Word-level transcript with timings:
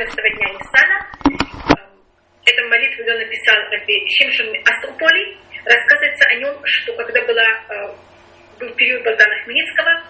14 0.00 0.16
дня 0.16 0.48
Ниссана. 0.48 0.96
Эту 2.46 2.68
молитву 2.68 3.04
он 3.04 3.18
написал 3.18 3.56
Раби 3.70 4.02
Шимшин 4.08 4.48
Астрополи. 4.64 5.36
Рассказывается 5.66 6.24
о 6.26 6.34
нем, 6.36 6.56
что 6.64 6.94
когда 6.94 7.20
была, 7.26 7.92
был 8.58 8.70
период 8.76 9.04
Богдана 9.04 9.34
Хмельницкого, 9.44 10.02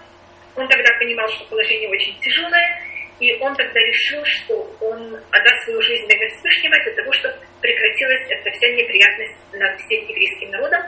он 0.55 0.67
тогда 0.69 0.93
понимал, 0.97 1.27
что 1.27 1.43
положение 1.49 1.89
очень 1.89 2.17
тяжелое, 2.21 2.81
и 3.19 3.33
он 3.41 3.53
тогда 3.57 3.81
решил, 3.81 4.23
что 4.23 4.63
он 4.79 5.19
отдаст 5.29 5.63
свою 5.65 5.81
жизнь 5.81 6.07
для 6.07 6.29
Всевышнего 6.29 6.83
для 6.83 6.93
того, 6.93 7.11
чтобы 7.11 7.35
прекратилась 7.59 8.29
эта 8.29 8.49
вся 8.51 8.69
неприятность 8.69 9.35
над 9.51 9.77
всем 9.81 10.07
еврейским 10.07 10.51
народом. 10.51 10.81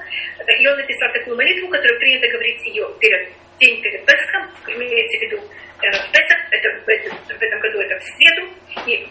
И 0.47 0.65
он 0.65 0.77
написал 0.77 1.11
такую 1.11 1.35
молитву, 1.35 1.67
которую 1.67 1.99
принято 1.99 2.29
говорить 2.29 2.65
ее 2.67 2.87
перед 3.01 3.33
день 3.59 3.81
перед 3.81 4.05
Песхом, 4.05 4.49
имеется 4.67 5.17
в 5.17 5.21
виду 5.21 5.37
э, 5.37 5.91
Песах, 6.11 6.39
это 6.51 6.69
в, 6.85 6.89
этом, 6.89 7.17
в 7.17 7.41
этом 7.41 7.59
году 7.59 7.79
это 7.79 7.99
в 7.99 8.03
среду, 8.03 8.49
и 8.87 9.07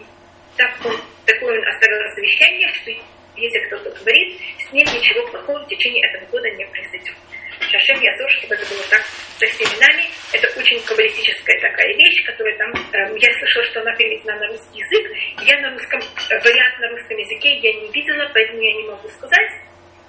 так 0.57 0.71
он, 0.85 0.95
такое 1.25 1.59
он 1.59 1.67
оставил 1.67 2.15
завещание, 2.15 2.71
что 2.73 2.91
если 3.35 3.59
кто-то 3.65 3.89
говорит, 3.89 4.39
с 4.59 4.71
ним 4.71 4.85
ничего 4.85 5.25
плохого 5.27 5.59
в 5.59 5.67
течение 5.67 6.07
этого 6.07 6.29
года 6.29 6.49
не 6.51 6.65
произойдет. 6.65 7.15
Шашем 7.59 7.99
Язор, 8.01 8.29
чтобы 8.31 8.55
это 8.55 8.65
было 8.69 8.83
так 8.89 9.01
со 9.37 9.45
всеми 9.47 9.79
нами. 9.79 10.03
Это 10.33 10.47
очень 10.59 10.79
каббалистическая 10.83 11.59
такая 11.61 11.93
вещь, 11.95 12.25
которая 12.25 12.57
там, 12.57 12.71
э, 12.71 13.17
я 13.17 13.33
слышала, 13.39 13.65
что 13.65 13.81
она 13.81 13.95
переведена 13.95 14.35
на 14.35 14.47
русский 14.47 14.79
язык. 14.79 15.11
Я 15.41 15.59
на 15.61 15.71
русском, 15.71 15.99
э, 15.99 16.39
вариант 16.43 16.79
на 16.79 16.89
русском 16.89 17.17
языке 17.17 17.55
я 17.57 17.73
не 17.73 17.91
видела, 17.91 18.29
поэтому 18.33 18.61
я 18.61 18.73
не 18.73 18.83
могу 18.83 19.07
сказать. 19.09 19.51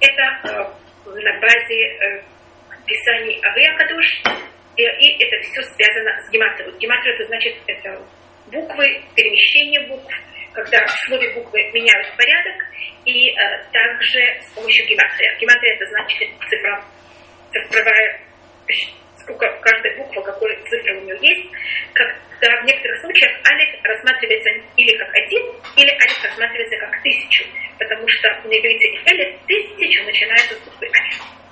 Это 0.01 0.23
э, 0.45 1.11
на 1.21 1.41
базе 1.41 1.81
э, 1.85 2.23
писаний 2.87 3.41
Авея 3.43 3.77
Кадуш, 3.77 4.07
и, 4.77 4.83
и 4.83 5.25
это 5.25 5.41
все 5.43 5.63
связано 5.63 6.21
с 6.23 6.31
гематрией. 6.31 6.79
Гематрия 6.79 7.15
это 7.15 7.25
значит 7.27 7.55
это 7.67 8.07
буквы, 8.51 9.03
перемещение 9.15 9.87
букв, 9.89 10.13
когда 10.53 10.85
в 10.87 10.91
слове 11.07 11.35
буквы 11.35 11.63
меняют 11.73 12.07
порядок, 12.17 12.65
и 13.05 13.31
э, 13.31 13.35
также 13.73 14.21
с 14.41 14.55
помощью 14.55 14.87
гематрии. 14.87 15.39
Гематрия 15.41 15.75
это 15.75 15.87
значит 15.87 16.29
цифра 16.49 16.85
цифровая, 17.53 18.21
сколько 19.19 19.47
каждая 19.63 19.97
буква, 19.97 20.23
какой 20.23 20.57
цифра 20.69 20.97
у 20.97 21.01
нее 21.03 21.17
есть, 21.21 21.51
когда 21.93 22.63
в 22.63 22.65
некоторых 22.65 23.01
случаях 23.01 23.33
алиф 23.51 23.85
рассматривается 23.85 24.51
или 24.77 24.97
как 24.97 25.09
один, 25.15 25.43
или 25.77 25.91
алиф 25.91 26.25
рассматривается 26.25 26.77
как 26.79 27.03
тысячу, 27.03 27.45
потому 27.79 28.09
что 28.09 28.29
на 28.45 28.53
иврите 28.59 28.89
алиф 29.09 29.41
тысячу 29.47 30.05
начинается 30.05 30.55
с 30.55 30.65
буквы 30.65 30.87
алиф. 30.87 31.44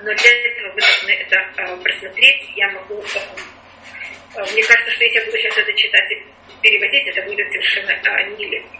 Но 0.00 0.14
для 0.14 0.30
этого 0.30 0.72
вы 0.74 0.80
должны 0.80 1.10
это 1.10 1.36
э, 1.36 1.76
просмотреть. 1.82 2.50
Я 2.56 2.68
могу... 2.70 3.02
Э, 3.02 4.44
мне 4.52 4.62
кажется, 4.62 4.90
что 4.92 5.04
если 5.04 5.18
я 5.18 5.24
буду 5.24 5.38
сейчас 5.38 5.58
это 5.58 5.72
читать 5.72 6.12
и 6.12 6.62
переводить, 6.62 7.06
это 7.08 7.22
будет 7.22 7.50
совершенно 7.50 7.92
э, 7.92 8.30
нелегко. 8.36 8.76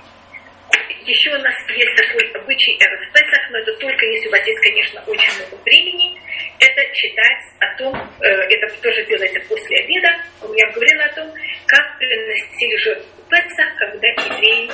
Еще 1.06 1.30
у 1.30 1.38
нас 1.38 1.54
есть 1.70 1.94
такой 1.96 2.28
обычай 2.32 2.76
Эрф 2.80 3.12
Песах, 3.12 3.50
но 3.50 3.58
это 3.58 3.72
только 3.74 4.04
если 4.06 4.26
у 4.26 4.32
вас 4.32 4.44
есть, 4.44 4.60
конечно, 4.60 5.00
очень 5.06 5.36
много 5.38 5.62
времени. 5.62 6.20
Это 6.58 6.82
читать 6.92 7.42
о 7.60 7.78
том, 7.78 7.94
э, 8.20 8.26
это 8.26 8.82
тоже 8.82 9.04
делается 9.06 9.40
после 9.48 9.78
обеда. 9.78 10.08
Я 10.54 10.70
говорила 10.72 11.04
о 11.04 11.14
том, 11.14 11.32
как 11.66 11.98
приносили 11.98 12.76
жертву 12.78 13.22
Песах, 13.30 13.76
когда 13.78 14.08
евреи 14.08 14.68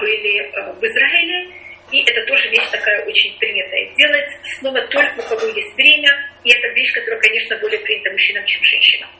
были 0.00 0.40
э, 0.40 0.72
в 0.72 0.82
Израиле. 0.82 1.57
И 1.90 2.02
это 2.02 2.20
тоже 2.26 2.48
вещь 2.50 2.68
такая 2.70 3.04
очень 3.04 3.38
принятая 3.38 3.88
делать. 3.96 4.30
Снова 4.58 4.80
только 4.88 5.20
у 5.20 5.22
кого 5.22 5.46
есть 5.48 5.74
время. 5.74 6.10
И 6.44 6.50
это 6.52 6.68
вещь, 6.74 6.92
которая, 6.92 7.20
конечно, 7.20 7.56
более 7.58 7.80
принята 7.80 8.10
мужчинам, 8.10 8.44
чем 8.44 8.62
женщинам. 8.62 9.10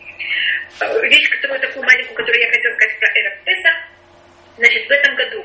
Э, 0.80 1.00
вещь, 1.08 1.28
которую 1.30 1.60
такую 1.60 1.84
маленькую, 1.84 2.14
которую 2.14 2.40
я 2.40 2.50
хотела 2.50 2.74
сказать 2.74 2.98
про 2.98 3.08
Эрф 3.08 3.44
Песах. 3.44 3.76
Значит, 4.58 4.86
в 4.86 4.90
этом 4.90 5.14
году 5.14 5.44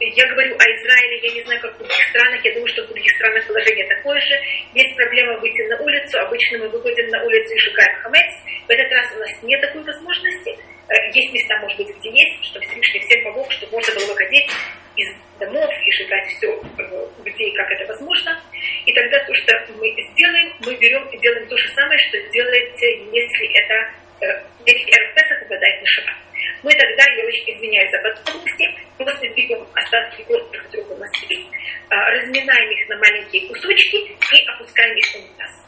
я 0.00 0.26
говорю 0.28 0.54
о 0.54 0.64
Израиле, 0.64 1.18
я 1.22 1.30
не 1.34 1.42
знаю, 1.42 1.60
как 1.60 1.74
в 1.74 1.78
других 1.78 2.04
странах, 2.08 2.44
я 2.44 2.52
думаю, 2.52 2.68
что 2.68 2.84
в 2.84 2.88
других 2.88 3.10
странах 3.16 3.46
положение 3.46 3.86
такое 3.88 4.18
же. 4.20 4.34
Есть 4.74 4.96
проблема 4.96 5.38
выйти 5.40 5.62
на 5.68 5.78
улицу, 5.78 6.18
обычно 6.20 6.58
мы 6.58 6.68
выходим 6.68 7.08
на 7.08 7.22
улицу 7.24 7.54
и 7.54 7.58
сжигаем 7.58 7.94
хамец. 8.02 8.32
В 8.66 8.70
этот 8.70 8.92
раз 8.92 9.12
у 9.14 9.18
нас 9.18 9.42
нет 9.42 9.60
такой 9.60 9.82
возможности. 9.82 10.56
Э, 10.88 10.94
есть 11.12 11.32
места, 11.34 11.58
может 11.60 11.76
быть, 11.76 11.90
где 11.98 12.10
есть, 12.10 12.44
что 12.44 12.60
Всевышний 12.60 13.00
всем 13.00 13.24
помог, 13.24 13.50
чтобы 13.52 13.72
можно 13.72 13.94
было 13.94 14.06
выходить 14.06 14.50
из 15.02 15.08
домов 15.38 15.70
и 15.70 15.90
сжигать 15.92 16.26
все, 16.28 16.62
где 17.24 17.44
и 17.44 17.54
как 17.54 17.70
это 17.70 17.86
возможно. 17.92 18.40
И 18.86 18.92
тогда 18.92 19.18
то, 19.24 19.34
что 19.34 19.52
мы 19.78 19.90
сделаем, 19.90 20.52
мы 20.60 20.74
берем 20.76 21.06
и 21.08 21.18
делаем 21.18 21.46
то 21.48 21.56
же 21.56 21.68
самое, 21.74 21.98
что 21.98 22.18
делаете, 22.30 22.86
если 23.12 23.46
это, 23.60 23.74
э, 24.26 24.42
если 24.66 24.90
РПС 24.90 25.42
попадает 25.42 25.80
на 25.80 25.86
шаббат. 25.86 26.16
Мы 26.62 26.70
тогда, 26.72 27.04
я 27.16 27.24
очень 27.24 27.50
извиняюсь 27.56 27.90
за 27.90 27.98
подробности, 27.98 28.64
просто 28.96 29.28
берем 29.28 29.66
остатки 29.74 30.22
костей, 30.22 30.60
которые 30.62 30.86
у 30.86 30.96
нас 30.98 31.10
разминаем 31.90 32.70
их 32.70 32.88
на 32.88 32.96
маленькие 32.96 33.48
кусочки 33.48 33.96
и 33.96 34.48
опускаем 34.48 34.96
их 34.96 35.04
в 35.06 35.16
унитаз. 35.16 35.62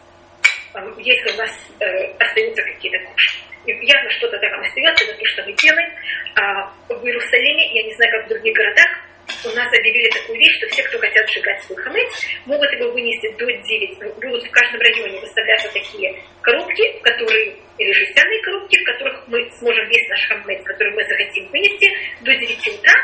Если 0.98 1.30
у 1.30 1.36
нас 1.36 1.52
э, 1.80 2.14
остаются 2.18 2.62
какие-то 2.62 2.98
куши. 2.98 3.38
Явно 3.66 4.10
что-то 4.10 4.38
там 4.38 4.60
остается, 4.60 5.04
это 5.04 5.18
то, 5.18 5.24
что 5.24 5.42
мы 5.44 5.52
делаем. 5.52 5.92
А 6.34 6.72
в 6.88 7.06
Иерусалиме, 7.06 7.74
я 7.74 7.82
не 7.84 7.94
знаю, 7.94 8.12
как 8.12 8.26
в 8.26 8.28
других 8.28 8.54
городах, 8.54 9.03
у 9.44 9.56
нас 9.56 9.68
объявили 9.72 10.08
такую 10.10 10.38
вещь, 10.38 10.56
что 10.58 10.68
все, 10.68 10.82
кто 10.84 10.98
хотят 10.98 11.28
сжигать 11.28 11.62
свой 11.62 11.82
хамец, 11.82 12.10
могут 12.46 12.70
его 12.72 12.90
вынести 12.92 13.30
до 13.36 13.46
9. 13.46 14.20
Будут 14.20 14.44
в 14.44 14.50
каждом 14.50 14.80
районе 14.80 15.20
выставляться 15.20 15.72
такие 15.72 16.14
коробки, 16.42 16.82
которые, 17.00 17.56
или 17.78 17.92
жестяные 17.92 18.42
коробки, 18.42 18.78
в 18.78 18.84
которых 18.84 19.28
мы 19.28 19.50
сможем 19.58 19.86
весь 19.88 20.08
наш 20.08 20.28
хамец, 20.28 20.62
который 20.64 20.94
мы 20.94 21.04
захотим 21.04 21.48
вынести, 21.48 21.90
до 22.20 22.34
9 22.34 22.68
утра. 22.68 22.94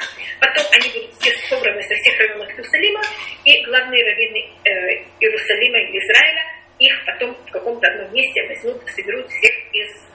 Потом 0.40 0.64
они 0.72 0.88
будут 0.92 1.14
все 1.20 1.32
собраны 1.48 1.82
со 1.82 1.94
всех 1.96 2.18
районов 2.18 2.50
Иерусалима, 2.50 3.00
и 3.44 3.64
главные 3.64 4.04
раввины 4.04 4.38
э, 4.64 4.70
Иерусалима 5.20 5.78
или 5.78 5.98
Израиля 5.98 6.60
их 6.78 7.04
потом 7.04 7.34
в 7.34 7.50
каком-то 7.50 7.86
одном 7.86 8.12
месте 8.14 8.42
возьмут, 8.48 8.82
соберут 8.88 9.28
всех 9.28 9.52
из. 9.72 10.10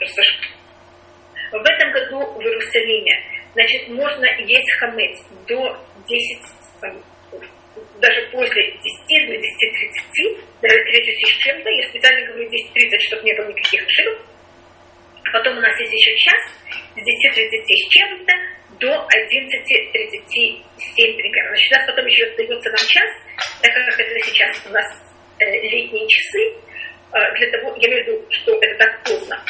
В 1.52 1.64
этом 1.64 1.92
году 1.92 2.20
в 2.34 2.42
Иерусалиме 2.42 3.12
значит, 3.54 3.88
можно 3.88 4.26
есть 4.42 4.72
хамец 4.80 5.24
до 5.48 5.78
10, 6.08 6.40
даже 8.00 8.30
после 8.32 8.72
10 8.72 9.28
до 9.28 9.34
10.30, 9.36 10.44
даже 10.62 10.78
30 10.84 11.28
с 11.28 11.38
чем-то, 11.40 11.70
я 11.70 11.90
специально 11.90 12.26
говорю 12.28 12.50
10.30, 12.50 13.00
чтобы 13.08 13.24
не 13.24 13.34
было 13.34 13.48
никаких 13.50 13.86
ошибок. 13.86 14.22
А 15.24 15.32
потом 15.32 15.58
у 15.58 15.62
нас 15.62 15.80
есть 15.80 15.94
еще 15.94 16.16
час 16.18 16.42
с 16.96 17.00
10.30 17.00 17.76
с 17.76 17.90
чем-то 17.90 18.34
до 18.80 18.88
11.37 18.88 20.62
примерно. 20.96 21.50
Значит, 21.50 21.72
у 21.72 21.76
нас 21.76 21.86
потом 21.88 22.06
еще 22.06 22.24
остается 22.26 22.70
нам 22.70 22.88
час, 22.88 23.10
так 23.62 23.74
как 23.74 24.00
это 24.00 24.20
сейчас 24.20 24.66
у 24.68 24.70
нас 24.70 24.86
э, 25.40 25.46
летние 25.62 26.08
часы, 26.08 26.54
э, 27.14 27.36
для 27.38 27.52
того, 27.52 27.76
я 27.78 27.88
имею 27.90 28.04
в 28.04 28.08
виду, 28.08 28.26
что 28.30 28.52
это 28.62 28.78
так 28.78 29.04
поздно, 29.04 29.44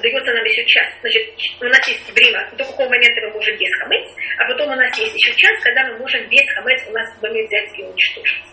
дается 0.00 0.32
нам 0.32 0.44
еще 0.44 0.64
час. 0.66 0.86
Значит, 1.00 1.22
у 1.60 1.64
нас 1.64 1.88
есть 1.88 2.10
время, 2.12 2.48
до 2.56 2.64
какого 2.64 2.88
момента 2.88 3.20
мы 3.22 3.30
можем 3.32 3.56
без 3.56 3.72
хамец, 3.80 4.08
а 4.38 4.44
потом 4.46 4.72
у 4.72 4.76
нас 4.76 4.98
есть 4.98 5.14
еще 5.14 5.34
час, 5.36 5.62
когда 5.62 5.86
мы 5.88 5.98
можем 5.98 6.28
без 6.28 6.44
хамец 6.54 6.82
у 6.88 6.92
нас 6.92 7.16
в 7.16 7.20
доме 7.20 7.42
взять 7.44 7.78
и 7.78 7.82
уничтожить. 7.82 8.44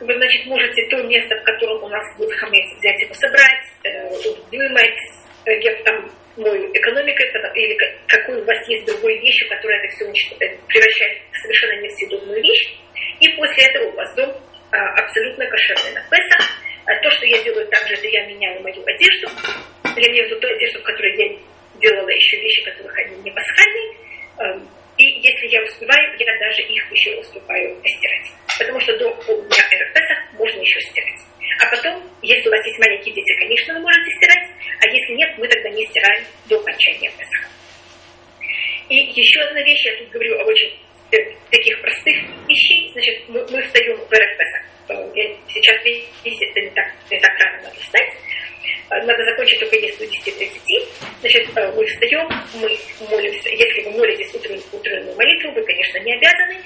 Вы, 0.00 0.14
значит, 0.14 0.46
можете 0.46 0.86
то 0.88 1.02
место, 1.04 1.36
в 1.36 1.44
котором 1.44 1.82
у 1.84 1.88
нас 1.88 2.04
будет 2.18 2.32
хамец, 2.38 2.66
взять 2.78 3.00
его 3.00 3.14
собрать, 3.14 3.64
э, 3.84 4.10
вымыть, 4.50 5.00
э, 5.46 5.82
там 5.84 6.10
мою 6.36 6.70
экономикой, 6.72 7.30
или 7.54 7.78
какую 8.08 8.42
у 8.42 8.44
вас 8.44 8.68
есть 8.68 8.86
другой 8.86 9.18
вещь, 9.20 9.48
которая 9.48 9.78
это 9.78 9.94
все 9.94 10.04
э, 10.04 10.56
превращает 10.66 11.22
в 11.30 11.36
совершенно 11.38 11.80
несъедобную 11.80 12.42
вещь. 12.42 12.74
И 13.20 13.28
после 13.36 13.64
этого 13.68 13.90
у 13.90 13.96
вас 13.96 14.14
дом 14.16 14.34
а, 14.72 15.00
абсолютно 15.00 15.46
кошерный 15.46 15.92
на 15.94 16.02
Песах. 16.10 16.50
А 16.86 17.02
то, 17.02 17.10
что 17.10 17.26
я 17.26 17.42
делаю 17.42 17.66
также, 17.68 17.94
это 17.94 18.08
я 18.08 18.26
меняю 18.26 18.60
мою 18.62 18.82
одежду, 18.84 19.28
я 19.96 20.10
имею 20.10 20.26
в 20.26 20.30
виду 20.30 20.40
ту 20.40 20.80
в 20.80 20.82
которой 20.82 21.16
я 21.16 21.38
делала 21.80 22.08
еще 22.08 22.36
вещи, 22.40 22.64
которых 22.64 22.96
они 22.98 23.16
не 23.22 23.30
пасхальные. 23.30 23.96
Эм, 24.38 24.68
и 24.96 25.04
если 25.04 25.48
я 25.48 25.62
успеваю, 25.62 26.16
я 26.18 26.38
даже 26.38 26.62
их 26.62 26.92
еще 26.92 27.16
успеваю 27.16 27.76
стирать. 27.84 28.30
Потому 28.58 28.80
что 28.80 28.96
до 28.98 29.10
полдня 29.26 29.58
Эрфеса 29.72 30.14
можно 30.38 30.60
еще 30.60 30.80
стирать. 30.80 31.20
А 31.60 31.66
потом, 31.70 32.02
если 32.22 32.48
у 32.48 32.50
вас 32.50 32.64
есть 32.66 32.78
маленькие 32.78 33.14
дети, 33.14 33.34
конечно, 33.38 33.74
вы 33.74 33.80
можете 33.80 34.10
стирать. 34.16 34.48
А 34.80 34.86
если 34.88 35.14
нет, 35.14 35.30
мы 35.38 35.48
тогда 35.48 35.68
не 35.70 35.86
стираем 35.86 36.24
до 36.48 36.58
окончания 36.58 37.10
Песаха. 37.10 37.48
И 38.88 38.96
еще 38.96 39.40
одна 39.40 39.62
вещь, 39.62 39.84
я 39.84 39.96
тут 39.96 40.10
говорю 40.10 40.38
о 40.40 40.44
очень 40.44 40.78
э, 41.12 41.16
таких 41.50 41.80
простых 41.80 42.16
вещей. 42.48 42.90
Значит, 42.92 43.28
мы, 43.28 43.40
мы 43.50 43.62
встаем 43.62 43.96
в 43.96 44.12
Эрфеса. 44.12 44.64
Э, 44.88 45.36
сейчас, 45.48 45.84
видите, 45.84 46.46
это 46.46 46.60
не 46.60 46.70
так, 46.70 46.92
не 47.10 47.18
так 47.18 47.32
рано 47.38 47.62
надо 47.62 47.80
встать. 47.80 48.12
Э, 48.90 49.04
надо 49.04 49.24
закончить 49.24 49.60
только 49.60 49.76
если 49.76 50.06
до 50.06 50.12
10.30. 50.12 50.50
Значит, 51.20 51.48
э, 51.56 51.72
мы 51.72 51.86
встаем, 51.86 52.28
мы 52.54 52.78
молимся. 53.10 53.48
Если 53.48 53.82
вы 53.82 53.90
молитесь 53.98 54.34
утреннюю, 54.34 54.62
утреннюю 54.72 55.16
молитву, 55.16 55.52
вы, 55.52 55.62
конечно, 55.62 55.98
не 56.00 56.14
обязаны. 56.14 56.56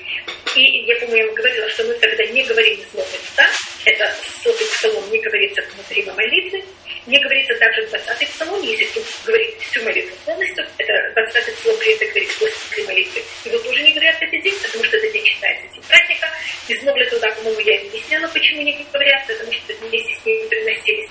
И 0.56 0.84
я, 0.86 0.96
по-моему, 0.96 1.32
говорила, 1.34 1.68
что 1.70 1.84
мы 1.84 1.94
тогда 1.94 2.24
не 2.26 2.42
говорим 2.42 2.78
смотрим 2.90 3.20
да? 3.36 3.46
Это 3.84 4.12
сотый 4.42 4.66
псалом 4.66 5.10
не 5.10 5.18
говорится 5.18 5.62
внутри 5.74 6.02
молитвы. 6.04 6.62
Не 7.06 7.18
говорится 7.20 7.54
также 7.54 7.82
20-й 7.82 8.26
псалом, 8.26 8.62
если 8.62 8.84
тут 8.86 9.04
говорить 9.24 9.56
всю 9.60 9.82
молитву 9.82 10.16
полностью. 10.26 10.66
Это 10.78 10.92
20-й 11.20 11.48
большинство 11.58 11.72
принято 11.74 12.06
говорить 12.06 12.38
после 12.38 12.84
молитвы. 12.84 13.22
Его 13.44 13.58
тоже 13.58 13.82
не 13.82 13.92
говорят 13.92 14.16
в 14.16 14.22
этот 14.22 14.42
день, 14.42 14.54
потому 14.62 14.84
что 14.84 14.96
этот 14.96 15.12
день 15.12 15.24
считается 15.24 15.66
день 15.72 15.82
праздника. 15.88 16.28
Из 16.68 16.82
Могли 16.82 17.06
туда, 17.06 17.30
по-моему, 17.30 17.60
я 17.60 17.80
объясняла, 17.80 18.28
почему 18.28 18.62
не 18.62 18.86
говорят, 18.92 19.26
потому 19.26 19.52
что 19.52 19.74
вместе 19.74 20.14
с 20.14 20.26
ними 20.26 20.48
приносились 20.48 21.10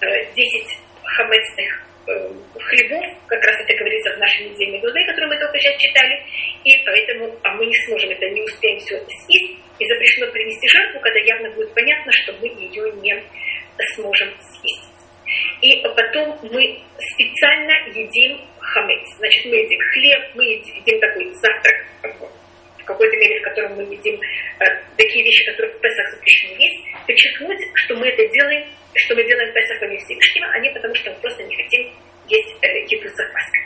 10 0.00 0.78
хамецных 1.02 1.84
хлебов, 2.04 3.04
как 3.26 3.42
раз 3.44 3.56
это 3.60 3.74
говорится 3.78 4.14
в 4.14 4.18
нашей 4.18 4.50
недельной 4.50 4.78
главе, 4.80 5.06
которую 5.06 5.28
мы 5.28 5.38
только 5.38 5.58
сейчас 5.58 5.76
читали, 5.80 6.22
и 6.64 6.82
поэтому 6.84 7.34
а 7.42 7.54
мы 7.54 7.66
не 7.66 7.74
сможем 7.86 8.10
это, 8.10 8.28
не 8.30 8.42
успеем 8.42 8.78
все 8.78 8.98
съесть, 8.98 9.58
и 9.78 9.86
запрещено 9.86 10.30
принести 10.30 10.68
жертву, 10.68 11.00
когда 11.00 11.18
явно 11.20 11.50
будет 11.50 11.72
понятно, 11.74 12.12
что 12.12 12.32
мы 12.34 12.48
ее 12.48 12.92
не 13.00 13.22
сможем 13.94 14.28
съесть. 14.40 14.90
И 15.62 15.82
потом 15.82 16.38
мы 16.42 16.78
специально 16.98 17.72
едим 17.88 18.40
хамец. 18.60 19.16
Значит, 19.16 19.46
мы 19.46 19.56
едим 19.56 19.80
хлеб, 19.80 20.30
мы 20.34 20.44
едим 20.44 21.00
такой 21.00 21.32
завтрак 21.34 21.86
в 22.78 22.84
какой-то 22.84 23.16
мере, 23.16 23.40
в 23.40 23.44
котором 23.44 23.76
мы 23.76 23.82
едим 23.82 24.20
э, 24.60 24.64
такие 24.96 25.24
вещи, 25.24 25.44
которые 25.46 25.74
в 25.74 25.80
Песах 25.80 26.10
запрещены 26.10 26.60
есть, 26.60 26.84
подчеркнуть, 27.06 27.60
что 27.74 27.96
мы 27.96 28.08
это 28.08 28.26
делаем, 28.28 28.68
что 28.94 29.14
мы 29.14 29.24
делаем 29.24 29.52
Песах 29.52 29.80
во 29.80 29.86
имя 29.86 29.98
Всевышнего, 29.98 30.46
а 30.52 30.58
не 30.60 30.70
потому, 30.70 30.94
что 30.94 31.10
мы 31.10 31.16
просто 31.20 31.42
не 31.44 31.56
хотим 31.56 31.92
есть 32.28 32.56
э, 32.62 32.84
еду 32.88 33.08
с 33.08 33.16
запаской. 33.16 33.60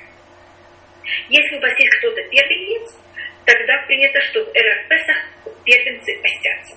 Если 1.29 1.57
есть 1.57 1.99
кто-то 1.99 2.23
первенец, 2.29 2.99
тогда 3.45 3.85
принято, 3.87 4.21
что 4.23 4.45
в 4.45 4.49
Эрах 4.55 4.89
Песах 4.89 5.17
первенцы 5.65 6.13
постятся. 6.21 6.77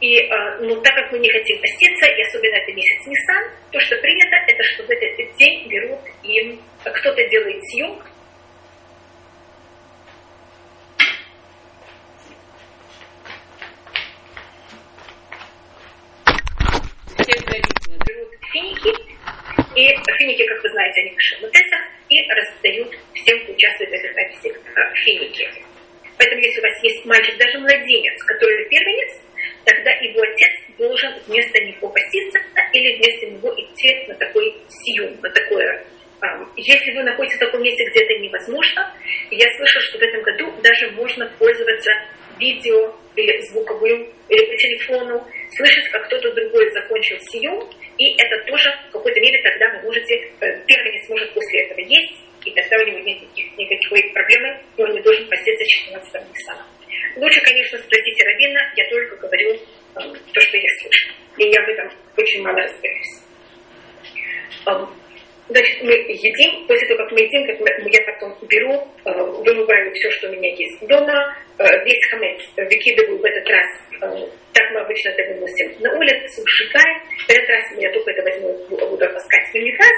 И, 0.00 0.16
э, 0.16 0.58
ну, 0.60 0.80
так 0.80 0.94
как 0.94 1.12
мы 1.12 1.18
не 1.18 1.28
хотим 1.28 1.60
поститься, 1.60 2.06
и 2.06 2.22
особенно 2.22 2.54
это 2.54 2.72
месяц 2.72 3.06
Нисан, 3.06 3.50
то, 3.70 3.80
что 3.80 3.96
принято, 3.96 4.36
это 4.46 4.62
что 4.64 4.84
в 4.84 4.90
этот 4.90 5.36
день 5.36 5.68
берут 5.68 6.00
и 6.22 6.58
кто-то 6.84 7.28
делает 7.28 7.62
съемку, 7.66 8.06
финики, 18.52 18.92
и 19.74 19.86
финики, 20.18 20.46
как 20.46 20.62
вы 20.62 20.68
знаете, 20.70 21.00
они 21.00 21.10
пишут 21.10 21.40
в 21.40 21.50
Тесах 21.50 21.80
и 22.08 22.28
раздают 22.30 22.94
всем, 23.14 23.40
кто 23.40 23.52
участвует 23.52 23.90
в 23.90 23.94
этой 23.94 24.12
записи, 24.14 24.54
финики. 25.04 25.48
Поэтому, 26.18 26.42
если 26.42 26.60
у 26.60 26.62
вас 26.62 26.82
есть 26.82 27.04
мальчик, 27.06 27.36
даже 27.38 27.58
младенец, 27.58 28.22
который 28.24 28.68
первенец, 28.68 29.20
тогда 29.64 29.90
его 29.92 30.20
отец 30.20 30.52
должен 30.76 31.14
вместо 31.26 31.62
него 31.64 31.88
поститься 31.88 32.38
или 32.72 32.96
вместо 32.96 33.26
него 33.26 33.54
идти 33.56 34.04
на 34.08 34.14
такой 34.14 34.54
сиюм, 34.68 35.18
на 35.22 35.30
такое 35.30 35.84
если 36.56 36.92
вы 36.92 37.02
находитесь 37.02 37.36
в 37.36 37.40
таком 37.40 37.62
месте, 37.62 37.84
где 37.84 38.04
это 38.04 38.18
невозможно, 38.18 38.94
я 39.30 39.46
слышала, 39.56 39.82
что 39.82 39.98
в 39.98 40.02
этом 40.02 40.22
году 40.22 40.52
даже 40.62 40.90
можно 40.92 41.26
пользоваться 41.38 41.90
видео 42.38 42.94
или 43.16 43.40
звуковым, 43.48 44.08
или 44.28 44.44
по 44.46 44.56
телефону, 44.56 45.26
слышать, 45.56 45.88
как 45.90 46.06
кто-то 46.06 46.32
другой 46.32 46.70
закончил 46.70 47.18
сию, 47.20 47.68
и 48.00 48.16
это 48.16 48.42
тоже 48.46 48.72
в 48.88 48.92
какой-то 48.92 49.20
мере 49.20 49.42
тогда 49.42 49.68
вы 49.76 49.82
можете, 49.82 50.14
э, 50.16 50.64
первый 50.66 50.92
не 50.92 51.04
сможет 51.04 51.34
после 51.34 51.60
этого 51.66 51.80
есть, 51.80 52.14
и 52.46 52.50
тогда 52.52 52.76
у 52.78 52.86
него 52.86 52.98
нет 53.00 53.20
никаких, 53.20 53.58
никакой 53.58 54.02
проблемы, 54.14 54.58
и 54.78 54.82
он 54.82 54.94
не 54.94 55.02
должен 55.02 55.28
поститься 55.28 55.64
14 55.84 56.14
Ниссана. 56.32 56.66
Лучше, 57.16 57.40
конечно, 57.42 57.78
спросите 57.78 58.24
Равина, 58.24 58.72
я 58.74 58.88
только 58.88 59.16
говорю 59.16 59.52
э, 59.52 60.00
то, 60.32 60.40
что 60.40 60.56
я 60.56 60.68
слышу. 60.80 61.10
И 61.36 61.44
я 61.44 61.62
в 61.62 61.68
этом 61.68 61.90
очень 62.16 62.42
мало 62.42 62.56
разбираюсь. 62.56 63.22
Значит, 65.50 65.82
мы 65.82 65.92
едим, 65.92 66.64
после 66.68 66.86
того, 66.86 67.02
как 67.02 67.10
мы 67.10 67.20
едим, 67.22 67.44
как 67.44 67.58
мы, 67.58 67.90
я 67.90 68.02
потом 68.06 68.38
беру, 68.48 68.86
э, 69.04 69.10
вымываю 69.10 69.92
все, 69.94 70.08
что 70.12 70.28
у 70.28 70.32
меня 70.32 70.48
есть 70.54 70.86
дома, 70.86 71.36
э, 71.58 71.64
весь 71.84 72.06
хамец 72.08 72.40
выкидываю 72.56 73.18
в 73.18 73.24
этот 73.24 73.48
раз, 73.50 73.66
э, 74.00 74.28
так 74.52 74.70
мы 74.70 74.80
обычно 74.80 75.08
это 75.08 75.34
выносим 75.34 75.74
на 75.80 75.92
улицу, 75.98 76.42
сжигаем. 76.46 77.02
В 77.26 77.30
этот 77.30 77.48
раз 77.48 77.64
я 77.78 77.90
только 77.90 78.12
это 78.12 78.22
возьму, 78.22 78.52
буду 78.68 79.04
опускать 79.04 79.48
в 79.50 79.54
унитаз. 79.56 79.96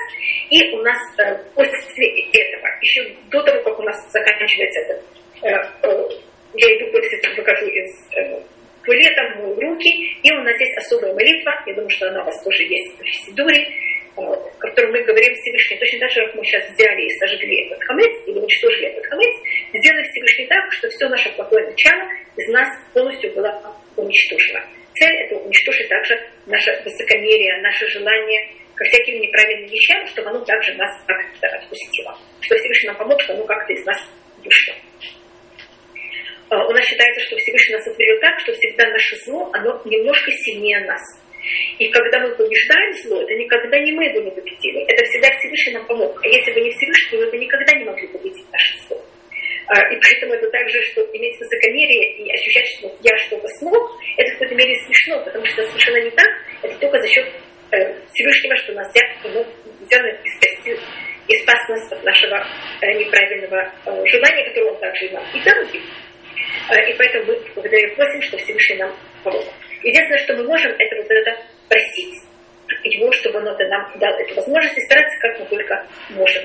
И 0.49 0.71
у 0.73 0.83
нас 0.83 0.99
э, 1.19 1.37
после 1.55 2.09
этого, 2.33 2.69
еще 2.81 3.15
до 3.31 3.43
того, 3.43 3.63
как 3.63 3.79
у 3.79 3.83
нас 3.83 4.11
заканчивается 4.11 4.81
это, 4.81 5.03
э, 5.43 5.51
э, 5.83 6.09
я 6.55 6.77
иду 6.79 6.93
после 6.93 7.19
этого, 7.19 7.35
выхожу 7.35 7.67
из 7.67 8.17
э, 8.17 8.41
туалета, 8.85 9.23
мою 9.37 9.61
руки, 9.61 10.17
и 10.23 10.33
у 10.33 10.43
нас 10.43 10.59
есть 10.59 10.77
особая 10.79 11.13
молитва, 11.13 11.53
я 11.67 11.75
думаю, 11.75 11.91
что 11.91 12.09
она 12.09 12.23
у 12.23 12.25
вас 12.25 12.43
тоже 12.43 12.63
есть 12.63 12.99
в 12.99 13.27
Сидуре, 13.27 13.69
о 14.17 14.37
котором 14.59 14.93
мы 14.93 15.03
говорим 15.03 15.35
Всевышний, 15.35 15.79
точно 15.79 15.99
так 16.01 16.11
же, 16.11 16.27
как 16.27 16.35
мы 16.35 16.45
сейчас 16.45 16.69
взяли 16.71 17.03
и 17.03 17.19
сожгли 17.19 17.67
этот 17.67 17.83
хамец, 17.85 18.13
или 18.27 18.39
уничтожили 18.39 18.89
этот 18.89 19.07
хамец, 19.07 19.35
сделали 19.73 20.03
Всевышний 20.11 20.47
так, 20.47 20.73
что 20.73 20.89
все 20.91 21.09
наше 21.09 21.31
плохое 21.33 21.67
начало 21.67 22.03
из 22.37 22.49
нас 22.49 22.69
полностью 22.93 23.33
было 23.33 23.77
уничтожено. 23.97 24.65
Цель 24.95 25.17
это 25.25 25.37
уничтожить 25.37 25.89
также 25.89 26.21
наше 26.47 26.83
высокомерие, 26.85 27.61
наше 27.63 27.89
желание 27.89 28.49
ко 28.75 28.85
всяким 28.85 29.21
неправильным 29.21 29.71
вещам, 29.71 30.07
чтобы 30.07 30.29
оно 30.31 30.45
также 30.45 30.75
нас 30.75 30.91
как-то 31.07 31.47
отпустило. 31.49 32.17
Что 32.41 32.57
Всевышний 32.57 32.89
нам 32.89 32.99
помог, 32.99 33.21
что 33.21 33.35
оно 33.35 33.45
как-то 33.45 33.73
из 33.73 33.85
нас 33.85 33.99
вышло. 34.45 34.75
А, 36.51 36.67
у 36.67 36.71
нас 36.73 36.85
считается, 36.85 37.21
что 37.25 37.37
Всевышний 37.37 37.77
нас 37.77 37.85
сотворил 37.85 38.21
так, 38.21 38.39
что 38.41 38.53
всегда 38.53 38.87
наше 38.91 39.17
зло, 39.25 39.51
оно 39.55 39.81
немножко 39.85 40.31
сильнее 40.31 40.81
нас. 40.81 41.01
И 41.79 41.89
когда 41.91 42.21
мы 42.21 42.35
побеждаем 42.35 42.93
зло, 43.03 43.23
это 43.23 43.35
никогда 43.35 43.79
не 43.79 43.93
мы 43.93 44.05
его 44.05 44.21
не 44.21 44.31
победили. 44.31 44.85
Это 44.87 45.05
всегда 45.05 45.29
Всевышний 45.39 45.75
нам 45.75 45.87
помог. 45.87 46.19
А 46.23 46.29
если 46.29 46.53
бы 46.53 46.61
не 46.61 46.71
Всевышний, 46.71 47.19
мы 47.19 47.31
бы 47.31 47.39
никогда 47.39 47.79
не 47.79 47.85
могли 47.85 48.07
победить 48.09 48.47
наше 48.53 48.79
зло. 48.87 49.01
А, 49.67 49.79
и 49.93 49.99
поэтому 50.01 50.35
это 50.35 50.51
также, 50.51 50.83
что 50.83 51.01
иметь 51.13 51.39
высокомерие 51.39 52.17
и 52.19 52.33
ощущать, 52.33 52.67
что 52.67 52.95
я 53.03 53.17
что-то 53.17 53.49
смог, 53.59 54.01
это 54.17 54.31
в 54.31 54.33
какой-то 54.35 54.55
мере 54.55 54.75
смешно, 54.85 55.25
потому 55.25 55.45
что 55.47 55.63
совершенно 55.67 56.05
не 56.05 56.11
так. 56.11 56.31
Это 56.63 56.79
только 56.79 57.01
за 57.01 57.09
счет 57.09 57.27
э, 57.73 57.77
Всевышнего, 58.13 58.57
что 58.57 58.73
нас 58.73 58.93
взят, 58.93 59.07
ну, 59.25 59.47
взял 59.81 60.05
и 60.05 60.29
спасти 60.29 60.77
и 61.29 61.37
спас 61.37 61.69
нас 61.69 61.93
от 61.93 62.05
нашего 62.05 62.45
э, 62.81 62.93
неправильного 62.99 63.73
э, 63.87 64.07
желания, 64.07 64.45
которое 64.49 64.73
он 64.73 64.81
также 64.81 65.11
нам 65.11 65.25
и 65.35 65.41
дал. 65.41 65.63
И 65.65 66.95
поэтому 66.99 67.25
мы 67.27 67.41
благодарим 67.55 67.95
просим, 67.95 68.23
что 68.23 68.37
Всевышний 68.39 68.77
нам 68.77 68.95
помог. 69.23 69.45
Единственное, 69.83 70.19
что 70.19 70.35
мы 70.35 70.45
можем, 70.45 70.73
это 70.79 70.97
вот 70.97 71.11
это 71.11 71.37
просить 71.69 72.23
его, 72.85 73.11
чтобы 73.13 73.39
он 73.39 73.49
это 73.49 73.67
нам 73.69 73.93
дал 73.99 74.15
эту 74.19 74.35
возможность 74.35 74.79
и 74.79 74.83
стараться, 74.83 75.19
как 75.21 75.41
мы 75.41 75.47
только 75.47 75.87
можем. 76.11 76.45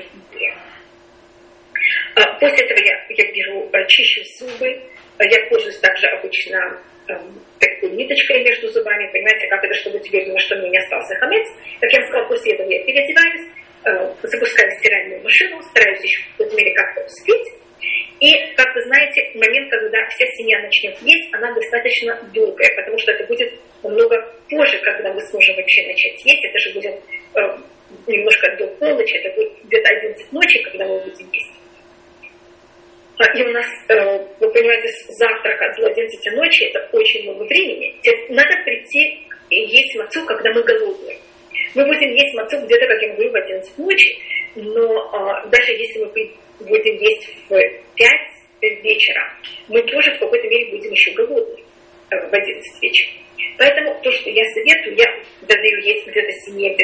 А 2.14 2.32
после 2.38 2.64
этого 2.64 2.78
я, 2.84 3.06
я 3.08 3.32
беру, 3.32 3.70
э, 3.72 3.86
чищу 3.86 4.22
зубы, 4.38 4.82
я 5.20 5.46
пользуюсь 5.48 5.78
также 5.78 6.06
обычно 6.08 6.80
эм, 7.08 7.40
такой 7.58 7.90
ниточкой 7.90 8.42
между 8.42 8.68
зубами, 8.68 9.10
понимаете, 9.12 9.46
как 9.48 9.64
это, 9.64 9.74
чтобы 9.74 10.00
тебе 10.00 10.26
на 10.26 10.38
что 10.38 10.56
мне 10.56 10.70
не 10.70 10.78
остался 10.78 11.14
хамец. 11.16 11.46
Как 11.80 11.92
я 11.92 12.06
сказала, 12.06 12.28
после 12.28 12.54
этого 12.54 12.68
я 12.68 12.84
переодеваюсь, 12.84 13.48
э, 13.84 14.14
запускаю 14.22 14.70
стиральную 14.78 15.22
машину, 15.22 15.62
стараюсь 15.62 16.02
еще 16.02 16.22
в 16.22 16.30
какой-то 16.32 16.56
мере 16.56 16.74
как-то 16.74 17.04
успеть. 17.04 17.48
И, 18.20 18.54
как 18.56 18.74
вы 18.74 18.82
знаете, 18.82 19.30
момент, 19.34 19.70
когда 19.70 20.04
вся 20.08 20.26
семья 20.36 20.60
начнет 20.60 20.96
есть, 21.02 21.32
она 21.32 21.52
достаточно 21.52 22.18
долгая, 22.34 22.68
потому 22.74 22.98
что 22.98 23.12
это 23.12 23.24
будет 23.26 23.52
намного 23.82 24.16
позже, 24.50 24.78
когда 24.82 25.12
мы 25.12 25.20
сможем 25.20 25.54
вообще 25.56 25.86
начать 25.86 26.24
есть. 26.24 26.44
Это 26.44 26.58
же 26.58 26.72
будет 26.74 26.94
э, 27.34 27.40
немножко 28.08 28.56
до 28.56 28.66
полночи, 28.78 29.14
это 29.14 29.34
будет 29.36 29.52
где-то 29.64 29.88
11 29.88 30.32
ночи, 30.32 30.62
когда 30.64 30.86
мы 30.86 30.98
будем 31.00 31.30
есть. 31.32 31.52
А, 33.18 33.38
и 33.38 33.42
у 33.42 33.52
нас, 33.52 33.66
э, 33.88 34.18
вы 34.40 34.50
понимаете, 34.50 34.88
завтрак 35.10 35.62
от 35.62 35.78
11 35.78 36.32
ночи 36.36 36.64
это 36.64 36.88
очень 36.92 37.22
много 37.22 37.44
времени. 37.44 37.94
Надо 38.30 38.54
прийти 38.64 39.26
и 39.50 39.60
есть 39.60 39.96
мацу, 39.96 40.24
когда 40.24 40.52
мы 40.52 40.62
голодные. 40.62 41.18
Мы 41.74 41.86
будем 41.86 42.14
есть 42.14 42.34
мацу 42.34 42.58
где-то, 42.64 42.86
как 42.86 43.02
я 43.02 43.14
говорю, 43.14 43.30
в 43.30 43.36
11 43.36 43.78
ночи, 43.78 44.18
но 44.56 45.42
э, 45.44 45.48
даже 45.50 45.72
если 45.72 46.04
мы 46.04 46.10
будем 46.60 46.96
есть 46.96 47.28
в 47.48 47.50
5 47.50 48.82
вечера, 48.82 49.34
мы 49.68 49.82
тоже 49.82 50.14
в 50.14 50.18
какой-то 50.18 50.48
мере 50.48 50.70
будем 50.70 50.92
еще 50.92 51.12
голодны 51.12 51.60
э, 52.10 52.28
в 52.28 52.34
11 52.34 52.82
вечера. 52.82 53.10
Поэтому 53.56 54.00
то, 54.02 54.10
что 54.12 54.30
я 54.30 54.44
советую, 54.46 54.96
я 54.96 55.06
даю 55.42 55.80
есть 55.80 56.06
где-то 56.06 56.32
семье 56.32 56.76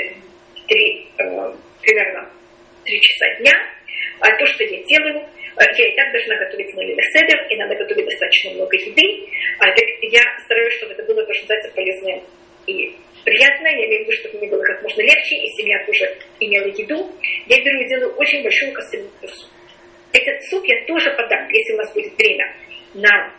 3, 0.68 1.06
э, 1.18 1.52
примерно 1.82 2.30
3 2.84 3.00
часа 3.00 3.34
дня, 3.40 3.52
а 4.20 4.36
то, 4.36 4.46
что 4.46 4.64
я 4.64 4.82
делаю, 4.84 5.18
э, 5.18 5.62
я 5.76 5.88
и 5.88 5.96
так 5.96 6.12
должна 6.12 6.36
готовить 6.36 6.74
на 6.74 6.82
седер, 6.82 7.46
и 7.50 7.56
надо 7.56 7.74
готовить 7.76 8.06
достаточно 8.06 8.52
много 8.52 8.76
еды. 8.76 9.28
А 9.58 9.66
так 9.66 9.84
я 10.02 10.22
стараюсь, 10.44 10.74
чтобы 10.74 10.92
это 10.92 11.02
было, 11.04 11.24
то, 11.24 11.32
что 11.32 11.42
называется, 11.42 11.72
полезное 11.74 12.22
и 12.66 12.94
приятное. 13.24 13.72
Я 13.72 13.86
имею 13.86 14.04
в 14.04 14.08
виду, 14.08 14.12
чтобы 14.12 14.38
мне 14.38 14.48
было 14.48 14.62
как 14.62 14.82
можно 14.82 15.00
легче, 15.02 15.36
и 15.36 15.48
семья 15.56 15.84
тоже 15.84 16.16
имела 16.40 16.66
еду. 16.66 17.12
Я 17.46 17.62
беру 17.62 17.80
и 17.80 17.88
делаю 17.88 18.14
очень 18.16 18.42
большую 18.42 18.72
кастрюлю 18.72 19.10
суп. 19.22 19.50
Этот 20.14 20.44
суп 20.44 20.64
я 20.64 20.84
тоже 20.86 21.10
подам, 21.10 21.48
если 21.50 21.72
у 21.74 21.76
нас 21.76 21.92
будет 21.92 22.16
время, 22.16 22.54
на 22.94 23.34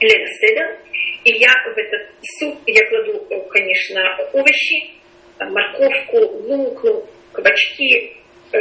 Лена 0.00 0.26
Седер. 0.40 0.78
И 1.24 1.32
я 1.38 1.50
в 1.66 1.76
этот 1.76 2.08
суп 2.38 2.58
я 2.66 2.82
кладу, 2.88 3.26
э, 3.28 3.40
конечно, 3.50 4.00
овощи, 4.32 4.90
морковку, 5.38 6.18
лук, 6.48 7.06
кабачки. 7.32 8.16
Э, 8.52 8.58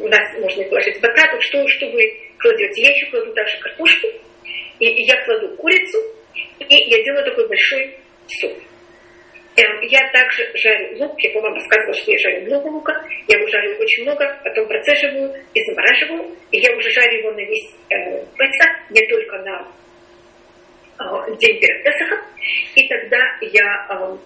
у 0.00 0.08
нас 0.08 0.38
можно 0.40 0.64
положить 0.64 1.00
батату, 1.00 1.40
что, 1.40 1.66
что 1.68 1.86
вы 1.90 2.12
кладете. 2.38 2.82
Я 2.82 2.90
еще 2.90 3.06
кладу 3.06 3.32
также 3.34 3.56
картошку, 3.60 4.08
и 4.80 4.86
я 5.04 5.24
кладу 5.24 5.56
курицу, 5.56 5.98
и 6.58 6.74
я 6.74 7.04
делаю 7.04 7.24
такой 7.24 7.46
большой 7.46 7.98
суп. 8.26 8.52
Эм, 9.56 9.80
я 9.88 9.98
также 10.12 10.50
жарю 10.54 10.98
лук, 10.98 11.18
я 11.18 11.40
вам 11.40 11.54
рассказывала, 11.54 11.94
что 11.94 12.12
я 12.12 12.18
жарю 12.18 12.42
много 12.42 12.66
лука, 12.66 12.92
я 13.26 13.38
его 13.38 13.48
жарю 13.48 13.74
очень 13.78 14.02
много, 14.02 14.38
потом 14.44 14.68
процеживаю 14.68 15.34
и 15.54 15.64
замораживаю, 15.64 16.36
и 16.52 16.58
я 16.58 16.76
уже 16.76 16.90
жарю 16.90 17.18
его 17.20 17.30
на 17.32 17.40
весь 17.40 17.74
э, 17.88 18.22
Песах, 18.36 18.90
не 18.90 19.00
только 19.06 19.38
на 19.38 19.66
э, 20.98 21.36
день 21.36 21.58
перед 21.58 21.82
Песахом, 21.82 22.18
и 22.74 22.86
тогда 22.86 23.18
я, 23.40 23.86
э, 23.88 24.16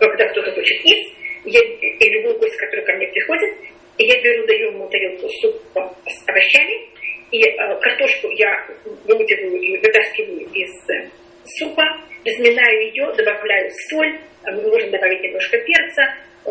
когда 0.00 0.28
кто-то 0.30 0.50
хочет 0.50 0.84
есть, 0.84 1.14
я, 1.44 1.60
и 1.60 2.10
любой 2.10 2.36
гость, 2.38 2.56
который 2.56 2.84
ко 2.84 2.92
мне 2.94 3.06
приходит, 3.06 3.54
я 3.98 4.20
беру, 4.20 4.46
даю 4.46 4.72
ему 4.72 4.88
тарелку 4.88 5.28
супа 5.28 5.94
с 6.08 6.28
овощами, 6.28 6.88
и 7.30 7.40
э, 7.40 7.80
картошку 7.80 8.28
я 8.30 8.66
выудиваю 9.04 9.60
и 9.60 9.76
вытаскиваю 9.78 10.50
из 10.52 10.90
э, 10.90 11.08
супа, 11.44 11.84
разминаю 12.24 12.88
ее, 12.88 13.12
добавляю 13.16 13.70
соль, 13.90 14.18
э, 14.44 14.50
можно 14.52 14.90
добавить 14.90 15.22
немножко 15.22 15.58
перца, 15.58 16.02
э, 16.46 16.50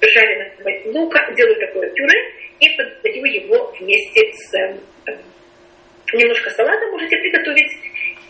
жареного 0.00 0.98
лука, 0.98 1.32
делаю 1.36 1.56
такое 1.60 1.90
пюре 1.90 2.18
и 2.60 2.68
подаю 2.76 3.24
его 3.24 3.74
вместе 3.78 4.32
с 4.32 4.54
э, 4.54 4.76
немножко 6.12 6.50
салата 6.50 6.86
можете 6.88 7.16
приготовить 7.18 7.72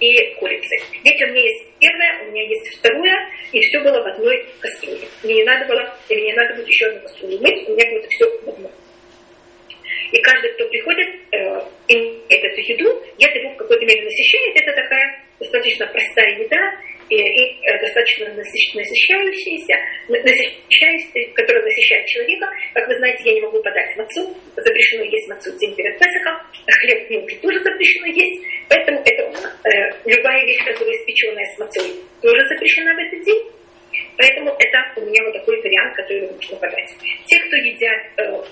и 0.01 0.35
курицы. 0.35 0.77
Видите, 1.05 1.27
у 1.27 1.29
меня 1.29 1.43
есть 1.43 1.67
первое, 1.79 2.23
у 2.23 2.31
меня 2.31 2.43
есть 2.43 2.79
второе, 2.79 3.31
и 3.53 3.61
все 3.61 3.81
было 3.81 4.03
в 4.03 4.07
одной 4.07 4.47
кастрюле. 4.61 5.07
Мне 5.23 5.35
не 5.35 5.45
надо 5.45 5.67
было, 5.67 5.97
или 6.09 6.21
мне 6.21 6.35
надо 6.35 6.55
будет 6.55 6.69
еще 6.69 6.87
одну 6.87 7.01
кастрюлю 7.01 7.39
мыть, 7.39 7.69
у 7.69 7.73
меня 7.73 7.91
будет 7.91 8.11
все 8.11 8.27
в 8.27 8.49
одной. 8.49 8.71
И 10.13 10.21
каждый, 10.21 10.53
кто 10.53 10.69
приходит, 10.69 11.09
э, 11.33 11.61
имеет 11.89 12.45
эту 12.45 12.61
еду, 12.61 13.03
я 13.19 13.29
его 13.29 13.51
в 13.51 13.57
какой-то 13.57 13.85
мере 13.85 14.05
насыщает. 14.05 14.57
Это 14.57 14.73
такая 14.73 15.25
достаточно 15.41 15.87
простая 15.87 16.39
еда, 16.39 16.81
и, 17.09 17.17
и 17.17 17.61
э, 17.63 17.79
достаточно 18.19 18.81
насыщающаяся, 18.81 19.75
насыщающаяся, 20.09 21.33
которая 21.35 21.65
насыщает 21.65 22.07
человека. 22.07 22.47
Как 22.75 22.89
вы 22.89 22.97
знаете, 22.97 23.23
я 23.25 23.35
не 23.35 23.41
могу 23.41 23.63
подать 23.63 23.97
мацу, 23.97 24.37
запрещено 24.57 25.05
есть 25.05 25.29
мацу 25.29 25.57
день 25.59 25.75
перед 25.75 25.99
Песохом, 25.99 26.37
хлеб 26.81 27.11
мне 27.11 27.19
уже 27.21 27.37
тоже 27.37 27.59
запрещено 27.61 28.07
есть, 28.07 28.43
поэтому 28.69 29.01
это 29.01 29.23
э, 29.69 29.93
любая 30.05 30.45
вещь, 30.47 30.65
которая 30.65 30.95
испеченная 30.95 31.45
с 31.55 31.59
мацой, 31.59 31.91
тоже 32.23 32.47
запрещена 32.49 32.95
в 32.95 32.99
этот 32.99 33.25
день. 33.25 33.45
Поэтому 34.17 34.51
это 34.59 35.01
у 35.01 35.07
меня 35.07 35.23
вот 35.25 35.35
такой 35.35 35.61
вариант, 35.61 35.95
который 35.95 36.29
можно 36.31 36.57
подать. 36.57 36.91
Те, 37.27 37.39
кто 37.39 37.57
едят, 37.57 38.03
э, 38.17 38.43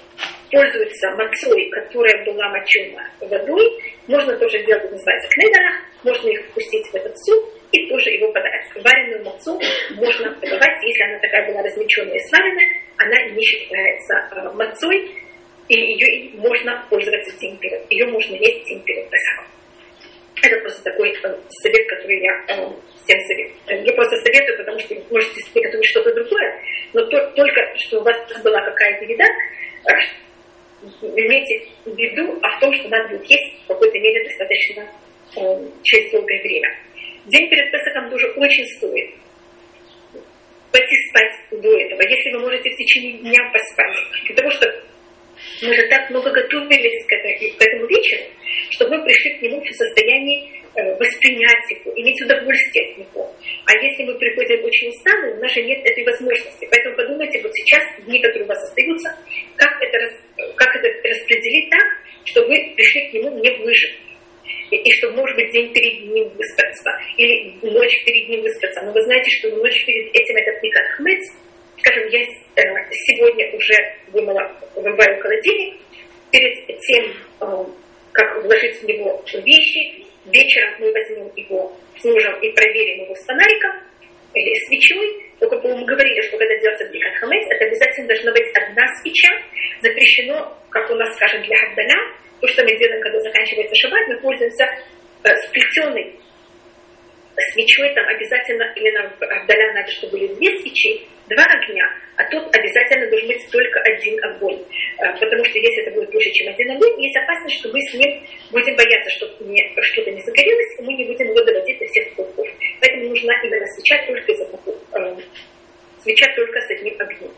пользуются 0.50 1.10
мацой, 1.16 1.70
которая 1.70 2.24
была 2.24 2.48
мочена 2.50 3.10
водой, 3.20 3.80
можно 4.06 4.36
тоже 4.36 4.62
сделать, 4.62 4.90
называется 4.90 5.28
кнедера, 5.30 5.72
можно 6.04 6.28
их 6.28 6.44
впустить 6.46 6.86
в 6.86 6.94
этот 6.94 7.16
суп 7.24 7.62
и 7.72 7.88
тоже 7.88 8.10
его 8.10 8.30
подать. 8.32 8.66
Вареную 8.76 9.24
мацу 9.24 9.58
можно 9.94 10.30
подавать, 10.34 10.82
если 10.84 11.04
она 11.04 11.18
такая 11.18 11.50
была 11.50 11.62
размеченная 11.62 12.16
и 12.16 12.28
сваренная, 12.28 12.68
она 12.98 13.22
не 13.30 13.42
считается 13.42 14.14
э, 14.30 14.52
мацой, 14.52 15.10
и 15.68 15.74
ее 15.74 16.30
можно 16.34 16.84
пользоваться 16.90 17.36
день 17.38 17.56
перед, 17.58 17.90
ее 17.90 18.06
можно 18.06 18.34
есть 18.34 18.64
день 18.66 18.82
перед 18.82 19.08
Песахом. 19.08 19.46
Это 20.42 20.60
просто 20.60 20.82
такой 20.82 21.10
э, 21.10 21.38
совет, 21.48 21.88
который 21.88 22.20
я 22.20 22.32
э, 22.48 22.68
всем 23.04 23.20
советую. 23.20 23.84
Я 23.86 23.92
просто 23.94 24.16
советую, 24.16 24.58
потому 24.58 24.78
что 24.80 24.94
вы 24.94 25.02
можете 25.10 25.40
приготовить 25.52 25.86
что-то 25.86 26.14
другое, 26.14 26.62
но 26.92 27.06
то, 27.06 27.30
только, 27.36 27.60
что 27.76 28.00
у 28.00 28.02
вас 28.02 28.16
была 28.42 28.60
какая-то 28.62 29.04
еда, 29.04 29.24
э, 29.24 30.22
имейте 31.16 31.68
в 31.84 31.96
виду 31.96 32.38
о 32.42 32.60
том, 32.60 32.72
что 32.74 32.88
надо 32.88 33.16
будет 33.16 33.30
есть 33.30 33.64
в 33.64 33.68
какой-то 33.68 33.98
мере 33.98 34.24
достаточно 34.24 34.82
э, 35.36 35.68
через 35.84 36.10
долгое 36.10 36.42
время. 36.42 36.76
День 37.26 37.48
перед 37.48 37.70
Песохом 37.70 38.10
тоже 38.10 38.26
очень 38.36 38.66
стоит 38.76 39.14
пойти 40.72 40.96
спать 41.08 41.62
до 41.62 41.68
этого, 41.68 42.02
если 42.02 42.32
вы 42.32 42.40
можете 42.40 42.70
в 42.70 42.76
течение 42.76 43.18
дня 43.18 43.38
поспать. 43.52 43.94
Для 44.24 44.34
того, 44.34 44.50
чтобы 44.50 44.82
мы 45.62 45.74
же 45.74 45.86
так 45.88 46.10
много 46.10 46.30
готовились 46.30 47.06
к, 47.06 47.12
этой, 47.12 47.50
к 47.50 47.62
этому 47.62 47.86
вечеру, 47.86 48.24
чтобы 48.70 48.96
мы 48.96 49.04
пришли 49.04 49.34
к 49.34 49.42
нему 49.42 49.60
в 49.60 49.70
состоянии 49.70 50.50
э, 50.74 50.96
воспринять 50.96 51.70
его, 51.70 51.92
иметь 51.96 52.20
удовольствие 52.22 52.92
от 52.92 52.98
него. 52.98 53.34
А 53.66 53.84
если 53.84 54.04
мы 54.04 54.14
приходим 54.18 54.64
очень 54.64 54.88
усталые, 54.88 55.34
у 55.34 55.40
нас 55.40 55.52
же 55.52 55.62
нет 55.62 55.84
этой 55.84 56.04
возможности. 56.04 56.68
Поэтому 56.70 56.96
подумайте 56.96 57.40
вот 57.42 57.52
сейчас, 57.54 57.82
дни, 58.06 58.20
которые 58.20 58.44
у 58.44 58.48
вас 58.48 58.62
остаются, 58.62 59.16
как 59.56 59.80
это, 59.80 60.12
как 60.56 60.76
это 60.76 61.08
распределить 61.08 61.70
так, 61.70 61.86
чтобы 62.24 62.48
вы 62.48 62.74
пришли 62.74 63.08
к 63.08 63.11
нему 63.22 63.38
не 63.38 63.50
выжив. 63.64 63.90
И, 64.70 64.76
и 64.76 64.90
чтобы, 64.92 65.16
может 65.16 65.36
быть, 65.36 65.52
день 65.52 65.72
перед 65.72 66.10
ним 66.10 66.28
выспаться, 66.30 66.90
или 67.16 67.54
ночь 67.62 68.04
перед 68.04 68.28
ним 68.28 68.42
выспаться. 68.42 68.82
Но 68.82 68.92
вы 68.92 69.02
знаете, 69.02 69.30
что 69.30 69.50
ночь 69.56 69.84
перед 69.84 70.14
этим 70.14 70.36
это 70.36 70.60
никак 70.62 70.86
хмыц, 70.96 71.32
скажем, 71.78 72.08
я 72.08 72.20
э, 72.20 72.62
сегодня 72.90 73.50
уже 73.54 73.74
вымыла, 74.12 74.50
вымываю 74.74 75.20
холодильник, 75.20 75.80
перед 76.30 76.78
тем, 76.80 77.12
э, 77.40 77.64
как 78.12 78.44
вложить 78.44 78.82
в 78.82 78.84
него 78.84 79.22
вещи, 79.44 80.06
вечером 80.26 80.74
мы 80.80 80.92
возьмем 80.92 81.30
его 81.36 81.76
с 81.98 82.04
мужем 82.04 82.34
и 82.40 82.50
проверим 82.52 83.04
его 83.04 83.14
с 83.14 83.24
фонариком 83.24 83.72
или 84.34 84.54
свечой. 84.66 85.32
Только 85.38 85.56
мы 85.56 85.84
говорили, 85.84 86.20
что 86.22 86.38
когда 86.38 86.56
делается 86.58 86.88
бликат 86.88 87.14
хамец, 87.16 87.46
это 87.50 87.64
обязательно 87.64 88.08
должна 88.08 88.32
быть 88.32 88.48
одна 88.54 88.86
свеча. 89.02 89.32
Запрещено, 89.80 90.56
как 90.70 90.90
у 90.90 90.94
нас, 90.94 91.14
скажем, 91.16 91.42
для 91.42 91.56
хабдаля, 91.56 91.98
то, 92.40 92.48
что 92.48 92.64
мы 92.64 92.76
делаем, 92.76 93.00
когда 93.02 93.20
заканчивается 93.20 93.74
шаббат, 93.76 94.08
мы 94.08 94.18
пользуемся 94.20 94.64
э, 95.24 95.36
сплетенной 95.46 96.21
свечой, 97.52 97.94
там 97.94 98.06
обязательно, 98.06 98.72
или 98.76 98.90
нам 98.90 99.12
Авдаля 99.20 99.72
надо, 99.72 99.90
чтобы 99.90 100.18
были 100.18 100.34
две 100.34 100.58
свечи, 100.60 101.00
два 101.28 101.44
огня, 101.44 101.84
а 102.16 102.24
тут 102.30 102.54
обязательно 102.54 103.08
должен 103.08 103.28
быть 103.28 103.50
только 103.50 103.80
один 103.80 104.22
огонь. 104.24 104.60
А, 104.98 105.12
потому 105.12 105.44
что 105.44 105.58
если 105.58 105.82
это 105.82 105.92
будет 105.92 106.10
больше, 106.10 106.30
чем 106.30 106.48
один 106.52 106.70
огонь, 106.72 107.00
есть 107.00 107.16
опасность, 107.16 107.58
что 107.58 107.68
мы 107.70 107.80
с 107.80 107.94
ним 107.94 108.22
будем 108.50 108.76
бояться, 108.76 109.10
что 109.10 109.26
что-то 109.26 110.10
не 110.10 110.20
загорелось, 110.20 110.78
и 110.78 110.82
мы 110.82 110.92
не 110.94 111.04
будем 111.04 111.28
его 111.28 111.42
доводить 111.42 111.78
до 111.78 111.86
всех 111.86 112.14
пухов. 112.14 112.48
Поэтому 112.80 113.08
нужна 113.08 113.32
именно 113.42 113.66
свеча 113.66 114.04
только 114.06 114.32
из 114.32 114.40
одного, 114.40 114.78
э, 114.94 115.16
свеча 116.02 116.26
только 116.34 116.60
с 116.60 116.70
одним 116.70 117.00
огнем. 117.00 117.32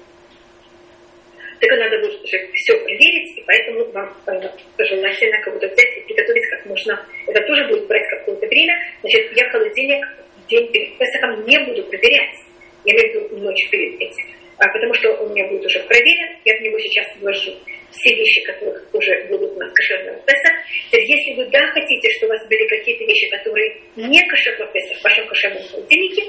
Так 1.64 1.78
надо 1.78 1.98
будет 1.98 2.22
уже 2.22 2.50
все 2.52 2.76
проверить, 2.78 3.38
и 3.38 3.44
поэтому 3.46 3.84
вам 3.92 4.14
э, 4.26 4.84
желательно 4.84 5.40
кого-то 5.42 5.66
взять 5.68 5.96
и 5.96 6.00
приготовить 6.02 6.46
как 6.50 6.66
можно. 6.66 7.06
Это 7.26 7.40
тоже 7.46 7.68
будет 7.68 7.86
брать 7.86 8.06
какое-то 8.10 8.46
время. 8.46 8.74
Значит, 9.00 9.32
я 9.34 9.48
холодильник 9.48 10.06
день 10.48 10.70
перед 10.72 10.98
Песохом 10.98 11.46
не 11.46 11.58
буду 11.60 11.82
проверять. 11.84 12.36
Я 12.84 12.92
имею 12.92 13.08
в 13.08 13.32
виду 13.32 13.44
ночь 13.44 13.70
перед 13.70 13.98
этим. 13.98 14.24
А, 14.58 14.68
потому 14.68 14.94
что 14.94 15.10
он 15.14 15.30
у 15.30 15.34
меня 15.34 15.48
будет 15.48 15.64
уже 15.64 15.80
проверен, 15.80 16.36
я 16.44 16.56
в 16.56 16.60
него 16.60 16.78
сейчас 16.78 17.06
вложу 17.20 17.52
все 17.90 18.14
вещи, 18.14 18.40
которых 18.44 18.86
уже 18.92 19.26
будут 19.28 19.56
на 19.56 19.68
кошерном 19.70 20.16
Песах. 20.26 20.52
Теперь, 20.88 21.04
если 21.06 21.34
вы 21.34 21.46
да 21.46 21.66
хотите, 21.72 22.10
что 22.10 22.26
у 22.26 22.28
вас 22.28 22.46
были 22.48 22.66
какие-то 22.68 23.04
вещи, 23.04 23.28
которые 23.30 23.76
не 23.96 24.20
кошерного 24.28 24.72
Песах 24.72 24.98
в 24.98 25.04
вашем 25.04 25.26
кошерном 25.26 25.62
холодильнике, 25.64 26.22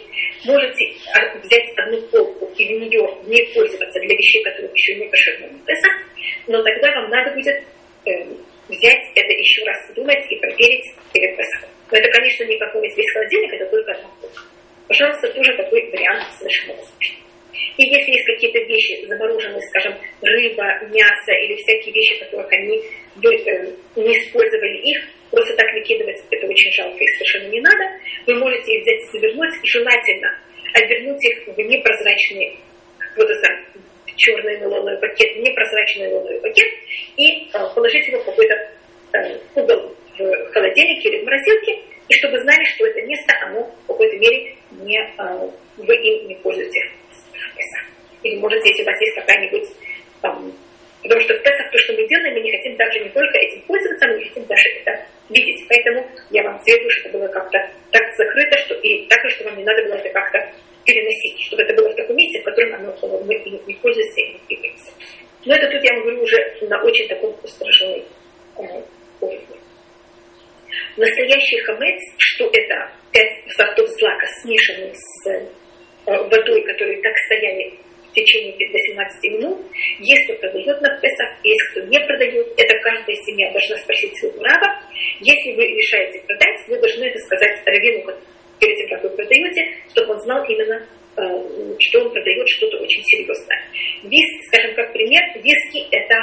можете 0.46 0.94
а, 1.13 1.38
взять 1.38 1.70
одну 1.77 2.01
полку 2.08 2.51
и 2.58 2.65
в 2.65 2.72
нее 2.72 3.17
не 3.25 3.44
пользоваться 3.53 4.00
для 4.00 4.15
вещей, 4.15 4.44
которые 4.44 4.72
еще 4.74 4.96
не 4.96 5.08
кошерного 5.08 5.53
Песах, 5.65 5.91
но 6.48 6.63
тогда 6.63 6.91
вам 6.96 7.10
надо 7.10 7.32
будет 7.32 7.63
э, 8.05 8.12
взять 8.70 9.03
это 9.15 9.34
еще 9.34 9.63
раз 9.65 9.77
думать 9.96 10.24
и 10.29 10.36
проверить 10.38 10.86
перед 11.13 11.38
Песахом. 11.38 11.70
Но 11.91 11.98
это, 11.98 12.10
конечно, 12.12 12.44
не 12.46 12.58
какой-нибудь 12.58 12.98
весь 12.98 13.12
холодильник, 13.13 13.53
это 13.53 13.65
только 13.70 13.91
одна 13.91 14.10
полка. 14.20 14.41
Пожалуйста, 14.88 15.34
тоже 15.34 15.55
такой 15.58 15.89
вариант 15.91 16.25
совершенно 16.38 16.74
возможен. 16.74 17.25
И 17.77 17.83
если 17.83 18.12
есть 18.12 18.25
какие-то 18.25 18.59
вещи 18.59 19.05
замороженные, 19.05 19.62
скажем, 19.69 19.95
рыба, 20.21 20.63
мясо 20.91 21.31
или 21.43 21.55
всякие 21.55 21.93
вещи, 21.93 22.19
которых 22.19 22.51
они 22.51 22.77
э, 22.77 23.71
не 23.95 24.17
использовали 24.17 24.77
их, 24.77 25.03
просто 25.31 25.55
так 25.55 25.74
выкидывать, 25.74 26.21
это 26.31 26.47
очень 26.47 26.71
жалко 26.71 26.97
и 27.03 27.07
совершенно 27.07 27.50
не 27.50 27.62
надо. 27.62 27.83
Вы 28.27 28.35
можете 28.35 28.74
их 28.74 28.81
взять 28.83 29.01
и 29.01 29.17
завернуть, 29.17 29.53
и 29.62 29.67
желательно 29.67 30.39
обернуть 30.74 31.25
их 31.25 31.47
в 31.47 31.59
непрозрачный, 31.59 32.57
вот 33.17 33.29
это 33.29 33.47
черный 34.15 34.59
нейлоновый 34.59 34.97
пакет, 35.00 35.35
непрозрачный 35.38 36.07
нейлоновый 36.07 36.39
пакет, 36.41 36.67
и 37.17 37.47
э, 37.47 37.59
положить 37.74 38.07
его 38.07 38.19
в 38.19 38.25
какой-то 38.25 38.53
э, 39.13 39.38
угол 39.55 39.95
в 40.17 40.51
холодильнике 40.53 41.09
или 41.09 41.21
в 41.21 41.25
морозилке, 41.25 41.79
и 42.07 42.13
чтобы 42.13 42.39
знали, 42.39 42.63
что 42.63 42.85
это 42.85 43.01
место, 43.01 43.33
оно 43.41 43.63
в 43.63 43.88
какой-то 43.88 44.17
мере 44.17 44.55
не, 44.71 44.97
вы 45.77 45.95
им 45.95 46.27
не 46.29 46.35
пользуетесь 46.35 46.91
или 48.25 48.38
может, 48.38 48.65
если 48.65 48.81
у 48.81 48.85
вас 48.85 49.00
есть 49.01 49.15
какая-нибудь 49.15 49.69
там... 50.21 50.51
Потому 51.03 51.21
что 51.21 51.35
в 51.35 51.43
Песах 51.43 51.69
то, 51.71 51.77
что 51.77 51.93
мы 51.93 52.07
делаем, 52.07 52.33
мы 52.33 52.41
не 52.41 52.51
хотим 52.51 52.75
также 52.77 53.00
не 53.00 53.09
только 53.09 53.38
этим 53.38 53.62
пользоваться, 53.62 54.07
мы 54.07 54.24
хотим 54.24 54.43
даже 54.45 54.69
это 54.81 55.05
видеть. 55.29 55.63
Поэтому 55.69 56.09
я 56.31 56.41
вам 56.41 56.59
советую, 56.65 56.89
чтобы 56.89 57.19
было 57.19 57.27
как-то 57.27 57.59
так 57.91 58.03
закрыто, 58.17 58.57
что 58.57 58.74
и 58.74 59.05
так, 59.05 59.29
что 59.29 59.43
вам 59.43 59.57
не 59.57 59.63
надо 59.63 59.83
было 59.83 59.93
это 59.93 60.09
как-то 60.09 60.39
переносить, 60.83 61.45
чтобы 61.45 61.62
это 61.62 61.75
было 61.75 61.89
в 61.89 61.95
таком 61.95 62.15
месте, 62.15 62.41
в 62.41 62.43
котором 62.43 62.74
оно, 62.74 62.95
мы 63.24 63.35
не 63.35 63.74
пользуемся 63.75 64.21
и 64.21 64.33
не 64.33 64.39
двигаемся. 64.47 64.91
Но 65.45 65.53
это 65.53 65.69
тут 65.69 65.83
я 65.83 66.00
говорю 66.00 66.24
уже 66.24 66.57
на 66.62 66.83
очень 66.83 67.07
таком 67.07 67.35
устрашенной 67.43 68.03
э, 68.57 68.63
уровне. 69.21 69.57
Настоящий 70.97 71.59
хамец, 71.59 72.01
что 72.17 72.50
это 72.51 72.91
пять 73.12 73.53
сортов 73.55 73.88
злака, 73.89 74.25
смешанные 74.41 74.93
с 74.95 75.27
водой, 76.05 76.62
которые 76.63 77.01
так 77.01 77.13
стояли 77.25 77.74
в 78.09 78.13
течение 78.13 78.53
до 78.69 78.77
17 78.77 79.31
минут. 79.31 79.59
Есть 80.00 80.24
кто 80.25 80.35
продает 80.35 80.81
на 80.81 80.89
Песах, 81.00 81.29
есть 81.43 81.62
кто 81.71 81.81
не 81.81 82.00
продает. 82.00 82.47
Это 82.57 82.79
каждая 82.79 83.15
семья 83.15 83.51
должна 83.51 83.77
спросить 83.77 84.17
своего 84.17 84.43
раба. 84.43 84.81
Если 85.19 85.51
вы 85.53 85.67
решаете 85.67 86.21
продать, 86.25 86.67
вы 86.67 86.79
должны 86.79 87.03
это 87.05 87.19
сказать 87.19 87.62
раввину 87.65 88.13
перед 88.59 88.77
тем, 88.77 88.89
как 88.89 89.03
вы 89.03 89.09
продаете, 89.09 89.62
чтобы 89.91 90.13
он 90.13 90.19
знал 90.21 90.43
именно, 90.45 90.88
э, 91.17 91.75
что 91.79 92.00
он 92.01 92.12
продает 92.12 92.47
что-то 92.47 92.77
очень 92.77 93.03
серьезное. 93.03 93.62
Виски, 94.03 94.45
скажем, 94.47 94.75
как 94.75 94.93
пример, 94.93 95.21
виски 95.43 95.88
это 95.91 96.15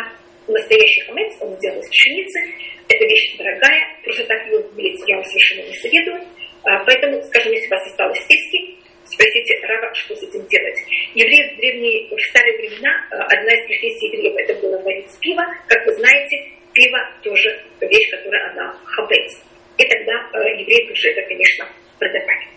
настоящий 0.49 1.03
хамец, 1.03 1.33
он 1.41 1.55
сделан 1.57 1.79
из 1.79 1.89
пшеницы, 1.89 2.41
это 2.89 3.05
вещь 3.05 3.37
дорогая, 3.37 3.99
просто 4.03 4.25
так 4.25 4.47
ее 4.47 4.61
блиц 4.75 5.01
я 5.07 5.17
вам 5.17 5.25
совершенно 5.25 5.69
не 5.69 5.77
советую. 5.77 6.21
А, 6.65 6.85
поэтому, 6.85 7.23
скажем, 7.25 7.53
если 7.53 7.67
у 7.67 7.71
вас 7.71 7.87
осталось 7.87 8.27
виски, 8.29 8.82
спросите 9.05 9.59
раба, 9.67 9.95
что 9.95 10.15
с 10.17 10.23
этим 10.23 10.47
делать. 10.47 10.79
Евреи 11.15 11.55
в 11.55 11.57
древние, 11.59 12.09
в 12.09 12.21
старые 12.31 12.57
времена, 12.59 12.91
а, 13.11 13.25
одна 13.25 13.53
из 13.53 13.67
профессий 13.67 14.07
евреев 14.09 14.37
это 14.37 14.55
было 14.61 14.79
варить 14.83 15.11
пиво. 15.21 15.45
Как 15.69 15.87
вы 15.87 15.95
знаете, 15.95 16.37
пиво 16.73 16.99
тоже 17.23 17.65
вещь, 17.81 18.11
которая 18.11 18.51
она 18.51 18.79
хабец. 18.85 19.43
И 19.79 19.85
тогда 19.85 20.13
э, 20.35 20.61
евреи 20.61 20.89
тоже 20.89 21.11
это, 21.11 21.23
конечно, 21.23 21.69
продавали. 21.99 22.49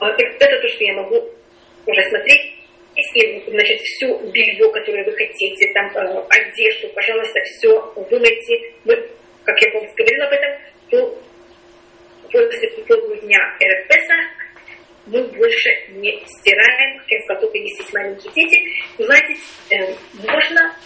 Это 0.00 0.60
то, 0.60 0.68
что 0.68 0.84
я 0.84 0.94
могу 0.94 1.30
уже 1.86 2.02
смотреть 2.08 2.60
и, 2.96 3.50
значит, 3.50 3.80
все 3.80 4.18
белье, 4.32 4.70
которое 4.72 5.04
вы 5.04 5.12
хотите, 5.12 5.72
там, 5.72 5.86
э, 5.96 6.26
одежду, 6.28 6.88
пожалуйста, 6.94 7.40
все 7.44 7.68
вымойте. 7.94 8.72
Мы, 8.84 8.96
как 9.44 9.60
я 9.60 9.70
помню, 9.70 9.90
говорила 9.96 10.26
об 10.26 10.32
этом, 10.32 10.52
то 10.90 11.22
после 12.30 12.70
полудня 12.86 13.38
РФПСа 13.62 14.14
мы 15.06 15.22
больше 15.22 15.70
не 15.90 16.22
стираем, 16.26 17.00
как 17.26 17.40
только 17.40 17.58
есть 17.58 17.92
маленькие 17.92 18.32
дети. 18.34 18.60
Знаете, 18.98 19.36
э, 19.70 19.94
можно, 20.14 20.76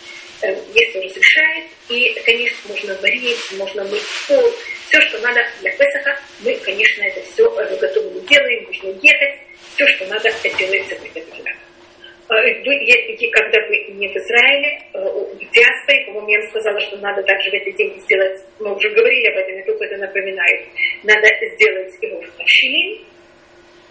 э, 0.43 0.57
если 0.75 0.99
разрешает, 1.01 1.65
и, 1.89 2.15
конечно, 2.25 2.59
можно 2.69 2.95
варить, 3.01 3.53
можно 3.59 3.85
мыть 3.85 4.05
пол, 4.29 4.45
все, 4.89 5.01
что 5.03 5.19
надо 5.21 5.41
для 5.61 5.71
Песаха, 5.73 6.19
мы, 6.41 6.55
конечно, 6.57 7.03
это 7.03 7.21
все 7.23 7.51
готовы 7.51 8.21
делаем, 8.29 8.65
можно 8.67 8.89
ехать, 9.03 9.41
все, 9.75 9.87
что 9.89 10.07
надо, 10.07 10.29
это 10.29 10.59
делается 10.59 10.95
это 10.95 11.21
время. 11.31 11.57
Вы, 12.27 12.73
если, 12.73 13.27
когда 13.29 13.59
вы 13.69 13.77
не 13.93 14.09
в 14.09 14.17
Израиле, 14.17 14.81
э, 14.95 14.99
в 14.99 15.39
диаспоре, 15.39 16.07
по-моему, 16.07 16.29
я 16.31 16.39
вам 16.39 16.49
сказала, 16.49 16.81
что 16.81 16.97
надо 16.97 17.23
также 17.23 17.51
в 17.51 17.55
этот 17.55 17.77
день 17.77 18.01
сделать, 18.01 18.41
мы 18.61 18.75
уже 18.75 18.89
говорили 18.91 19.29
об 19.29 19.37
этом, 19.37 19.57
я 19.57 19.65
только 19.65 19.85
это 19.85 19.97
напоминаю, 19.99 20.67
надо 21.03 21.29
сделать 21.55 21.93
его 22.01 22.21
в 22.23 22.31
товщине. 22.31 23.05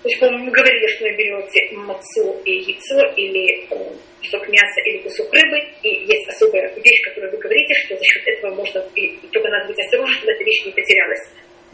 То 0.03 0.09
есть, 0.09 0.19
по-моему, 0.19 0.51
говорили, 0.51 0.85
что 0.87 1.05
вы 1.05 1.15
берете 1.15 1.77
мацу 1.77 2.35
и 2.43 2.51
яйцо, 2.59 2.99
или 3.15 3.63
э, 3.69 3.95
кусок 4.19 4.49
мяса, 4.49 4.81
или 4.83 4.97
кусок 4.97 5.33
рыбы, 5.33 5.63
и 5.81 5.89
есть 5.89 6.27
особая 6.27 6.75
вещь, 6.75 7.01
которую 7.05 7.31
вы 7.31 7.37
говорите, 7.37 7.73
что 7.73 7.95
за 7.95 8.03
счет 8.03 8.27
этого 8.27 8.53
можно, 8.53 8.83
и 8.95 9.15
только 9.31 9.47
надо 9.47 9.67
быть 9.67 9.79
осторожным, 9.79 10.17
чтобы 10.17 10.33
эта 10.33 10.43
вещь 10.43 10.65
не 10.65 10.71
потерялась 10.73 11.29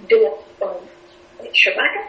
до 0.07 0.45
э, 0.59 0.65
шабата. 1.55 2.00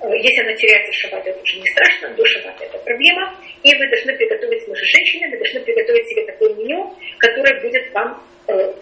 Э, 0.00 0.06
если 0.22 0.42
она 0.42 0.54
теряется 0.54 0.92
в 0.92 0.94
шаббат, 0.94 1.26
это 1.26 1.42
уже 1.42 1.58
не 1.58 1.66
страшно, 1.66 2.10
до 2.10 2.24
шаббата 2.24 2.64
это 2.64 2.78
проблема. 2.78 3.34
И 3.64 3.74
вы 3.74 3.88
должны 3.88 4.16
приготовить, 4.16 4.68
мы 4.68 4.76
же 4.76 4.84
женщины, 4.84 5.28
вы 5.28 5.38
должны 5.38 5.60
приготовить 5.62 6.08
себе 6.08 6.24
такое 6.24 6.54
меню, 6.54 6.94
которое 7.18 7.60
будет 7.60 7.92
вам, 7.92 8.22
э, 8.46 8.74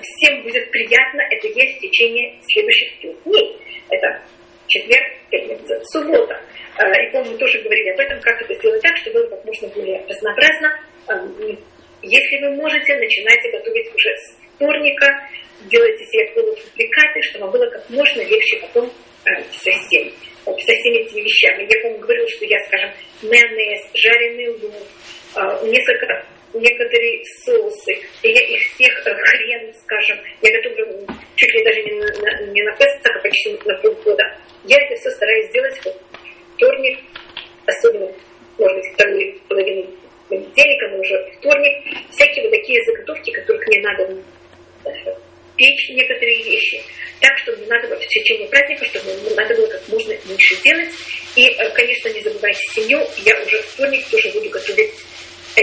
всем 0.00 0.42
будет 0.44 0.70
приятно 0.70 1.20
это 1.30 1.46
есть 1.46 1.76
в 1.76 1.80
течение 1.82 2.38
следующих 2.40 3.00
трех 3.00 3.22
дней. 3.24 3.58
Это 3.90 4.22
четверг, 4.66 5.06
пятница, 5.30 5.82
суббота. 5.84 6.40
Э, 6.78 7.06
и, 7.06 7.10
по-моему, 7.12 7.38
тоже 7.38 7.58
говорили 7.60 7.90
об 7.90 8.00
этом, 8.00 8.20
как 8.20 8.40
это 8.42 8.54
сделать 8.54 8.82
так, 8.82 8.96
чтобы 8.98 9.20
было 9.20 9.28
как 9.30 9.44
можно 9.44 9.68
более 9.68 10.04
разнообразно. 10.06 10.80
Э, 11.08 11.56
если 12.02 12.38
вы 12.42 12.56
можете, 12.56 12.94
начинайте 12.96 13.50
готовить 13.50 13.94
уже 13.94 14.16
с 14.16 14.38
вторника, 14.56 15.06
делайте 15.70 16.04
себе 16.04 16.26
полуфабрикаты, 16.34 17.22
чтобы 17.22 17.50
было 17.50 17.66
как 17.70 17.88
можно 17.90 18.20
легче 18.20 18.58
потом 18.60 18.90
э, 19.24 19.42
совсем 19.52 20.12
со 20.44 20.52
всеми 20.52 20.98
этими 20.98 21.22
вещами. 21.22 21.66
Я, 21.68 21.80
по-моему, 21.80 22.02
говорила, 22.02 22.28
что 22.28 22.44
я, 22.44 22.58
скажем, 22.66 22.90
майонез, 23.22 23.82
жареный 23.94 24.48
лук, 24.48 24.74
несколько, 25.64 26.24
некоторые 26.54 27.24
соусы, 27.44 27.92
и 28.22 28.28
я 28.28 28.40
их 28.42 28.60
всех 28.62 29.06
э, 29.06 29.14
хрен, 29.14 29.74
скажем, 29.74 30.18
я 30.42 30.50
готовлю 30.52 31.06
чуть 31.34 31.54
ли 31.54 31.64
даже 31.64 31.82
не 31.82 31.92
на, 31.92 32.52
не 32.52 32.62
на 32.62 32.72
Песах, 32.76 33.16
а 33.16 33.18
почти 33.20 33.58
на 33.64 33.74
полгода. 33.78 34.24
Я 34.64 34.76
это 34.76 34.96
все 34.96 35.10
стараюсь 35.10 35.48
сделать 35.48 35.78
в 35.78 35.92
вторник, 36.56 36.98
особенно, 37.66 38.12
может 38.58 38.76
быть, 38.76 38.92
вторую 38.94 39.40
половину 39.48 39.90
понедельника, 40.28 40.88
но 40.88 40.98
уже 40.98 41.32
вторник. 41.38 41.84
Всякие 42.10 42.44
вот 42.44 42.52
такие 42.52 42.82
заготовки, 42.84 43.30
которых 43.30 43.66
мне 43.66 43.80
надо 43.80 44.22
печь 45.56 45.90
некоторые 45.90 46.42
вещи, 46.42 46.80
так, 47.20 47.36
чтобы 47.38 47.58
не 47.62 47.66
надо 47.66 47.88
было 47.88 47.98
в 47.98 48.06
течение 48.06 48.48
праздника, 48.48 48.84
чтобы 48.84 49.10
не 49.10 49.34
надо 49.34 49.54
было 49.54 49.66
как 49.66 49.88
можно 49.88 50.10
меньше 50.10 50.62
делать. 50.62 50.90
И, 51.34 51.48
э, 51.48 51.70
конечно, 51.70 52.08
не 52.10 52.20
забывайте 52.20 52.60
семью. 52.72 53.00
Я 53.24 53.40
уже 53.40 53.62
вторник 53.62 54.06
тоже 54.10 54.30
буду 54.32 54.50
готовить 54.50 54.92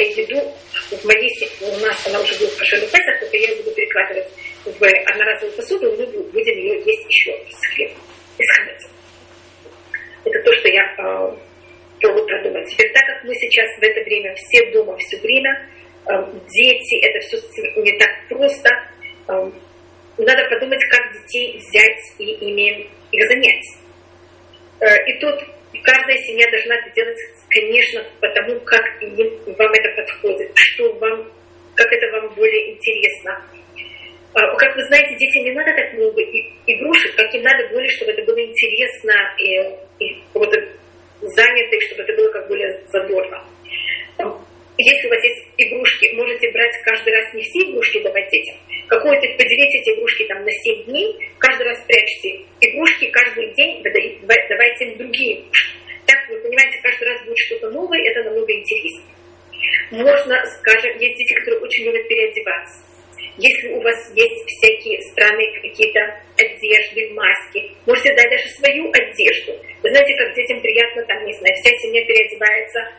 еду 0.02 0.54
в 0.92 1.06
моей 1.06 1.30
у 1.62 1.80
нас 1.80 2.08
она 2.08 2.20
уже 2.20 2.38
будет 2.38 2.56
кошеле 2.56 2.88
Песах, 2.88 3.20
только 3.20 3.38
я 3.38 3.56
буду 3.56 3.72
перекладывать 3.72 4.28
в 4.66 5.10
одноразовую 5.10 5.56
посуду, 5.56 5.92
мы 5.98 6.06
будем 6.06 6.58
ее 6.58 6.82
есть 6.84 7.06
еще 7.08 7.32
с 7.50 7.76
хлебом, 7.76 8.02
из 8.38 8.58
хамеца. 8.58 8.90
Это 10.26 10.44
то, 10.44 10.54
что 10.54 10.68
я 10.70 10.82
э, 10.98 11.36
пробую 12.00 12.26
продумать. 12.26 12.70
Теперь, 12.70 12.92
так 12.94 13.06
как 13.06 13.24
мы 13.24 13.36
сейчас 13.36 13.68
в 13.78 13.84
это 13.84 14.04
время 14.04 14.34
все 14.36 14.72
дома 14.72 14.98
все 14.98 15.18
время, 15.20 15.70
э, 16.08 16.12
дети, 16.48 17.06
это 17.06 17.20
все 17.20 17.38
не 17.82 17.98
так 17.98 18.10
просто, 18.30 18.70
э, 19.28 19.52
надо 20.18 20.50
подумать, 20.50 20.84
как 20.90 21.14
детей 21.14 21.58
взять 21.58 22.20
и 22.20 22.26
ими 22.26 22.88
их 23.12 23.28
занять. 23.28 23.66
Э, 24.80 25.10
и 25.10 25.20
тут 25.20 25.44
каждая 25.82 26.18
семья 26.18 26.50
должна 26.52 26.76
это 26.76 26.90
делать, 26.96 27.18
конечно, 27.50 28.04
потому 28.20 28.60
как 28.62 28.84
вам 29.02 29.72
это 29.72 30.02
подходит, 30.02 30.52
что 30.56 30.94
вам, 30.94 31.32
как 31.76 31.92
это 31.92 32.12
вам 32.12 32.34
более 32.36 32.74
интересно. 32.74 33.42
Э, 34.36 34.40
как 34.58 34.76
вы 34.76 34.84
знаете, 34.86 35.16
детям 35.16 35.44
не 35.44 35.52
надо 35.52 35.74
так 35.74 35.94
много 35.94 36.22
игрушек, 36.68 37.16
как 37.16 37.34
им 37.34 37.44
надо 37.44 37.68
более, 37.70 37.90
чтобы 37.90 38.12
это 38.12 38.24
было 38.24 38.42
интересно 38.42 39.14
и, 39.40 40.06
и 40.06 40.24
вот 40.34 40.54
занято, 41.22 41.82
чтобы 41.82 42.04
это 42.04 42.14
было 42.14 42.32
как 42.32 42.48
более 42.48 42.82
задорно. 42.92 43.44
Если 44.78 45.08
у 45.08 45.10
вас 45.10 45.24
есть 45.24 45.46
игрушки, 45.58 46.16
можете 46.16 46.52
брать 46.52 46.76
каждый 46.84 47.14
раз 47.14 47.34
не 47.34 47.44
все 47.44 47.60
игрушки 47.70 48.00
давать 48.02 48.30
детям. 48.30 48.56
Какое-то 48.88 49.28
поделите 49.38 49.78
эти 49.78 49.90
игрушки 49.92 50.26
там 50.26 50.44
на 50.44 50.52
7 50.52 50.86
дней, 50.86 51.30
каждый 51.38 51.68
раз 51.68 51.80
прячьте 51.88 52.42
игрушки, 52.60 53.06
каждый 53.12 53.54
день 53.54 53.84
давайте 53.84 54.86
им 54.86 54.98
другие 54.98 55.42
игрушки. 55.42 55.74
Так, 56.08 56.30
вы 56.30 56.40
понимаете, 56.40 56.80
каждый 56.82 57.08
раз 57.08 57.24
будет 57.24 57.38
что-то 57.38 57.70
новое, 57.70 58.02
это 58.10 58.24
намного 58.24 58.52
интереснее. 58.52 59.06
Можно, 59.92 60.44
скажем, 60.60 60.98
есть 60.98 61.18
дети, 61.18 61.34
которые 61.34 61.62
очень 61.62 61.86
любят 61.86 62.08
переодеваться. 62.08 62.84
Если 63.38 63.70
у 63.70 63.82
вас 63.82 64.12
есть 64.16 64.46
всякие 64.48 65.02
странные 65.02 65.52
какие-то 65.60 66.22
одежды, 66.38 67.14
маски, 67.14 67.72
можете 67.86 68.14
дать 68.16 68.30
даже 68.30 68.48
свою 68.50 68.92
одежду. 68.92 69.54
Вы 69.82 69.90
знаете, 69.90 70.16
как 70.16 70.36
детям 70.36 70.62
приятно, 70.62 71.04
там, 71.06 71.26
не 71.26 71.34
знаю, 71.34 71.56
вся 71.56 71.72
семья 71.78 72.06
переодевается 72.06 72.92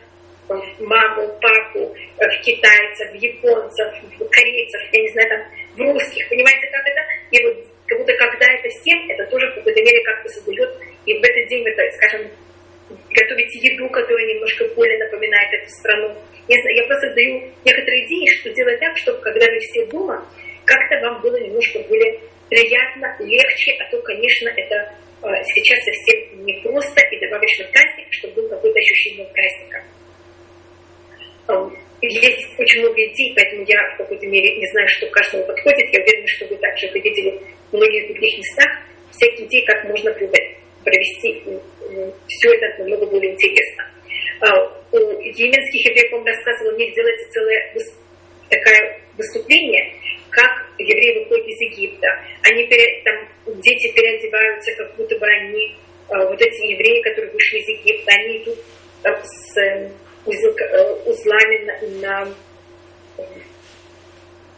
маму, 0.49 1.39
папу, 1.41 1.95
э, 2.19 2.29
в 2.29 2.41
китайцев, 2.43 3.13
в 3.13 3.15
японцев, 3.15 3.95
в 4.19 4.29
корейцев, 4.29 4.81
я 4.93 5.03
не 5.03 5.09
знаю, 5.09 5.29
там, 5.29 5.41
в 5.77 5.93
русских. 5.93 6.29
Понимаете, 6.29 6.67
как 6.71 6.87
это? 6.87 7.01
И 7.31 7.45
вот 7.45 7.67
как 7.87 7.99
будто 7.99 8.13
когда 8.15 8.47
это 8.47 8.69
всем, 8.69 9.11
это 9.11 9.27
тоже 9.31 9.51
в 9.51 9.55
какой-то 9.57 9.81
мере 9.83 10.03
как-то 10.05 10.29
создает, 10.29 10.71
и 11.07 11.15
в 11.15 11.23
этот 11.23 11.49
день 11.49 11.67
это, 11.67 11.83
скажем, 11.97 12.31
готовить 13.11 13.55
еду, 13.63 13.89
которая 13.89 14.27
немножко 14.27 14.65
более 14.75 14.99
напоминает 14.99 15.53
эту 15.53 15.71
страну. 15.71 16.15
Я, 16.49 16.57
я 16.75 16.87
просто 16.87 17.13
даю 17.15 17.51
некоторые 17.65 18.05
идеи, 18.07 18.27
что 18.37 18.51
делать 18.51 18.81
так, 18.81 18.97
чтобы 18.99 19.21
когда 19.21 19.47
вы 19.47 19.59
все 19.61 19.87
дома, 19.87 20.27
как-то 20.65 21.01
вам 21.01 21.21
было 21.21 21.37
немножко 21.37 21.79
более 21.89 22.21
приятно, 22.49 23.17
легче, 23.21 23.73
а 23.81 23.91
то, 23.91 24.01
конечно, 24.03 24.49
это 24.49 24.95
э, 25.23 25.27
сейчас 25.55 25.79
совсем 25.85 26.45
непросто 26.45 27.01
и 27.11 27.21
добавочный 27.21 27.67
праздник, 27.67 28.07
чтобы 28.11 28.35
было 28.35 28.49
какое-то 28.51 28.79
ощущение 28.79 29.27
праздника. 29.33 29.85
Есть 32.01 32.59
очень 32.59 32.81
много 32.81 33.03
идей, 33.05 33.33
поэтому 33.35 33.65
я 33.67 33.79
в 33.95 33.99
какой-то 33.99 34.27
мере 34.27 34.57
не 34.57 34.67
знаю, 34.69 34.89
что 34.89 35.07
каждому 35.09 35.45
подходит. 35.47 35.93
Я 35.93 36.01
уверена, 36.01 36.27
что 36.27 36.47
вы 36.47 36.57
также 36.57 36.87
это 36.87 36.99
видели 36.99 37.41
в 37.71 37.77
многих 37.77 38.09
других 38.09 38.39
местах. 38.39 38.71
Всякие 39.11 39.47
идеи, 39.47 39.65
как 39.65 39.85
можно 39.85 40.13
провести 40.13 41.43
все 42.29 42.53
это 42.55 42.83
намного 42.83 43.07
более 43.07 43.33
интересно. 43.33 43.85
А, 44.41 44.47
у 44.93 44.99
йеменских 45.21 45.87
евреев, 45.87 46.13
он 46.13 46.27
рассказывал, 46.27 46.75
у 46.75 46.79
них 46.79 46.95
делается 46.95 47.31
целое 47.31 47.75
такое 48.51 49.01
выступление, 49.17 49.95
как 50.31 50.51
евреи 50.79 51.21
выходят 51.21 51.47
из 51.47 51.61
Египта. 51.61 52.07
Они 52.43 52.67
там, 53.05 53.61
дети 53.63 53.93
переодеваются, 53.95 54.73
как 54.77 54.95
будто 54.97 55.19
бы 55.19 55.27
они, 55.27 55.75
э, 56.11 56.29
вот 56.29 56.41
эти 56.41 56.73
евреи, 56.73 57.03
которые 57.03 57.33
вышли 57.33 57.59
из 57.59 57.69
Египта, 57.69 58.13
они 58.13 58.39
идут 58.39 58.59
э, 59.05 59.11
с 59.23 59.57
узлами 60.27 61.65
на, 61.65 62.01
на 62.01 62.35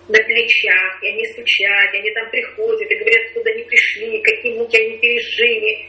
на 0.09 0.19
плечах, 0.23 1.03
и 1.03 1.09
они 1.09 1.27
стучат, 1.33 1.93
и 1.93 1.99
они 1.99 2.11
там 2.13 2.31
приходят, 2.31 2.89
и 2.91 2.95
говорят, 2.95 3.27
откуда 3.27 3.51
они 3.51 3.65
пришли, 3.65 4.23
какие 4.23 4.57
муки 4.57 4.77
они 4.77 4.99
пережили. 4.99 5.85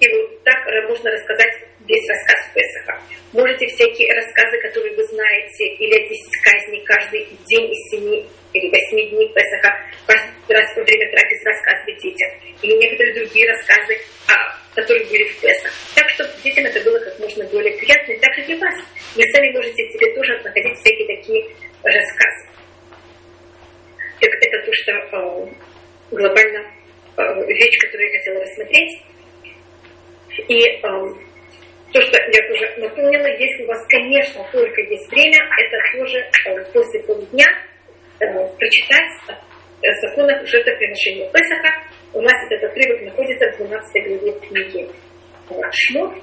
И 0.00 0.08
вот 0.08 0.42
так 0.42 0.66
можно 0.88 1.12
рассказать 1.12 1.62
весь 1.86 2.08
рассказ 2.08 2.50
Песаха. 2.54 3.00
Можете 3.32 3.66
всякие 3.68 4.12
рассказы, 4.14 4.58
которые 4.62 4.96
вы 4.96 5.04
знаете, 5.04 5.64
или 5.78 5.94
о 5.94 6.08
10 6.08 6.36
казней 6.42 6.84
каждый 6.84 7.28
день 7.46 7.72
из 7.72 7.90
7 7.90 8.26
или 8.52 8.68
8 8.68 9.10
дней 9.10 9.28
Песаха, 9.32 9.72
раз 10.48 10.76
во 10.76 10.82
время 10.82 11.10
трапез 11.10 11.44
рассказывать 11.44 12.02
детям. 12.02 12.30
Или 12.62 12.74
некоторые 12.76 13.14
другие 13.14 13.48
рассказы, 13.50 13.98
а, 14.28 14.58
которые 14.74 15.06
были 15.06 15.24
в 15.24 15.40
Песах. 15.40 15.72
Так, 15.94 16.08
чтобы 16.10 16.30
детям 16.42 16.66
это 16.66 16.80
было 16.80 16.98
как 16.98 17.18
можно 17.18 17.44
более 17.46 17.76
приятно, 17.76 18.12
и 18.12 18.18
также 18.18 18.42
для 18.42 18.56
вас. 18.58 18.74
Вы 19.16 19.22
сами 19.32 19.50
можете 19.52 19.88
себе 19.90 20.14
тоже 20.14 20.40
находить 20.42 20.78
всякие 20.78 21.16
такие 21.16 21.46
рассказы. 21.82 22.48
Это, 24.20 24.36
это 24.40 24.66
то, 24.66 24.72
что 24.72 24.92
э, 24.92 25.46
глобально 26.12 26.60
э, 27.16 27.46
вещь, 27.48 27.78
которую 27.80 28.10
я 28.10 28.18
хотела 28.18 28.40
рассмотреть. 28.40 29.02
И 30.48 30.64
э, 30.64 30.80
то, 31.92 32.00
что 32.00 32.16
я 32.16 32.48
тоже 32.48 32.74
напомнила, 32.78 33.26
если 33.26 33.64
у 33.64 33.66
вас, 33.66 33.84
конечно, 33.88 34.46
только 34.52 34.80
есть 34.82 35.10
время, 35.10 35.38
это 35.58 35.98
тоже 35.98 36.18
э, 36.18 36.64
после 36.72 37.00
полудня 37.00 37.46
э, 38.22 38.48
прочитать 38.56 39.38
о 39.82 39.92
законах 40.06 40.46
жертвоприношения 40.46 41.30
Песаха. 41.30 41.72
У 42.14 42.20
нас 42.20 42.34
этот 42.50 42.70
отрывок 42.70 43.02
находится 43.02 43.50
в 43.52 43.56
12 43.58 44.06
главе 44.06 44.32
книги 44.40 44.88
э, 45.50 45.54
Шмот. 45.72 46.14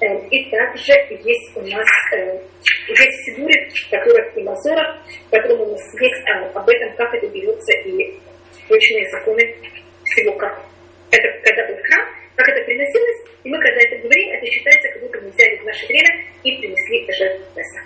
Э, 0.00 0.06
и 0.30 0.50
также 0.50 0.92
есть 0.92 1.56
у 1.56 1.60
нас 1.62 1.88
э, 2.16 2.40
есть 2.88 3.24
сидуры, 3.24 3.54
которых 3.90 4.36
и 4.36 4.42
Мазоров, 4.42 4.96
котором 5.30 5.60
у 5.62 5.72
нас 5.72 5.80
есть 6.00 6.22
а, 6.28 6.58
об 6.58 6.68
этом, 6.68 6.94
как 6.96 7.14
это 7.14 7.26
берется 7.28 7.72
и 7.84 8.18
точные 8.68 9.08
законы 9.10 9.54
всего 10.04 10.32
как. 10.36 10.62
Это 11.10 11.28
когда 11.42 11.66
был 11.66 11.76
храм, 11.82 12.06
как 12.36 12.48
это 12.48 12.64
приносилось, 12.64 13.24
и 13.44 13.48
мы, 13.48 13.58
когда 13.58 13.80
это 13.80 13.96
говорим, 13.96 14.30
это 14.30 14.46
считается, 14.46 14.88
как 14.92 15.02
будто 15.02 15.20
мы 15.20 15.30
взяли 15.30 15.56
в 15.56 15.64
наше 15.64 15.86
время 15.86 16.24
и 16.42 16.56
принесли 16.58 17.12
жертву 17.12 17.46
Песах. 17.54 17.84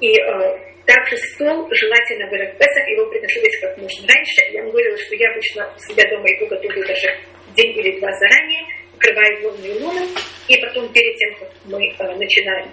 И 0.00 0.18
э, 0.18 0.58
также 0.86 1.16
стол 1.16 1.68
желательно 1.70 2.26
в 2.26 2.58
Песах, 2.58 2.88
его 2.88 3.06
приносилось 3.06 3.60
как 3.60 3.76
можно 3.78 4.08
раньше. 4.08 4.52
Я 4.52 4.62
вам 4.62 4.70
говорила, 4.70 4.96
что 4.98 5.14
я 5.14 5.30
обычно 5.30 5.72
у 5.76 5.78
себя 5.78 6.08
дома 6.10 6.28
его 6.28 6.46
готовлю 6.46 6.86
даже 6.86 7.08
день 7.54 7.78
или 7.78 7.98
два 8.00 8.10
заранее, 8.12 8.62
покрываю 8.92 9.38
его 9.38 9.50
нейлоном, 9.58 10.08
и 10.48 10.56
потом 10.60 10.92
перед 10.92 11.16
тем, 11.16 11.34
как 11.38 11.50
мы 11.66 11.86
э, 11.86 12.16
начинаем, 12.16 12.68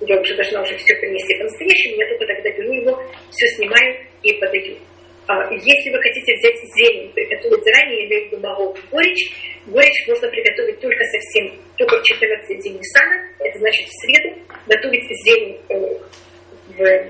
я 0.00 0.20
уже 0.20 0.34
должна 0.34 0.62
уже 0.62 0.76
все 0.76 0.94
принести 0.96 1.38
по-настоящему, 1.38 1.96
я 1.96 2.08
только 2.08 2.26
тогда 2.26 2.50
беру 2.50 2.72
его, 2.72 3.02
все 3.30 3.46
снимаю 3.48 3.96
и 4.22 4.32
подаю. 4.34 4.76
А, 5.28 5.52
если 5.52 5.90
вы 5.90 6.00
хотите 6.00 6.34
взять 6.36 6.56
зелень, 6.76 7.10
приготовить 7.12 7.64
заранее, 7.64 8.06
имею 8.06 8.28
в 8.28 8.32
виду 8.32 8.42
морок, 8.42 8.78
горечь, 8.90 9.32
горечь 9.66 10.06
можно 10.06 10.28
приготовить 10.28 10.78
только 10.80 11.02
совсем, 11.04 11.52
только 11.76 11.98
в 11.98 12.02
14 12.04 12.62
день 12.62 12.78
Ниссана, 12.78 13.28
это 13.40 13.58
значит 13.58 13.88
в 13.88 13.92
среду. 13.92 14.36
Готовить 14.66 15.04
зелень 15.24 15.58
э, 15.68 15.98
в 16.68 17.06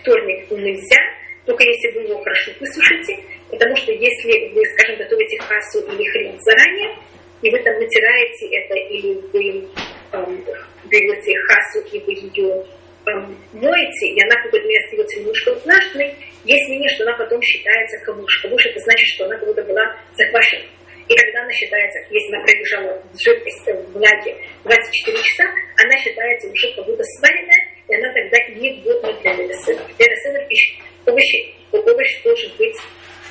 вторник 0.00 0.50
нельзя, 0.50 1.00
только 1.46 1.64
если 1.64 1.90
вы 1.92 2.02
его 2.02 2.22
хорошо 2.22 2.52
высушите, 2.60 3.16
потому 3.50 3.74
что 3.76 3.92
если 3.92 4.48
вы, 4.54 4.62
скажем, 4.76 4.96
готовите 4.98 5.38
хасу 5.38 5.80
или 5.80 6.08
хрен 6.08 6.38
заранее, 6.40 6.96
и 7.42 7.50
вы 7.50 7.58
там 7.60 7.74
натираете 7.78 8.46
это, 8.56 8.74
или 8.74 9.20
вы 9.32 9.68
эм, 10.12 10.44
берете 10.84 11.38
хасу, 11.40 11.80
и 11.92 11.98
вы 12.00 12.12
ее 12.12 12.64
эм, 13.06 13.36
моете, 13.54 14.06
и 14.06 14.22
она 14.22 14.36
какое-то 14.42 14.66
время 14.66 14.84
остается 14.84 15.20
немножко 15.20 15.54
влажной, 15.64 16.14
есть 16.44 16.68
мнение, 16.68 16.88
что 16.90 17.04
она 17.04 17.16
потом 17.16 17.40
считается 17.42 17.98
камуш. 18.04 18.42
Камуш 18.42 18.66
это 18.66 18.80
значит, 18.80 19.06
что 19.14 19.24
она 19.24 19.36
как 19.36 19.46
будто 19.48 19.62
была 19.64 19.96
захвачена. 20.16 20.64
И 21.08 21.16
когда 21.16 21.42
она 21.42 21.52
считается, 21.52 21.98
если 22.10 22.34
она 22.34 22.44
пролежала 22.44 23.02
жидкость 23.18 23.66
в 23.66 23.92
влаге 23.98 24.36
24 24.62 25.18
часа, 25.18 25.44
она 25.82 25.96
считается 25.98 26.48
уже 26.48 26.72
как 26.74 26.86
будто 26.86 27.02
сваренная, 27.02 27.66
и 27.90 27.94
она 27.96 28.12
тогда 28.12 28.38
не 28.54 28.80
годна 28.82 29.12
для. 29.20 29.34
Для 29.34 29.44
ледосына 29.44 30.44
пища 30.48 30.82
овощи, 31.06 31.54
овощ 31.72 32.22
должен 32.22 32.50
быть 32.56 32.76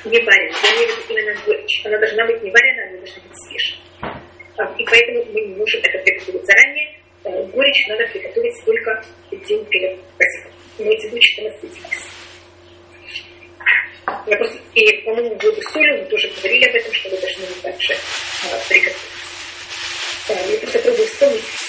не 0.04 0.20
варен. 0.20 0.52
Я 0.62 0.70
имею 0.76 0.94
в 0.94 1.08
виду 1.08 1.20
именно 1.20 1.40
горечь. 1.46 1.82
Она 1.84 1.98
должна 1.98 2.26
быть 2.26 2.42
не 2.42 2.50
варена, 2.50 2.82
она 2.88 2.98
должна 2.98 3.22
быть 3.22 3.38
свежей. 3.38 3.78
А, 4.56 4.74
и 4.78 4.84
поэтому 4.84 5.24
мы 5.32 5.40
не 5.40 5.54
можем 5.54 5.80
это 5.82 5.98
приготовить 5.98 6.46
заранее. 6.46 6.96
Э, 7.24 7.44
горечь 7.44 7.86
надо 7.88 8.06
приготовить 8.08 8.64
только 8.64 9.04
день 9.30 9.64
перед 9.66 9.98
Пасхой. 10.18 10.52
Имеется 10.78 11.08
в 11.08 11.10
виду 11.12 11.20
14 11.20 11.60
дней. 11.60 11.82
Я 14.26 14.36
просто, 14.36 14.58
и, 14.74 15.02
по-моему, 15.02 15.34
воду 15.34 15.62
солью 15.70 16.02
мы 16.02 16.04
тоже 16.06 16.28
говорили 16.36 16.64
об 16.64 16.74
этом, 16.74 16.92
что 16.92 17.10
вы 17.10 17.16
должны 17.18 17.46
также 17.62 17.94
а, 17.94 18.68
приготовить. 18.68 19.19
Я 20.30 20.58
просто 20.58 20.78
пробую 20.78 21.08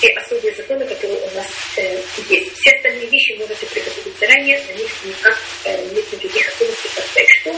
все 0.02 0.08
особые 0.10 0.54
законы, 0.56 0.86
которые 0.86 1.20
у 1.20 1.36
нас 1.36 1.48
э, 1.78 1.98
есть. 2.30 2.52
Все 2.58 2.72
остальные 2.72 3.08
вещи 3.08 3.34
можете 3.40 3.66
приготовить 3.66 4.18
заранее, 4.20 4.60
на 4.60 4.72
них 4.78 5.06
никак 5.06 5.38
э, 5.66 5.86
нет 5.94 6.12
никаких 6.12 6.48
особенностей 6.48 6.90
поставить. 6.96 7.30
Что? 7.42 7.56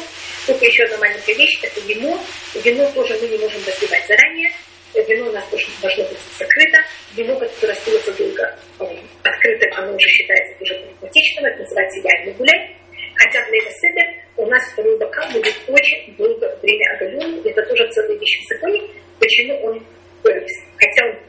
Только 0.48 0.66
еще 0.66 0.84
одна 0.84 0.98
маленькая 0.98 1.36
вещь, 1.36 1.60
это 1.62 1.80
вино. 1.82 2.20
Вино 2.56 2.92
тоже 2.94 3.18
мы 3.22 3.28
не 3.28 3.38
можем 3.38 3.62
допивать 3.64 4.06
заранее. 4.08 4.52
Вино 4.94 5.30
у 5.30 5.32
нас 5.32 5.46
тоже 5.50 5.68
должно 5.82 6.04
быть 6.04 6.18
закрыто. 6.38 6.78
Вино, 7.16 7.40
которое 7.40 7.74
остается 7.74 8.12
долго 8.14 8.60
э, 8.80 8.86
открытым, 9.24 9.74
оно 9.76 9.96
уже 9.96 10.08
считается 10.08 10.56
уже 10.62 10.76
проблематичным. 10.76 11.46
Это 11.46 11.60
называется 11.60 12.00
яйный 12.00 12.34
гуляй. 12.34 12.78
Хотя 13.16 13.46
для 13.50 13.60
Седер 13.60 14.06
у 14.38 14.46
нас 14.48 14.64
второй 14.72 14.98
бокал 14.98 15.30
будет 15.32 15.56
очень 15.68 16.16
долго 16.18 16.58
время 16.62 16.96
оголенным. 16.96 17.42
Это 17.46 17.62
тоже 17.64 17.88
целая 17.92 18.18
вещь 18.18 18.42
в 18.42 18.48
законе. 18.50 18.82
Почему 19.20 19.64
он, 19.64 19.86
хотя 20.24 20.73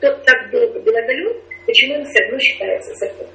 он 0.05 0.21
так 0.25 0.51
долго 0.51 0.81
был 0.81 0.97
оголен, 0.97 1.40
почему 1.67 1.95
он 1.97 2.05
все 2.07 2.21
равно 2.25 2.38
считается 2.38 2.95
законом. 2.95 3.33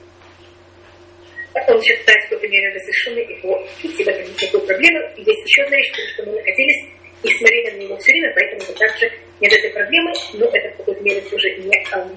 Он 1.67 1.81
считается 1.81 2.27
в 2.27 2.29
какой-то 2.29 2.47
мере 2.47 2.69
разрешенным, 2.69 3.29
его 3.29 3.67
в 3.83 4.07
этом 4.07 4.31
никакой 4.31 4.61
проблемы. 4.61 5.11
И 5.17 5.21
есть 5.23 5.41
еще 5.45 5.63
одна 5.63 5.77
вещь, 5.77 5.91
потому 5.91 6.07
что 6.07 6.25
мы 6.25 6.31
находились 6.33 6.89
и 7.23 7.29
смотрели 7.37 7.71
на 7.71 7.77
него 7.77 7.97
все 7.97 8.11
время, 8.11 8.33
поэтому 8.33 8.61
это 8.61 8.73
также 8.73 9.11
нет 9.41 9.53
этой 9.53 9.71
проблемы, 9.71 10.11
но 10.33 10.45
это 10.45 10.69
в 10.69 10.77
какой-то 10.77 11.01
мере 11.01 11.21
тоже 11.21 11.49
не 11.57 11.85
а, 11.91 12.07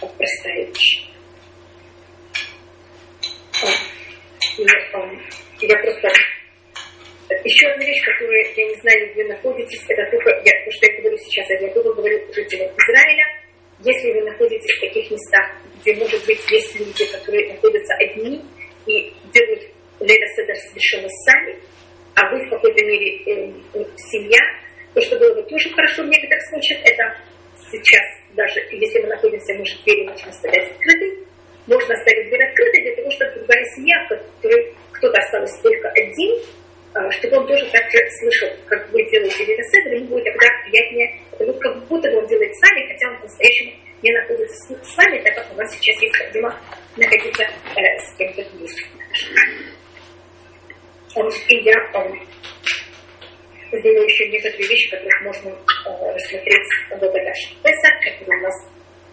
простая 0.00 0.66
вещь. 0.66 1.06
И, 4.58 4.66
а, 4.92 5.10
я 5.60 5.78
просто... 5.78 6.08
Еще 7.44 7.66
одна 7.68 7.84
вещь, 7.84 8.02
которую 8.04 8.38
я 8.56 8.66
не 8.66 8.74
знаю, 8.80 9.12
где 9.12 9.24
находитесь, 9.24 9.84
это 9.88 10.10
только, 10.10 10.30
я, 10.30 10.64
то, 10.64 10.70
что 10.72 10.86
я 10.86 11.00
говорю 11.00 11.16
сейчас, 11.18 11.48
я 11.48 11.68
только 11.68 11.92
говорю 11.92 12.34
жителям 12.34 12.68
Израиля. 12.76 13.39
Если 13.82 14.12
вы 14.12 14.22
находитесь 14.22 14.76
в 14.76 14.80
таких 14.80 15.10
местах, 15.10 15.56
где, 15.80 15.94
может 15.94 16.24
быть, 16.26 16.40
есть 16.50 16.78
люди, 16.78 17.06
которые 17.12 17.52
находятся 17.54 17.94
одни 17.94 18.44
и 18.86 19.12
делают 19.32 19.62
Леда 20.00 20.26
Седер 20.36 20.56
совершенно 20.56 21.08
сами, 21.08 21.58
а 22.14 22.30
вы 22.30 22.44
в 22.46 22.50
какой-то 22.50 22.84
мере 22.84 23.16
э, 23.24 23.84
семья, 23.96 24.38
то, 24.92 25.00
что 25.00 25.18
было 25.18 25.34
бы 25.34 25.42
тоже 25.44 25.70
хорошо 25.70 26.02
в 26.02 26.08
некоторых 26.08 26.42
случаях, 26.48 26.80
это 26.84 27.16
сейчас 27.70 28.02
даже, 28.34 28.60
если 28.70 29.00
мы 29.00 29.08
находимся, 29.08 29.54
может, 29.54 29.82
двери 29.84 30.06
можно 30.06 30.28
оставлять 30.28 30.70
открытой, 30.70 31.18
можно 31.66 31.94
оставить 31.94 32.28
дверь 32.28 32.44
открытой 32.44 32.82
для 32.82 32.96
того, 32.96 33.10
чтобы 33.10 33.32
другая 33.32 33.64
семья, 33.76 33.96
которая 34.08 34.74
кто-то 34.92 35.18
остался 35.18 35.62
только 35.62 35.88
один, 35.88 36.42
чтобы 37.10 37.36
он 37.36 37.46
тоже 37.46 37.70
так 37.70 37.88
же 37.90 37.98
слышал, 38.18 38.48
как 38.66 38.90
вы 38.90 39.04
делаете 39.10 39.44
велосипед, 39.44 39.92
ему 39.92 40.06
будет 40.06 40.24
тогда 40.24 40.46
приятнее, 40.64 41.20
это 41.38 41.52
как 41.52 41.86
будто 41.86 42.10
бы 42.10 42.16
он 42.18 42.26
делает 42.26 42.52
с 42.54 42.60
вами, 42.60 42.92
хотя 42.92 43.10
он 43.10 43.16
по-настоящему 43.16 43.72
не 44.02 44.12
находится 44.12 44.74
с, 44.82 44.96
вами, 44.96 45.20
так 45.20 45.34
как 45.34 45.52
у 45.52 45.56
вас 45.56 45.70
сейчас 45.74 46.00
есть 46.02 46.18
необходимо 46.18 46.58
находиться 46.96 47.44
э, 47.76 47.98
с 47.98 48.14
кем-то 48.16 48.42
вместе. 48.50 48.82
И 51.48 51.56
я 51.62 51.72
э, 51.72 51.76
сделаю 53.78 54.04
еще 54.04 54.28
некоторые 54.28 54.68
вещи, 54.68 54.90
которых 54.90 55.22
можно 55.22 55.50
э, 55.50 55.54
рассмотреть 56.14 56.68
в 56.90 56.98
Богадаш 56.98 57.56
Песах, 57.62 58.04
которые 58.04 58.38
у 58.38 58.42
нас 58.42 58.54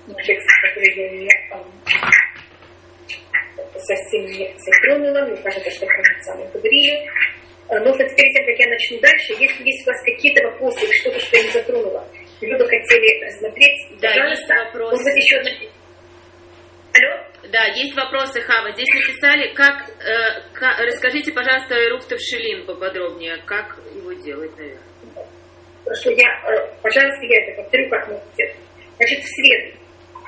на 0.08 0.16
текст, 0.24 0.48
который 0.62 0.96
я 0.96 1.10
не 1.12 1.30
совсем 3.80 4.26
не 4.26 4.54
затронула, 4.58 5.26
мне 5.26 5.38
кажется, 5.42 5.72
что 5.72 5.86
это 5.86 6.24
самое 6.24 6.50
говорили. 6.50 7.10
Но 7.70 7.84
вот 7.84 7.98
перед 7.98 8.16
тем, 8.16 8.46
как 8.46 8.60
я 8.60 8.68
начну 8.70 9.00
дальше, 9.00 9.34
если 9.40 9.66
есть 9.66 9.86
у 9.86 9.92
вас 9.92 10.02
какие-то 10.04 10.44
вопросы 10.48 10.86
или 10.86 10.94
что-то, 10.94 11.20
что 11.20 11.38
я 11.38 11.44
не 11.44 11.52
затронула, 11.52 12.08
вы 12.40 12.58
бы 12.58 12.66
хотели 12.66 13.26
рассмотреть, 13.26 14.00
да, 14.00 14.10
пожалуйста. 14.10 14.54
Есть 14.54 14.66
вопрос. 14.66 14.92
Может 14.92 15.06
быть, 15.06 15.24
еще 15.24 15.38
одна... 15.38 15.52
Алло? 16.94 17.28
Да, 17.52 17.66
есть 17.76 17.96
вопросы, 17.96 18.42
Хава. 18.42 18.72
Здесь 18.72 18.90
написали, 18.94 19.54
как, 19.54 19.90
э, 20.00 20.42
как 20.54 20.80
расскажите, 20.80 21.32
пожалуйста, 21.32 21.76
Руфтов 21.90 22.20
Шилин 22.22 22.66
поподробнее, 22.66 23.38
как 23.46 23.78
его 23.96 24.14
делать, 24.14 24.52
наверное. 24.58 24.82
Хорошо, 25.84 26.12
я, 26.12 26.28
э, 26.52 26.68
пожалуйста, 26.82 27.26
я 27.26 27.44
это 27.44 27.62
повторю, 27.62 27.90
как 27.90 28.08
мы 28.08 28.20
делать. 28.38 28.56
Значит, 28.98 29.24
свет. 29.26 29.74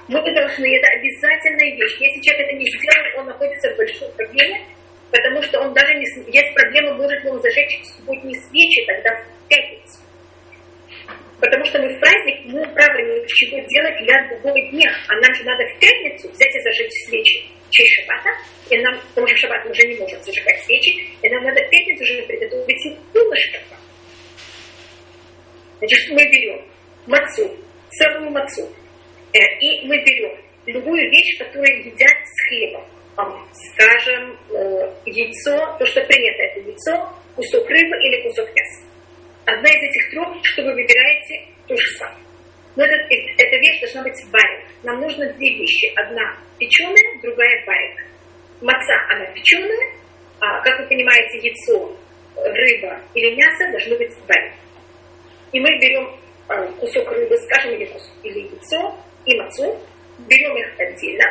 Мы 0.07 0.21
должны, 0.33 0.75
это 0.75 0.87
обязательная 0.97 1.75
вещь. 1.75 1.97
Если 1.99 2.21
человек 2.21 2.47
это 2.47 2.57
не 2.57 2.65
сделает, 2.65 3.17
он 3.17 3.25
находится 3.27 3.73
в 3.73 3.77
большой 3.77 4.09
проблеме, 4.13 4.65
потому 5.11 5.41
что 5.43 5.59
он 5.61 5.73
даже 5.73 5.93
не... 5.95 6.05
Есть 6.31 6.53
проблема, 6.53 6.93
может 6.95 7.23
ли 7.23 7.29
он 7.29 7.41
зажечь 7.41 7.79
субботние 7.85 8.39
свечи 8.41 8.85
тогда 8.85 9.09
в 9.15 9.47
пятницу. 9.47 9.99
Потому 11.39 11.63
что 11.65 11.79
мы 11.79 11.95
в 11.95 11.99
праздник, 11.99 12.45
мы 12.45 12.67
правы 12.73 13.01
ничего 13.01 13.59
делать 13.67 13.97
для 14.03 14.27
другого 14.27 14.59
дня. 14.71 14.91
А 15.07 15.15
нам 15.15 15.33
же 15.33 15.43
надо 15.45 15.63
в 15.67 15.79
пятницу 15.79 16.29
взять 16.29 16.53
и 16.53 16.59
зажечь 16.59 16.91
свечи 17.07 17.45
в 17.67 17.71
честь 17.71 17.95
шаббата. 17.95 18.29
И 18.69 18.77
нам, 18.79 18.99
потому 19.15 19.27
что 19.35 19.47
в 19.47 19.65
мы 19.65 19.71
уже 19.71 19.87
не 19.87 19.95
можем 19.95 20.21
зажигать 20.21 20.61
свечи. 20.63 21.07
И 21.21 21.29
нам 21.29 21.43
надо 21.43 21.61
в 21.63 21.69
пятницу 21.69 22.03
уже 22.03 22.21
приготовить 22.23 22.97
донышко. 23.13 23.59
Значит, 25.79 26.09
мы 26.09 26.25
берем 26.25 26.65
мацу, 27.07 27.57
целую 27.91 28.31
мацу. 28.31 28.67
Э, 29.31 29.39
и 29.61 29.87
мы 29.87 29.97
берем 30.03 30.37
любую 30.65 31.09
вещь, 31.09 31.37
которую 31.37 31.85
едят 31.85 32.17
с 32.25 32.49
хлебом. 32.49 32.85
Скажем, 33.51 34.37
э, 34.49 34.93
яйцо, 35.05 35.75
то, 35.77 35.85
что 35.85 36.01
принято, 36.05 36.43
это 36.43 36.59
яйцо, 36.61 37.09
кусок 37.35 37.67
рыбы 37.69 37.95
или 37.97 38.21
кусок 38.23 38.47
мяса 38.49 38.89
одна 39.53 39.69
из 39.69 39.81
этих 39.89 40.09
трех, 40.11 40.27
что 40.43 40.63
вы 40.63 40.73
выбираете, 40.73 41.47
то 41.67 41.75
же 41.75 41.87
самое. 41.97 42.23
Но 42.75 42.85
этот, 42.85 43.01
эта 43.09 43.55
вещь 43.57 43.81
должна 43.81 44.03
быть 44.03 44.23
варена. 44.31 44.69
Нам 44.83 45.01
нужно 45.01 45.33
две 45.33 45.49
вещи. 45.55 45.91
Одна 45.95 46.37
печеная, 46.57 47.21
другая 47.21 47.65
варена. 47.65 48.01
Маца, 48.61 48.93
она 49.09 49.25
печеная, 49.33 49.93
а, 50.39 50.61
как 50.61 50.79
вы 50.79 50.87
понимаете, 50.87 51.39
яйцо, 51.39 51.97
рыба 52.35 53.01
или 53.13 53.35
мясо 53.35 53.71
должны 53.71 53.97
быть 53.97 54.13
варены. 54.27 54.53
И 55.51 55.59
мы 55.59 55.69
берем 55.79 56.15
кусок 56.79 57.11
рыбы, 57.11 57.37
скажем, 57.37 57.73
или, 57.73 57.85
кусок, 57.85 58.13
или 58.23 58.39
яйцо, 58.39 58.97
и 59.25 59.37
мацу, 59.37 59.79
берем 60.19 60.57
их 60.57 60.79
отдельно 60.79 61.25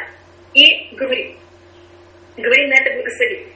и 0.54 0.94
говорим. 0.94 1.36
Говорим 2.38 2.68
на 2.70 2.74
это 2.78 2.94
благословение. 2.94 3.52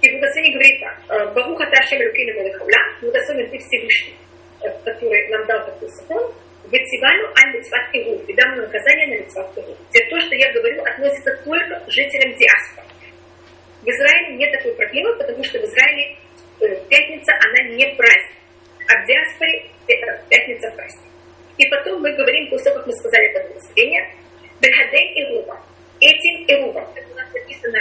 И 0.00 0.10
благословение 0.12 0.54
говорит 0.54 0.80
так. 0.80 0.96
«Э, 1.08 1.34
Багуха 1.34 1.66
Ташем 1.70 2.00
Рукина 2.00 2.32
Малахауля, 2.40 2.80
благословен 3.02 3.50
ты 3.50 3.58
Всевышний, 3.58 4.16
который 4.60 5.28
нам 5.28 5.46
дал 5.46 5.64
такой 5.66 5.88
закон, 5.88 6.32
Вативану 6.64 7.28
аль 7.36 7.52
митцват 7.52 7.84
Игу, 7.92 8.24
и 8.26 8.32
дам 8.32 8.56
наказание 8.56 9.06
на 9.08 9.20
митцват. 9.20 9.54
Теперь 9.54 10.08
то, 10.08 10.20
что 10.20 10.34
я 10.34 10.52
говорю, 10.52 10.82
относится 10.82 11.36
только 11.44 11.84
жителям 11.88 12.34
диаспоры. 12.34 12.88
В 13.82 13.88
Израиле 13.88 14.36
нет 14.36 14.52
такой 14.52 14.74
проблемы, 14.74 15.14
потому 15.16 15.44
что 15.44 15.58
в 15.60 15.64
Израиле 15.64 16.16
пятница, 16.88 17.32
она 17.44 17.68
не 17.76 17.84
праздник. 17.94 18.36
А 18.88 19.02
в 19.02 19.06
диаспоре 19.06 19.66
это 19.86 20.24
пятница 20.30 20.70
праздник. 20.70 21.10
И 21.58 21.68
потом 21.68 22.00
мы 22.00 22.10
говорим, 22.16 22.48
после 22.48 22.72
того, 22.72 22.78
как 22.78 22.86
мы 22.86 22.92
сказали 22.94 23.26
это 23.28 23.46
благословение, 23.48 24.14
Бельхадей 24.60 25.12
Ируба. 25.20 25.60
Этим 26.00 26.44
Ирубом, 26.48 26.88
это 26.94 27.12
у 27.12 27.14
нас 27.14 27.32
написано 27.32 27.78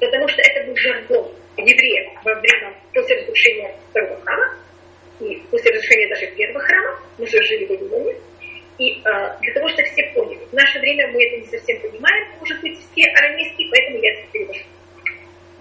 потому 0.00 0.28
что 0.28 0.42
это 0.42 0.66
был 0.66 0.76
жаргон 0.76 1.32
евреев 1.56 2.12
во 2.24 2.34
время, 2.34 2.74
после 2.92 3.16
разрушения 3.16 3.74
второго 3.90 4.20
храма, 4.20 4.58
и 5.20 5.42
после 5.50 5.70
разрушения 5.70 6.08
даже 6.08 6.26
первого 6.34 6.60
храма, 6.60 6.98
мы 7.18 7.26
же 7.26 7.42
жили 7.42 7.66
в 7.66 7.70
Вавилоне, 7.70 8.14
и 8.78 8.90
э, 8.90 9.38
для 9.40 9.54
того, 9.54 9.68
чтобы 9.68 9.88
все 9.88 10.02
поняли, 10.14 10.40
в 10.50 10.52
наше 10.52 10.80
время 10.80 11.08
мы 11.12 11.24
это 11.24 11.36
не 11.36 11.46
совсем 11.46 11.80
понимаем, 11.80 12.28
может 12.40 12.60
быть, 12.60 12.78
все 12.78 13.08
арамейские, 13.10 13.68
поэтому 13.70 14.02
я 14.02 14.12
это 14.12 14.22
перевожу. 14.32 14.64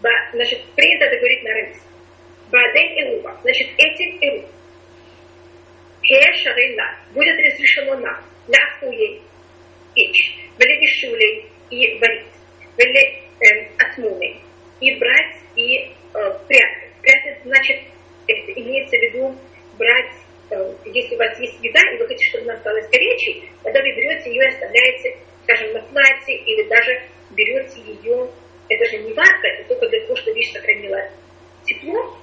Ба, 0.02 0.10
значит, 0.34 0.60
принято 0.76 1.06
это 1.06 1.18
говорить 1.18 1.44
на 1.44 1.50
арамейском. 1.52 1.92
Баден 2.50 3.08
Элуба, 3.08 3.38
значит, 3.44 3.68
этим 3.78 4.18
Элуба. 4.22 4.48
Хе 6.02 6.34
Шарейна, 6.34 6.98
будет 7.14 7.38
разрешено 7.40 7.96
нам, 8.00 8.24
ляхуей, 8.48 9.22
печь, 9.94 10.38
велевишулей 10.58 11.46
и 11.70 11.98
варить, 12.00 12.26
э, 13.44 13.68
отмуны, 13.78 14.38
и 14.80 14.96
брать 14.96 15.36
и 15.56 15.78
э, 15.78 15.90
прятать. 16.48 16.90
Прятать 17.02 17.44
значит, 17.44 17.82
это 18.28 18.52
имеется 18.54 18.98
в 18.98 19.02
виду 19.02 19.36
брать, 19.78 20.12
э, 20.52 20.74
если 20.86 21.16
у 21.16 21.18
вас 21.18 21.40
есть 21.40 21.58
еда, 21.62 21.80
и 21.94 21.98
вы 21.98 22.08
хотите, 22.08 22.30
чтобы 22.30 22.46
она 22.46 22.54
осталась 22.54 22.90
горячей, 22.90 23.50
тогда 23.64 23.82
вы 23.82 23.96
берете 23.96 24.30
ее 24.30 24.44
и 24.44 24.48
оставляете, 24.48 25.18
скажем, 25.44 25.74
на 25.74 25.82
платье, 25.82 26.38
или 26.38 26.64
даже 26.64 27.02
берете 27.32 27.82
ее, 27.82 28.30
это 28.70 28.86
же 28.90 28.98
не 29.00 29.14
варка, 29.14 29.48
это 29.48 29.68
только 29.68 29.90
для 29.90 30.02
того, 30.02 30.16
чтобы 30.16 30.38
вещь 30.38 30.54
сохранила 30.54 31.10
тепло, 31.66 32.18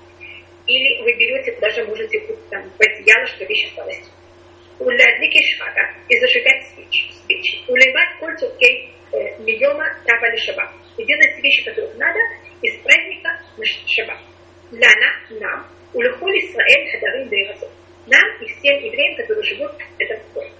или 0.67 1.03
вы 1.03 1.13
берете, 1.15 1.57
даже 1.61 1.85
можете 1.85 2.21
там, 2.51 2.71
в 2.71 2.81
одеяло, 2.81 3.27
чтобы 3.27 3.47
вещь 3.47 3.67
осталась 3.69 4.01
Улядлики 4.79 5.39
шхага 5.53 5.95
и 6.09 6.19
зажигать 6.19 6.67
свечи. 6.69 7.13
свечи. 7.27 7.59
Уливать 7.69 8.19
кольцо 8.19 8.49
кей 8.59 8.91
миллиона 9.13 9.85
трава 10.05 10.37
шаба 10.37 10.73
и 10.97 11.05
делать 11.05 11.43
вещи, 11.43 11.65
которые 11.65 11.95
надо, 11.95 12.19
из 12.63 12.77
праздника 12.83 13.41
на 13.57 13.65
шаббат. 13.65 14.19
Лана, 14.73 15.41
нам, 15.41 15.67
улехоль 15.95 16.39
Исраэль 16.39 16.91
хадарим 16.91 17.29
бейразот. 17.29 17.71
Нам 18.07 18.23
и 18.41 18.47
всем 18.47 18.77
евреям, 18.85 19.17
которые 19.17 19.45
живут 19.45 19.73
в 19.73 20.01
этом 20.01 20.19
городе. 20.35 20.55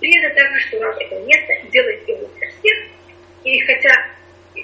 Принято 0.00 0.34
также, 0.34 0.60
что 0.60 0.80
раб 0.80 0.96
это 0.98 1.18
место 1.20 1.54
делает 1.70 2.08
его 2.08 2.28
для 2.38 2.48
всех. 2.48 2.78
И 3.44 3.60
хотя, 3.60 3.90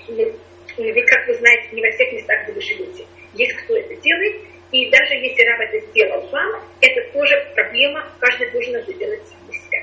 ну, 0.08 0.32
вы, 0.76 1.02
как 1.06 1.26
вы 1.26 1.34
знаете, 1.34 1.68
не 1.72 1.82
во 1.82 1.90
всех 1.90 2.12
местах, 2.12 2.44
где 2.44 2.52
вы 2.52 2.60
живете, 2.60 3.06
есть 3.34 3.52
кто 3.54 3.76
это 3.76 3.94
делает, 3.96 4.42
и 4.70 4.90
даже 4.90 5.14
если 5.14 5.42
раб 5.44 5.60
это 5.60 5.86
сделал 5.86 6.26
вам, 6.28 6.62
это 6.80 7.12
тоже 7.12 7.52
проблема, 7.54 8.12
каждый 8.20 8.50
должен 8.50 8.76
это 8.76 8.92
делать 8.92 9.22
для 9.48 9.58
себя. 9.58 9.82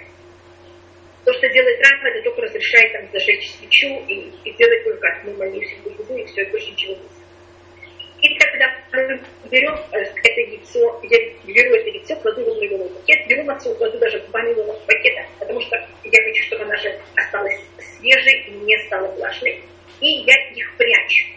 То, 1.24 1.32
что 1.34 1.48
делает 1.50 1.80
Рафа, 1.80 2.08
это 2.08 2.24
только 2.24 2.42
разрешает 2.42 2.94
там 2.94 3.08
зажечь 3.12 3.52
свечу 3.52 4.04
и, 4.08 4.32
и 4.44 4.54
делать 4.54 4.84
только 4.84 5.08
одну 5.08 5.34
молитву 5.36 5.92
в 5.92 6.18
и 6.18 6.26
все, 6.26 6.46
больше 6.46 6.72
ничего 6.72 6.96
не 6.96 8.28
И 8.28 8.40
когда 8.40 8.76
мы 8.94 9.22
берем 9.52 9.76
э, 9.92 10.00
это 10.00 10.42
яйцо, 10.42 11.00
я 11.04 11.20
беру 11.46 11.76
это 11.76 11.90
яйцо, 11.90 12.16
кладу 12.16 12.44
в 12.44 12.58
моего 12.58 12.90
пакет, 12.90 13.28
беру 13.28 13.44
мацу, 13.44 13.76
кладу 13.76 14.00
даже 14.00 14.20
в 14.20 14.32
баню 14.32 14.56
пакета, 14.88 15.28
потому 15.38 15.62
что 15.62 15.76
я 15.76 16.24
хочу, 16.24 16.44
чтобы 16.46 16.64
она 16.64 16.76
же 16.78 17.00
осталась 17.16 17.60
свежей 17.78 18.46
и 18.48 18.52
не 18.52 18.78
стала 18.88 19.08
влажной. 19.12 19.62
И 20.00 20.08
я 20.08 20.34
их 20.56 20.76
прячу 20.76 21.28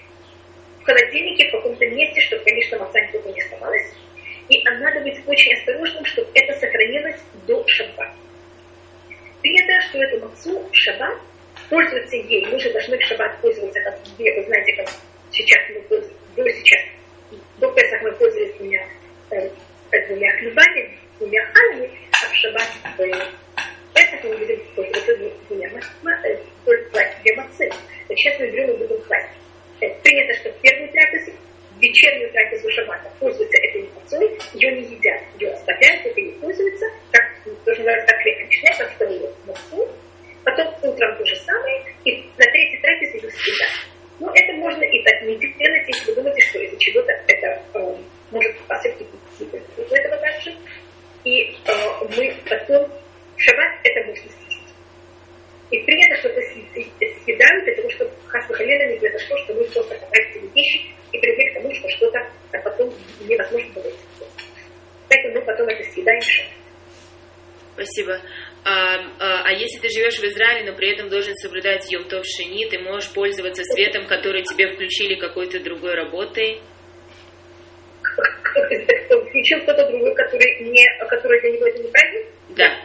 в 0.81 0.85
холодильнике 0.85 1.49
в 1.49 1.53
каком-то 1.53 1.87
месте, 1.91 2.23
чтобы, 2.23 2.43
конечно, 2.45 2.79
маца 2.79 3.01
никуда 3.01 3.31
не 3.33 3.41
оставалась. 3.43 3.93
И 4.49 4.65
надо 4.65 5.01
быть 5.01 5.19
очень 5.27 5.53
осторожным, 5.53 6.07
чтобы 6.07 6.29
это 6.33 6.59
сохранилось 6.59 7.21
до 7.47 7.67
шаббата 7.67 8.15
принято, 9.45 9.81
что 9.83 10.03
эту 10.03 10.27
мацу 10.27 10.59
в 10.59 10.75
шаббат 10.75 11.19
пользоваться 11.69 12.17
ей. 12.17 12.47
Мы 12.47 12.59
же 12.59 12.73
должны 12.73 12.97
в 12.97 13.03
шаббат 13.03 13.39
пользоваться, 13.43 13.79
как 13.83 14.01
вы 14.17 14.43
знаете, 14.45 14.73
как 14.77 14.89
сейчас 15.31 15.61
мы 15.69 15.81
пользуемся, 15.83 16.17
до 16.35 16.51
сейчас. 16.51 16.81
До 17.59 17.71
Песах 17.73 18.03
мы 18.03 18.13
пользовались 18.13 18.55
двумя, 18.55 18.89
э, 19.31 19.51
двумя 20.09 20.31
хлебами, 20.39 20.99
двумя 21.19 21.45
ханами, 21.53 21.91
а 22.11 22.27
в 22.27 22.35
шаббат 22.35 22.69
э, 22.99 23.11
Песах 23.93 24.25
мы 24.25 24.37
будем 24.39 24.61
пользоваться 24.75 25.17
двумя 25.49 25.69
э, 25.69 26.37
две 27.23 27.37
мацы. 27.37 27.71
Сейчас 28.09 28.41
мы 28.41 28.51
берем 28.51 28.71
и 28.71 28.77
будем 28.79 29.01
класть. 29.03 29.29
Э, 29.81 29.89
принято, 30.03 30.41
что 30.41 30.51
в 30.53 30.61
первую 30.63 30.91
трапезу 30.91 31.33
вечернюю 31.81 32.31
трапезу 32.31 32.71
шаббата 32.71 33.11
пользуются 33.19 33.57
этой 33.59 33.89
мацой, 33.95 34.39
ее 34.55 34.73
не 34.73 34.83
едят, 34.95 35.21
ее 35.39 35.53
оставляют, 35.53 36.03
только 36.03 36.21
не 36.21 36.33
пользуются, 36.33 36.87
как 37.11 37.25
тоже 37.65 37.79
называется 37.79 38.07
так 38.07 38.21
хлеб, 38.23 38.39
начинают 38.41 38.77
со 38.77 38.87
вторую 38.89 39.35
мацу, 39.47 39.89
потом 40.45 40.75
утром 40.83 41.17
то 41.17 41.27
же 41.27 41.37
самое, 41.37 41.85
и 42.05 42.23
на 42.39 42.45
третьей 42.45 42.81
трапезе 42.81 43.19
ее 43.19 43.31
съедают. 43.31 43.95
Ну, 44.21 44.31
это 44.33 44.53
можно 44.55 44.85
и 44.85 45.03
так 45.03 45.23
не 45.23 45.37
делать, 45.37 45.89
если 45.89 46.11
вы 46.11 46.17
думаете, 46.17 46.41
что 46.47 46.59
из-за 46.61 46.79
чего-то 46.79 47.13
это 47.27 47.63
э, 47.75 47.97
может 48.31 48.57
посыпать 48.69 49.07
у 49.41 49.95
этого 49.95 50.17
также. 50.19 50.55
И 51.25 51.43
э, 51.43 51.55
мы 52.17 52.35
потом 52.49 52.89
шаббат 53.37 53.81
это 53.83 54.07
можно 54.07 54.23
съесть. 54.23 54.44
И 55.71 55.83
принято, 55.83 56.17
что 56.17 56.29
это 56.29 56.41
съедают 57.25 57.65
для 57.65 57.75
того, 57.75 57.91
чтобы 57.91 58.11
хасвахалена 58.27 58.93
не 58.93 58.99
произошло, 58.99 59.39
что 59.39 59.55
мы 59.55 59.65
просто 59.65 59.95
потратили 59.95 60.51
вещи 60.55 60.83
и 61.13 61.19
привыкли 61.19 61.51
к 61.51 61.55
тому, 61.55 61.75
что 61.75 61.89
что-то 61.91 62.19
а 62.53 62.59
потом 62.59 62.93
невозможно 63.21 63.73
было 63.75 63.93
Поэтому 65.09 65.35
мы 65.35 65.43
потом 65.43 65.69
это 65.69 65.83
съедаем 65.91 66.21
Спасибо. 67.75 68.21
А, 68.65 68.97
а, 69.19 69.43
а 69.47 69.53
если 69.53 69.81
ты 69.81 69.89
живешь 69.89 70.19
в 70.19 70.25
Израиле, 70.25 70.71
но 70.71 70.77
при 70.77 70.93
этом 70.93 71.09
должен 71.09 71.35
соблюдать 71.35 71.91
Йомтов 71.91 72.25
Шини, 72.25 72.69
ты 72.71 72.79
можешь 72.79 73.13
пользоваться 73.13 73.65
светом, 73.65 74.07
который 74.07 74.43
тебе 74.45 74.69
включили 74.69 75.17
какой-то 75.17 75.59
другой 75.61 75.95
работой? 75.95 76.61
Включил 79.29 79.61
кто-то 79.63 79.89
другой, 79.91 80.15
который, 80.15 80.61
не, 80.61 80.87
который 81.09 81.41
для 81.41 81.51
него 81.51 81.67
это 81.67 81.83
не 81.83 81.89
праздник? 81.91 82.27
Да. 82.51 82.81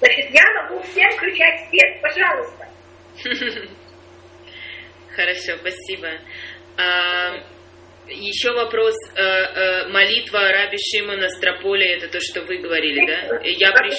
Значит, 0.00 0.30
я 0.30 0.62
могу 0.62 0.80
всем 0.82 1.10
включать 1.16 1.68
свет, 1.68 2.00
пожалуйста. 2.00 2.68
Хорошо, 5.14 5.56
спасибо. 5.58 6.08
А, 6.76 7.34
еще 8.06 8.52
вопрос. 8.52 8.94
А, 9.16 9.20
а, 9.20 9.88
молитва 9.88 10.52
Раби 10.52 10.78
Шимона 10.78 11.28
Строполи, 11.30 11.84
это 11.96 12.08
то, 12.08 12.20
что 12.20 12.42
вы 12.42 12.58
говорили, 12.58 13.04
да? 13.06 13.40
Я, 13.42 13.72
приш... 13.72 13.98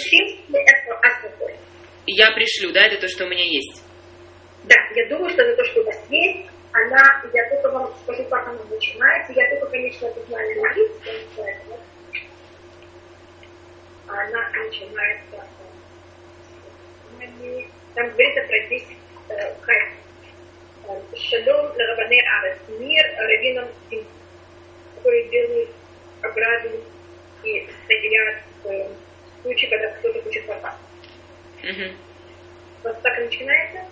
я 2.07 2.31
пришлю, 2.31 2.71
да? 2.71 2.87
Это 2.87 3.01
то, 3.01 3.07
что 3.09 3.25
у 3.25 3.27
меня 3.27 3.43
есть? 3.43 3.83
Да, 4.63 4.75
я 4.95 5.09
думаю, 5.09 5.29
что 5.31 5.41
это 5.41 5.57
то, 5.57 5.65
что 5.65 5.81
у 5.81 5.83
вас 5.83 6.01
есть. 6.09 6.49
Она, 6.71 7.23
я 7.33 7.49
только 7.49 7.71
вам 7.71 7.93
скажу, 8.03 8.23
как 8.29 8.47
она 8.47 8.59
начинается. 8.69 9.33
Я 9.33 9.49
только, 9.49 9.65
конечно, 9.71 10.05
это 10.05 10.21
знаю 10.27 10.61
молитву, 10.61 11.75
она 14.07 14.49
начинается 14.65 15.45
там 17.95 18.09
говорится 18.69 18.93
про 19.27 19.35
10 19.35 19.55
хай. 19.61 19.89
Шалом 21.15 21.65
Ларабане 21.75 22.21
Арес. 22.21 22.57
Мир 22.79 23.05
раввинам 23.17 23.69
которые 24.95 25.29
делают 25.29 25.69
ограду 26.21 26.83
и 27.43 27.67
стоят 27.85 28.43
в 28.63 29.41
случае, 29.41 29.69
когда 29.69 29.91
кто-то 29.93 30.21
хочет 30.21 30.45
попасть. 30.45 30.77
Угу. 31.63 31.95
Вот 32.83 33.01
так 33.01 33.19
и 33.19 33.23
начинается? 33.23 33.85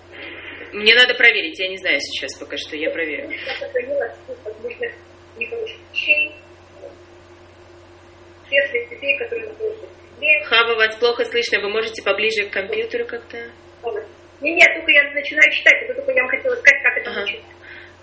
Мне 0.74 0.96
надо 0.96 1.14
проверить, 1.14 1.58
я 1.60 1.70
не 1.70 1.78
знаю 1.78 1.98
сейчас 2.02 2.38
пока 2.38 2.58
что, 2.58 2.76
я 2.76 2.90
проверю. 2.92 3.30
Я 3.30 3.54
сохранила 3.54 4.14
возможных 4.44 4.92
нехороших 5.38 5.78
вещей, 5.94 6.36
людей, 8.50 9.18
которые 9.18 9.48
находятся 9.48 9.88
Хава, 10.46 10.76
вас 10.76 10.96
плохо 10.98 11.26
слышно, 11.26 11.60
вы 11.60 11.70
можете 11.70 12.02
поближе 12.02 12.48
к 12.48 12.54
компьютеру 12.54 13.06
как-то? 13.06 13.52
Не, 14.42 14.54
нет, 14.54 14.74
только 14.76 14.92
я 14.92 15.04
начинаю 15.14 15.52
читать, 15.52 15.84
это 15.84 15.96
только 15.96 16.12
я 16.12 16.22
вам 16.22 16.30
хотела 16.30 16.56
сказать, 16.56 16.84
как 16.84 16.98
это 16.98 17.10
ага. 17.12 17.26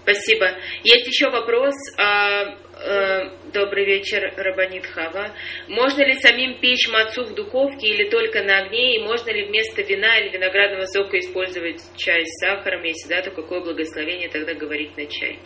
Спасибо. 0.03 0.51
Есть 0.83 1.07
еще 1.07 1.31
вопрос. 1.31 1.75
А, 1.97 2.43
а, 2.43 3.33
добрый 3.55 3.87
вечер, 3.87 4.35
Рабанит 4.37 4.85
Хава. 4.85 5.31
Можно 5.69 6.03
ли 6.03 6.15
самим 6.17 6.61
печь 6.61 6.89
мацу 6.93 7.25
в 7.25 7.35
духовке 7.35 7.89
или 7.89 8.11
только 8.11 8.43
на 8.43 8.59
огне? 8.59 8.97
И 8.97 9.03
можно 9.03 9.31
ли 9.31 9.47
вместо 9.47 9.81
вина 9.81 10.19
или 10.19 10.29
виноградного 10.29 10.85
сока 10.85 11.19
использовать 11.19 11.81
чай 11.97 12.23
с 12.27 12.39
сахаром? 12.39 12.83
Если 12.83 13.09
да, 13.09 13.23
то 13.23 13.31
какое 13.31 13.61
благословение 13.61 14.29
тогда 14.29 14.53
говорить 14.53 14.95
на 14.99 15.07
чай? 15.07 15.39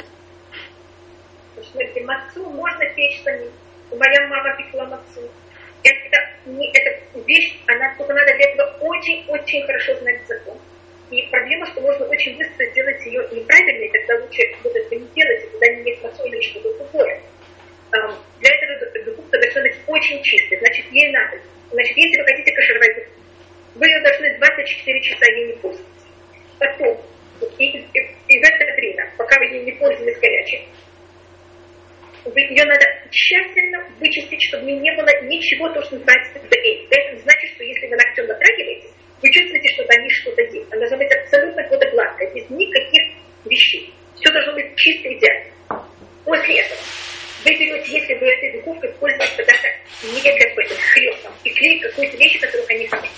Смотрите, 1.62 2.04
мацу 2.04 2.50
можно 2.50 2.84
печь 2.96 3.20
самим. 3.22 3.52
Моя 3.92 4.26
мама 4.26 4.56
пекла 4.56 4.86
мацу 4.86 5.30
это, 5.82 6.18
не, 6.46 6.70
эта 6.70 7.20
вещь, 7.26 7.58
она 7.66 7.94
только 7.96 8.12
надо 8.12 8.34
для 8.34 8.50
этого 8.50 8.70
очень-очень 8.80 9.64
хорошо 9.66 9.94
знать 9.96 10.26
закон. 10.26 10.58
И 11.10 11.22
проблема, 11.30 11.66
что 11.66 11.80
можно 11.80 12.06
очень 12.06 12.36
быстро 12.36 12.66
сделать 12.66 13.04
ее 13.06 13.26
неправильно, 13.32 13.84
и 13.84 13.90
тогда 13.90 14.24
лучше 14.24 14.42
вот 14.62 14.76
это 14.76 14.94
не 14.94 15.08
делать, 15.14 15.44
и 15.44 15.48
туда 15.48 15.66
не 15.68 15.90
есть 15.90 16.02
масло 16.02 16.24
или 16.26 16.40
что-то 16.42 16.72
другое. 16.78 17.20
Для 17.90 18.54
этого 18.54 19.04
духовка 19.04 19.38
должна 19.38 19.62
быть 19.62 19.76
очень 19.86 20.22
чистой, 20.22 20.58
значит, 20.58 20.84
ей 20.92 21.10
надо. 21.10 21.40
Значит, 21.70 21.96
если 21.96 22.18
вы 22.18 22.24
хотите 22.24 22.52
кашировать 22.52 23.08
вы 23.78 23.86
ее 23.86 24.00
должны 24.02 24.36
24 24.38 25.00
часа 25.02 25.26
ей 25.32 25.46
не 25.46 25.52
пользоваться. 25.54 26.06
Потом, 26.58 27.00
и, 27.58 27.64
и, 27.64 27.78
и 27.78 28.38
в 28.38 28.44
это 28.44 28.74
время, 28.74 29.12
пока 29.16 29.38
вы 29.38 29.46
ей 29.46 29.64
не 29.64 29.72
пользовались 29.72 30.18
горячей, 30.18 30.68
ее 32.34 32.64
надо 32.64 32.84
тщательно 33.10 33.88
вычистить, 34.00 34.42
чтобы 34.48 34.72
не 34.72 34.92
было 34.96 35.22
ничего, 35.22 35.68
то, 35.70 35.80
что 35.82 35.94
называется. 35.94 36.40
Это 36.42 37.18
значит, 37.20 37.50
что 37.54 37.64
если 37.64 37.86
вы 37.86 37.96
ногтем 37.96 38.26
затрагиваетесь, 38.26 38.90
вы 39.22 39.30
чувствуете, 39.30 39.68
что 39.74 39.84
там 39.84 40.02
есть 40.04 40.16
что-то 40.16 40.42
есть. 40.42 40.66
Она 40.70 40.80
должна 40.80 40.96
быть 40.96 41.12
абсолютно 41.12 41.62
какое-то 41.62 41.90
гладкое, 41.90 42.30
без 42.34 42.50
никаких 42.50 43.02
вещей. 43.44 43.92
Все 44.16 44.30
должно 44.32 44.52
быть 44.54 44.66
чисто 44.76 45.12
идеально. 45.12 45.52
После 46.24 46.60
этого 46.60 46.80
вы 47.44 47.54
берете, 47.54 47.92
если 47.92 48.14
вы 48.14 48.26
этой 48.26 48.52
духовкой 48.52 48.90
пользуетесь 49.00 49.36
когда-то 49.36 49.68
не 50.02 50.20
какой-то 50.20 50.74
хлеб, 50.74 51.16
пекли 51.42 51.78
какую-то 51.80 52.16
вещь, 52.16 52.40
которую 52.40 52.66
они 52.68 52.86
хотят. 52.86 53.10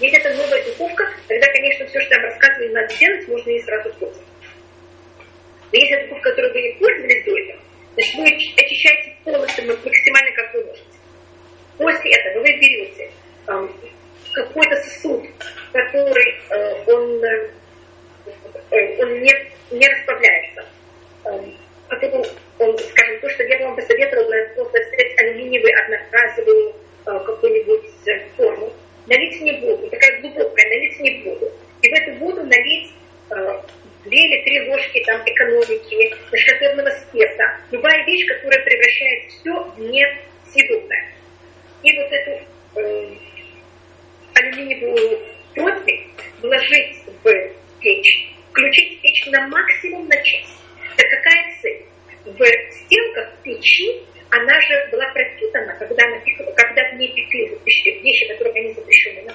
Если 0.00 0.18
это 0.18 0.34
новая 0.34 0.62
духовка, 0.64 1.04
тогда, 1.26 1.46
конечно, 1.52 1.86
все, 1.86 2.00
что 2.00 2.14
я 2.14 2.20
вам 2.20 2.30
рассказываю, 2.30 2.72
надо 2.72 2.96
делать, 2.96 3.28
можно 3.28 3.50
и 3.50 3.62
сразу 3.62 3.90
пользоваться. 3.94 4.22
Но 5.72 5.78
если 5.78 5.96
это 5.96 6.08
духовка, 6.08 6.30
которой 6.30 6.52
вы 6.52 6.62
не 6.62 6.72
пользовались 6.78 7.24
до 7.24 7.38
этого, 7.38 7.60
Значит, 7.98 8.14
вы 8.14 8.62
очищаете 8.62 9.16
полностью 9.24 9.66
максимально, 9.66 10.32
как 10.36 10.54
вы 10.54 10.64
можете. 10.66 10.86
После 11.78 12.12
этого 12.12 12.44
вы 12.44 12.52
берете 12.52 13.10
какой-то 14.32 14.76
сосуд, 14.76 15.26
который 15.72 16.40
э, 16.50 16.84
он, 16.86 17.24
э, 17.24 17.50
э 18.70 19.02
он 19.02 19.20
не, 19.20 19.32
не 19.70 19.86
расплавляется. 19.88 20.64
Э, 21.24 21.30
поэтому, 21.88 22.24
он, 22.58 22.78
скажем, 22.78 23.20
то, 23.20 23.30
что 23.30 23.42
я 23.44 23.58
вам 23.64 23.76
посоветовала, 23.76 24.34
просто 24.54 24.78
взять 24.80 25.20
алюминиевую 25.20 25.72
одноразовую 25.82 26.74
какую-нибудь 27.04 27.86
форму, 28.36 28.70
налить 29.06 29.40
в 29.40 29.42
нее 29.42 29.60
воду, 29.60 29.88
такая 29.88 30.20
глубокая, 30.20 30.68
налить 30.68 30.96
в 30.96 31.00
нее 31.00 31.24
воду, 31.24 31.50
и 31.80 31.88
в 31.88 31.92
эту 31.92 32.14
воду 32.18 32.44
налить 32.44 32.92
две 34.04 34.18
или 34.18 34.42
три 34.42 34.68
ложки 34.68 35.02
там 35.06 35.22
экономики, 35.24 36.14
нашатырного 36.30 36.90
спеса, 36.90 37.60
любая 37.70 38.04
вещь, 38.04 38.26
которая 38.26 38.62
превращает 38.62 39.30
все 39.30 39.52
в 39.52 39.78
несъедобное. 39.80 41.12
И 41.82 41.96
вот 41.96 42.12
эту 42.12 43.27
э, 44.38 44.46
алюминиевую 44.46 45.18
противень 45.54 46.10
вложить 46.40 46.96
в 47.22 47.50
печь, 47.80 48.30
включить 48.50 49.00
печь 49.00 49.26
на 49.26 49.48
максимум 49.48 50.08
на 50.08 50.16
час. 50.16 50.62
Так 50.96 51.06
какая 51.10 51.54
цель? 51.62 51.84
В 52.24 52.44
стенках 52.72 53.32
печи 53.42 54.02
она 54.30 54.60
же 54.60 54.88
была 54.92 55.06
пропитана, 55.12 55.74
когда, 55.78 56.04
она, 56.04 56.20
когда 56.54 56.90
в 56.90 56.98
ней 56.98 57.14
пекли 57.14 57.50
вещи, 58.02 58.28
которые 58.28 58.64
они 58.64 58.74
запрещены 58.74 59.22
на 59.22 59.34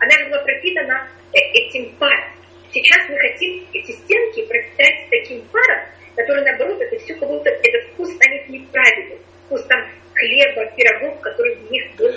она 0.00 0.18
же 0.18 0.30
была 0.30 0.42
пропитана 0.42 1.08
э, 1.32 1.38
этим 1.38 1.94
паром. 1.96 2.32
Сейчас 2.72 3.08
мы 3.08 3.18
хотим 3.18 3.66
эти 3.72 3.92
стенки 3.92 4.46
пропитать 4.46 5.06
таким 5.10 5.42
паром, 5.52 5.84
который, 6.16 6.44
наоборот, 6.44 6.80
это 6.80 6.98
все 6.98 7.14
как 7.14 7.28
будто 7.28 7.50
этот 7.50 7.90
вкус 7.92 8.10
станет 8.14 8.48
неправильным. 8.48 9.18
Вкус 9.46 9.62
там 9.64 9.86
хлеба, 10.14 10.66
пирогов, 10.76 11.20
который 11.20 11.56
в 11.56 11.70
них 11.70 11.84
был 11.96 12.12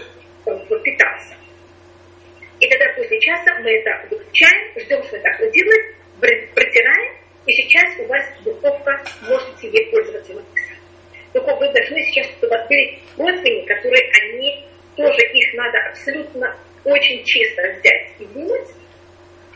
пропитался. 0.66 1.36
И 2.60 2.68
тогда 2.68 2.86
после 2.96 3.20
часа 3.20 3.60
мы 3.60 3.72
это 3.72 4.08
выключаем, 4.10 4.80
ждем, 4.80 5.04
что 5.04 5.18
это 5.18 5.30
охладилось, 5.30 5.96
протираем, 6.20 7.13
и 7.46 7.52
сейчас 7.52 8.00
у 8.00 8.06
вас 8.06 8.24
духовка, 8.44 9.04
можете 9.24 9.70
ей 9.70 9.92
пользоваться. 9.92 10.34
Только 11.34 11.56
вы 11.56 11.68
должны 11.74 12.02
сейчас, 12.04 12.28
были 12.39 13.00
родственники, 13.18 13.68
которые 13.68 14.04
они 14.22 14.66
тоже 14.96 15.22
их 15.34 15.54
надо 15.56 15.78
абсолютно 15.89 16.56
очень 16.86 17.24
чисто 17.26 17.62
взять 17.80 18.12
и 18.20 18.26
вымыть, 18.26 18.70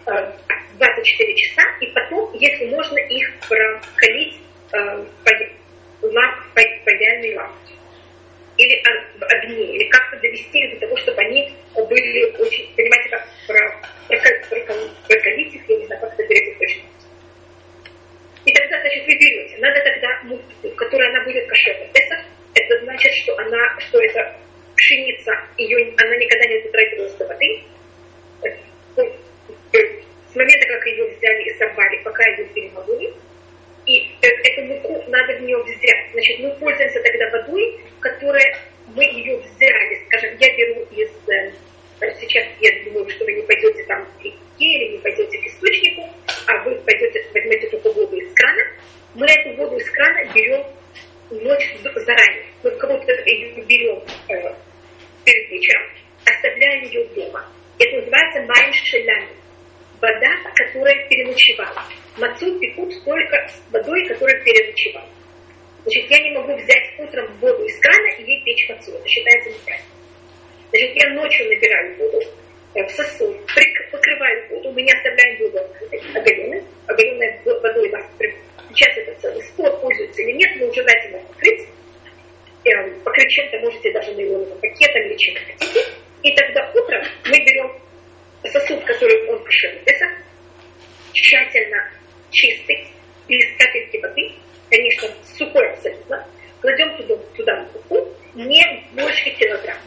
24 0.05 1.35
часа, 1.35 1.63
и 1.81 1.87
потом, 1.87 2.33
если 2.33 2.65
можно, 2.65 2.97
их 2.97 3.39
прокалить 3.47 4.35
э, 4.71 5.05
по, 5.23 6.07
ламп, 6.07 6.35
по, 6.53 6.61
по 6.61 6.95
идеальной 6.95 7.35
лампе. 7.35 7.73
Или 8.57 8.83
в 9.17 9.23
огне, 9.23 9.75
или 9.75 9.83
как-то 9.89 10.17
довести 10.17 10.59
их 10.59 10.73
до 10.73 10.87
того, 10.87 10.97
чтобы 10.97 11.21
они 11.21 11.53
были 11.75 12.25
очень, 12.37 12.67
понимаете, 12.75 13.09
как 13.09 13.27
про, 13.45 13.81
про, 14.07 14.75
прокалить 15.07 15.53
их, 15.53 15.61
я 15.69 15.77
не 15.77 15.85
знаю, 15.85 16.01
как 16.01 16.19
это 16.19 16.59
точно. 16.59 16.83
И 18.45 18.53
тогда, 18.53 18.79
значит, 18.79 19.05
вы 19.05 19.13
берете, 19.13 19.57
надо 19.59 19.79
тогда 19.81 20.21
муку, 20.23 20.43
в 20.63 20.75
которой 20.75 21.07
она 21.09 21.23
будет 21.25 21.47
кошерной. 21.47 21.89
Это, 21.93 22.23
это 22.55 22.83
значит, 22.83 23.13
что 23.13 23.37
она, 23.37 23.79
что 23.79 24.01
это 24.01 24.35
пшеница, 24.75 25.33
ее, 25.57 25.93
она 25.97 26.15
никогда 26.15 26.47
не 26.47 26.61
затрагивалась 26.63 27.13
до 27.15 27.27
воды, 27.27 27.63
с 28.95 30.35
момента, 30.35 30.67
как 30.67 30.85
ее 30.87 31.05
взяли 31.05 31.43
и 31.43 31.57
сорвали, 31.57 32.03
пока 32.03 32.23
ее 32.29 32.45
перемололи, 32.45 33.13
и 33.87 34.11
э, 34.21 34.27
эту 34.27 34.65
муку 34.65 35.03
надо 35.07 35.37
в 35.37 35.41
нее 35.41 35.57
взять. 35.63 36.11
Значит, 36.11 36.39
мы 36.39 36.51
пользуемся 36.59 37.01
тогда 37.01 37.29
водой, 37.31 37.79
которая 38.01 38.57
мы 38.93 39.03
ее 39.03 39.37
взяли. 39.37 40.03
Скажем, 40.07 40.37
я 40.39 40.57
беру 40.57 40.85
из... 40.91 41.09
Э, 41.29 42.13
сейчас 42.19 42.45
я 42.59 42.83
думаю, 42.83 43.09
что 43.09 43.25
вы 43.25 43.33
не 43.33 43.41
пойдете 43.43 43.83
там 43.85 44.05
к 44.05 44.23
реке 44.23 44.37
или 44.59 44.91
не 44.91 44.97
пойдете 44.99 45.37
к 45.37 45.45
источнику, 45.45 46.07
а 46.47 46.63
вы 46.63 46.75
пойдете, 46.81 47.25
возьмете 47.33 47.69
только 47.69 47.91
воду 47.93 48.17
из 48.17 48.31
крана. 48.33 48.63
Мы 49.15 49.25
эту 49.25 49.55
воду 49.55 49.77
из 49.77 49.89
крана 49.89 50.31
берем 50.33 50.63
ночь 51.31 51.75
заранее. 51.81 52.45
Мы 52.63 52.71
кого-то 52.71 53.11
ее 53.25 53.63
берем 53.63 54.03
э, 54.29 54.53
перед 55.23 55.49
вечером, 55.49 55.83
оставляем 56.25 56.83
ее 56.83 57.05
дома. 57.15 57.49
Это 57.79 57.95
называется 57.95 58.41
майн 58.41 58.73
шелями 58.73 59.29
вода, 60.01 60.51
которая 60.55 61.07
переночевала. 61.07 61.83
Мацу 62.17 62.59
пекут 62.59 62.93
только 63.03 63.47
с 63.47 63.71
водой, 63.71 64.05
которая 64.07 64.43
переночевала. 64.43 65.09
Значит, 65.83 66.11
я 66.11 66.19
не 66.19 66.31
могу 66.31 66.55
взять 66.55 66.99
утром 66.99 67.27
воду 67.39 67.63
из 67.63 67.79
крана 67.79 68.07
и 68.17 68.23
ей 68.23 68.43
печь 68.43 68.69
мацу. 68.69 68.91
Это 68.91 69.07
считается 69.07 69.49
неправильно. 69.49 69.87
Значит, 70.71 70.91
я 70.95 71.09
ночью 71.13 71.47
набираю 71.47 71.97
воду, 71.97 72.21
в 72.73 72.89
сосуд, 72.91 73.37
покрываем 73.91 74.49
воду, 74.49 74.71
мы 74.71 74.81
не 74.81 74.91
оставляем 74.91 75.37
воду 75.39 75.59
оголенной, 76.13 76.63
оголенной 76.85 77.39
водой 77.43 77.89
вас 77.89 78.05
сейчас 78.77 78.97
это 78.97 79.19
целый 79.21 79.41
спор, 79.43 79.79
пользуется 79.79 80.21
или 80.21 80.33
нет, 80.33 80.51
но 80.57 80.71
желательно 80.71 81.19
покрыть. 81.19 81.67
Покрыть 83.03 83.29
чем-то 83.29 83.59
можете 83.59 83.91
даже 83.93 84.13
нейлоновым 84.13 84.59
пакетом 84.59 85.01
или 85.03 85.15
чем 85.15 85.35
хотите. 85.35 85.85
И 86.23 86.35
тогда 86.35 86.69
утром 86.75 87.01
мы 87.25 87.39
берем 87.39 87.71
сосуд, 88.43 88.83
который 88.83 89.29
он 89.29 89.43
кошерный 89.43 89.81
Песах, 89.85 90.11
тщательно 91.13 91.89
чистый, 92.31 92.87
без 93.27 93.45
капельки 93.57 93.97
воды, 93.97 94.31
конечно, 94.69 95.09
сухой 95.37 95.69
абсолютно, 95.71 96.27
кладем 96.61 96.95
туда, 96.97 97.15
туда 97.35 97.67
муку 97.73 98.07
не 98.35 98.63
больше 98.93 99.29
килограмма. 99.31 99.81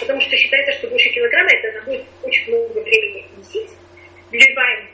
Потому 0.00 0.20
что 0.20 0.36
считается, 0.36 0.72
что 0.78 0.88
больше 0.88 1.08
килограмма 1.10 1.50
это 1.52 1.72
нам 1.78 1.84
будет 1.84 2.04
очень 2.22 2.48
много 2.48 2.80
времени 2.80 3.24
месить. 3.36 3.70
Вливаем 4.30 4.88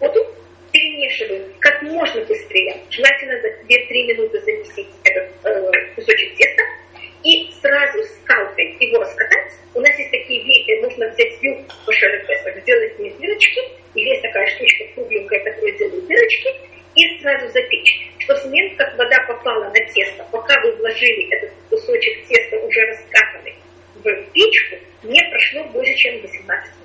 воду, 0.00 0.26
перемешиваем 0.70 1.52
как 1.60 1.82
можно 1.82 2.20
быстрее. 2.24 2.76
Желательно 2.90 3.40
за 3.40 3.48
2-3 3.48 4.06
минуты 4.06 4.40
замесить 4.40 4.88
этот 5.04 5.30
э, 5.44 5.94
кусочек 5.94 6.36
теста. 6.36 6.62
И 7.24 7.50
сразу 7.60 8.04
скалкой 8.04 8.76
его 8.80 9.00
раскатать. 9.00 9.52
У 9.74 9.80
нас 9.80 9.98
есть 9.98 10.10
такие 10.10 10.44
виды, 10.44 10.82
можно 10.82 11.08
взять 11.08 11.42
вилку 11.42 11.64
по 11.86 11.92
шарепесах, 11.92 12.56
сделать 12.62 12.98
мне 12.98 13.10
дырочки. 13.12 13.60
И 13.94 14.00
есть 14.02 14.22
такая 14.22 14.46
штучка 14.46 14.84
кругленькая, 14.94 15.40
которая 15.44 15.72
делает 15.72 16.06
дырочки. 16.06 16.48
И 16.94 17.20
сразу 17.20 17.48
запечь. 17.48 18.10
Что 18.18 18.36
в 18.36 18.44
момент, 18.44 18.76
как 18.76 18.96
вода 18.96 19.16
попала 19.26 19.64
на 19.64 19.86
тесто, 19.92 20.24
пока 20.30 20.54
вы 20.62 20.76
вложили 20.76 21.34
этот 21.34 21.52
кусочек 21.70 22.26
теста 22.28 22.58
уже 22.58 22.80
раскатанный 22.82 23.54
в 23.96 24.32
печку, 24.32 24.76
не 25.02 25.20
прошло 25.30 25.64
больше, 25.72 25.94
чем 25.94 26.20
18 26.20 26.74
минут. 26.76 26.84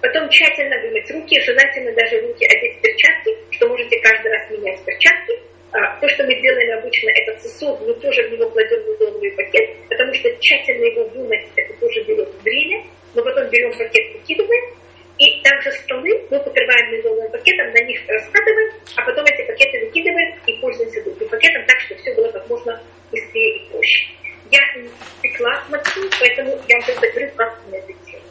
Потом 0.00 0.28
тщательно 0.30 0.80
вымыть 0.80 1.10
руки, 1.10 1.40
желательно 1.40 1.92
даже 1.92 2.20
руки 2.20 2.44
одеть 2.46 2.78
в 2.78 2.80
перчатки, 2.80 3.36
что 3.50 3.68
можете 3.68 3.98
каждый 4.00 4.30
раз 4.30 4.50
менять 4.50 4.84
перчатки. 4.84 5.34
А, 5.70 6.00
то, 6.00 6.08
что 6.08 6.24
мы 6.24 6.34
делаем 6.40 6.78
обычно, 6.78 7.10
этот 7.10 7.42
сосуд, 7.42 7.78
мы 7.86 7.92
тоже 7.94 8.22
в 8.28 8.32
него 8.32 8.48
кладем 8.50 8.80
нейлоновый 8.86 9.32
пакет, 9.32 9.76
потому 9.88 10.14
что 10.14 10.30
тщательно 10.40 10.84
его 10.84 11.04
вымыть, 11.08 11.46
это 11.56 11.74
тоже 11.74 12.02
берет 12.04 12.28
время. 12.42 12.84
Мы 13.14 13.22
потом 13.22 13.48
берем 13.50 13.70
пакет, 13.76 14.14
выкидываем, 14.14 14.74
и 15.18 15.42
также 15.42 15.72
столы 15.72 16.26
мы 16.30 16.38
покрываем 16.40 16.92
нейлоновым 16.92 17.30
пакетом, 17.32 17.70
на 17.72 17.82
них 17.84 18.00
раскатываем, 18.08 18.72
а 18.96 19.04
потом 19.04 19.24
эти 19.26 19.46
пакеты 19.46 19.84
выкидываем 19.84 20.38
и 20.46 20.52
пользуемся 20.54 21.02
другим 21.04 21.28
пакетом 21.28 21.64
так, 21.66 21.80
чтобы 21.80 22.00
все 22.00 22.14
было 22.14 22.30
как 22.30 22.48
можно 22.48 22.80
быстрее 23.10 23.56
и 23.56 23.68
проще. 23.68 24.08
Я 24.50 24.60
не 24.80 24.88
пекла 25.20 25.64
мацу, 25.68 26.00
поэтому 26.18 26.58
я 26.66 26.76
вам 26.78 26.84
просто 26.86 27.10
говорю, 27.10 27.30
как 27.36 27.60
мы 27.70 27.76
это 27.76 27.92
делаем. 28.06 28.24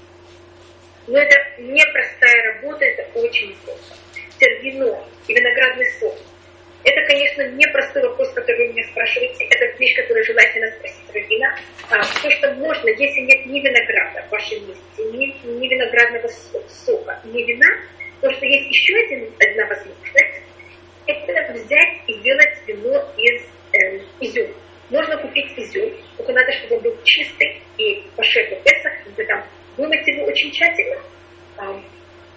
Но 1.06 1.20
это 1.20 1.36
непростая 1.60 2.54
работа, 2.54 2.86
это 2.86 3.20
очень 3.20 3.56
сложно. 3.64 3.96
Тервино 4.40 5.04
и 5.28 5.34
виноградный 5.34 5.86
сок. 6.00 6.16
Это, 6.88 7.06
конечно, 7.06 7.44
непростой 7.50 8.02
вопрос, 8.04 8.32
который 8.32 8.68
вы 8.68 8.74
меня 8.74 8.84
спрашиваете. 8.88 9.44
Это 9.50 9.66
вещь, 9.78 9.94
которую 9.98 10.24
желательно 10.24 10.72
спросить 10.72 11.14
раввина. 11.14 11.60
А, 11.90 11.98
то, 12.00 12.30
что 12.32 12.54
можно, 12.54 12.88
если 12.88 13.22
нет 13.22 13.46
ни 13.46 13.60
винограда 13.60 14.26
в 14.26 14.32
вашем 14.32 14.66
месте, 14.70 15.04
ни, 15.12 15.26
ни 15.60 15.68
виноградного 15.68 16.30
сока, 16.86 17.20
ни 17.26 17.44
вина, 17.44 17.68
то, 18.22 18.32
что 18.32 18.46
есть 18.46 18.70
еще 18.70 18.96
один, 19.04 19.30
одна 19.38 19.66
возможность, 19.66 20.44
это 21.08 21.54
взять 21.54 21.98
и 22.08 22.14
сделать 22.20 22.58
вино 22.68 23.04
из 23.18 23.42
э, 23.74 24.00
изюма. 24.22 24.54
Можно 24.90 25.18
купить 25.18 25.52
изюм, 25.58 25.92
только 26.16 26.32
надо, 26.32 26.54
чтобы 26.54 26.78
он 26.78 26.84
был 26.84 26.98
чистый 27.04 27.62
и 27.78 28.02
пошел 28.16 28.44
в 28.44 28.64
Песах, 28.64 28.94
вы 29.18 29.26
там 29.26 29.44
вымыть 29.76 30.08
его 30.08 30.24
очень 30.24 30.52
тщательно, 30.52 31.02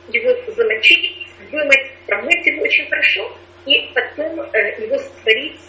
его 0.09 0.53
замочить, 0.53 1.29
вымыть, 1.53 1.93
промыть 2.07 2.45
его 2.47 2.63
очень 2.63 2.89
хорошо, 2.89 3.39
и 3.67 3.91
потом 3.95 4.41
э, 4.53 4.83
его 4.83 4.99
сварить, 4.99 5.61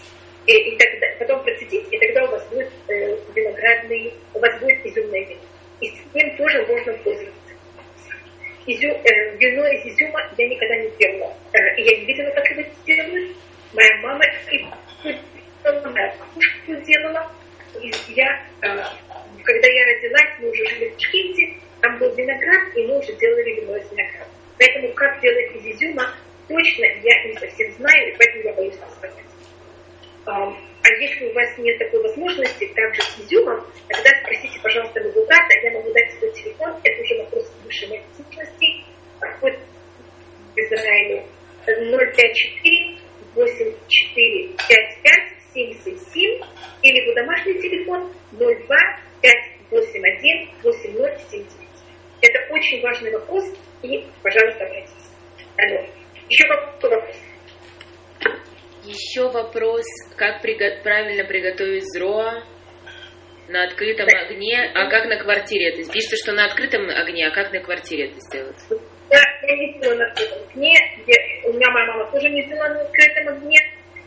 и, 0.45 0.53
и 0.53 0.77
тогда, 0.77 1.07
потом 1.19 1.43
процедить, 1.43 1.85
и 1.91 1.97
тогда 1.97 2.23
у 2.25 2.27
вас 2.31 2.43
будет 2.49 2.69
э, 2.87 3.17
виноградный, 3.35 4.13
у 4.33 4.39
вас 4.39 4.59
будет 4.59 4.85
изюмное 4.85 5.21
вино. 5.25 5.41
И 5.81 5.89
с 5.89 6.15
ним 6.15 6.37
тоже 6.37 6.65
можно 6.67 6.93
пользоваться. 6.93 7.35
Изю, 8.65 8.89
э, 8.89 9.35
вино 9.37 9.67
из 9.67 9.85
изюма 9.85 10.21
я 10.37 10.47
никогда 10.47 10.75
не 10.77 10.89
делала. 10.97 11.33
Э, 11.53 11.81
я 11.81 11.97
не 11.97 12.05
видела, 12.05 12.29
как 12.31 12.49
его 12.51 12.63
делают. 12.85 13.35
Моя 13.73 13.97
мама 14.01 14.23
и 14.51 14.65
моя 15.63 16.15
бабушка 16.19 16.85
делала. 16.85 17.31
И 17.81 17.91
я, 18.09 18.43
э, 18.61 18.83
когда 19.43 19.67
я 19.67 19.85
родилась, 19.85 20.29
мы 20.39 20.49
уже 20.49 20.65
жили 20.67 20.93
в 20.95 21.01
Шкинте, 21.01 21.53
там 21.81 21.97
был 21.97 22.13
виноград, 22.13 22.75
и 22.75 22.85
мы 22.85 22.99
уже 22.99 23.13
делали 23.13 23.61
вино 23.61 23.77
из 23.77 23.91
винограда. 23.91 24.29
Поэтому 24.57 24.93
как 24.93 25.21
делать 25.21 25.55
из 25.55 25.65
изюма, 25.75 26.13
точно 26.47 26.85
я 26.85 27.23
не 27.27 27.33
совсем 27.37 27.71
знаю, 27.73 28.13
и 28.13 28.17
поэтому 28.17 28.43
я 28.43 28.53
боюсь 28.53 28.77
вас 28.77 28.93
сказать. 28.95 29.25
А, 30.25 30.47
а 30.83 30.89
если 30.99 31.25
у 31.27 31.33
вас 31.33 31.57
нет 31.57 31.77
такой 31.79 32.01
возможности, 32.03 32.67
также 32.75 33.01
с 33.01 33.19
изюмом, 33.19 33.65
тогда 33.87 34.09
спросите, 34.21 34.59
пожалуйста, 34.61 34.99
брата, 35.01 35.59
я 35.63 35.71
могу 35.71 35.91
дать 35.93 36.11
свой 36.17 36.31
телефон, 36.33 36.75
это 36.83 37.01
уже 37.01 37.17
вопрос 37.23 37.51
высшей 37.65 37.89
медицинности, 37.89 38.83
проходит 39.19 39.59
в 40.55 40.57
Израиле 40.57 41.25
054 41.65 42.97
8455 43.35 45.31
777 45.53 46.41
или 46.83 46.97
его 47.01 47.13
домашний 47.13 47.53
телефон 47.61 48.11
02 48.31 48.57
581 49.21 50.49
8079. 50.63 51.47
Это 52.21 52.53
очень 52.53 52.81
важный 52.81 53.11
вопрос, 53.11 53.45
и, 53.81 54.05
пожалуйста, 54.21 54.65
обратитесь. 54.65 55.09
Алло. 55.57 55.85
Еще 56.29 56.47
какой 56.47 56.89
вопрос? 56.89 57.15
Еще 58.83 59.29
вопрос, 59.29 59.85
как 60.15 60.43
приго- 60.43 60.50
правильно 60.83 61.23
приготовить 61.23 61.85
зроа 61.93 62.43
на 63.47 63.63
открытом 63.63 64.07
да. 64.07 64.19
огне, 64.19 64.71
а 64.73 64.89
как 64.89 65.05
на 65.05 65.17
квартире 65.17 65.69
это? 65.69 65.91
Пишется, 65.91 66.17
что 66.17 66.33
на 66.33 66.45
открытом 66.45 66.89
огне, 66.89 67.27
а 67.27 67.31
как 67.31 67.51
на 67.51 67.59
квартире 67.59 68.05
это 68.05 68.19
сделать? 68.19 68.57
Да, 69.09 69.19
я 69.43 69.57
не 69.57 69.77
сделала 69.77 69.97
на 69.97 70.05
открытом 70.07 70.37
огне, 70.49 70.73
я, 71.07 71.49
у 71.49 71.53
меня 71.53 71.69
моя 71.71 71.85
мама 71.87 72.11
тоже 72.11 72.29
не 72.29 72.43
сделала 72.43 72.69
на 72.69 72.81
открытом 72.81 73.27
огне, 73.29 73.57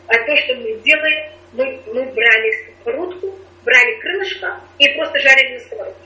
а 0.07 0.13
то, 0.13 0.35
что 0.37 0.55
мы 0.55 0.79
делаем, 0.81 1.31
мы, 1.53 1.79
мы 1.87 2.05
брали 2.13 2.51
сковородку, 2.51 3.39
брали 3.63 3.99
крылышко 4.01 4.59
и 4.79 4.87
просто 4.95 5.19
жарили 5.19 5.53
на 5.53 5.59
сковородке. 5.59 6.05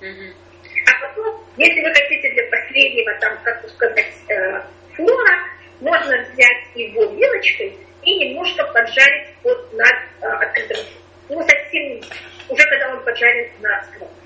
Угу. 0.00 0.44
А 0.86 1.08
потом, 1.08 1.44
если 1.56 1.80
вы 1.80 1.94
хотите 1.94 2.32
для 2.32 2.44
последнего, 2.50 3.18
там, 3.20 3.38
как 3.42 3.68
сказать, 3.68 4.12
э, 4.28 4.60
флора, 4.94 5.54
можно 5.80 6.22
взять 6.22 6.64
его 6.74 7.04
вилочкой 7.12 7.76
и 8.04 8.14
немножко 8.16 8.64
поджарить 8.72 9.33
вот 9.44 9.72
над 9.74 9.94
э, 10.20 10.26
открытым 10.26 10.84
Ну, 11.28 11.40
совсем 11.42 12.00
уже 12.48 12.64
когда 12.64 12.94
он 12.94 13.04
поджарен 13.04 13.50
на 13.60 13.82
сковородке. 13.84 14.24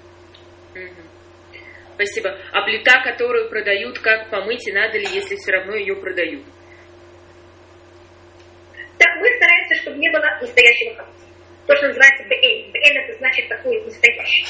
Спасибо. 1.95 2.39
А 2.53 2.62
плита, 2.62 3.03
которую 3.03 3.49
продают, 3.49 3.99
как 3.99 4.31
помыть, 4.31 4.66
и 4.69 4.73
надо 4.73 4.99
ли, 4.99 5.07
если 5.11 5.35
все 5.35 5.51
равно 5.51 5.75
ее 5.75 5.97
продают? 5.97 6.45
Так, 8.99 9.16
мы 9.21 9.29
стараемся, 9.37 9.75
чтобы 9.83 9.99
не 9.99 10.09
было 10.11 10.25
настоящего 10.41 10.95
хаоса. 10.95 11.12
То, 11.66 11.77
что 11.77 11.89
называется 11.89 12.25
БН. 12.25 12.73
БН 12.73 12.97
это 12.99 13.19
значит 13.19 13.49
такой 13.49 13.81
настоящий. 13.83 14.47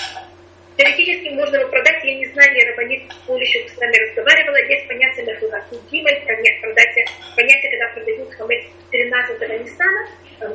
Теоретически 0.78 1.30
можно 1.30 1.56
его 1.56 1.68
продать, 1.70 2.04
я 2.04 2.14
не 2.14 2.26
знаю, 2.26 2.54
я 2.54 2.70
Рабанит 2.70 3.02
Полищев 3.26 3.68
с 3.68 3.76
нами 3.78 3.96
разговаривала, 3.98 4.62
есть 4.70 4.86
понятие 4.86 5.26
Мехлаху 5.26 5.74
Гимель, 5.90 6.24
понятие, 6.24 7.04
понятие, 7.34 7.70
когда 7.72 7.88
продают 7.94 8.32
хамец 8.34 8.64
13 8.92 9.40
Ниссана, 9.60 10.08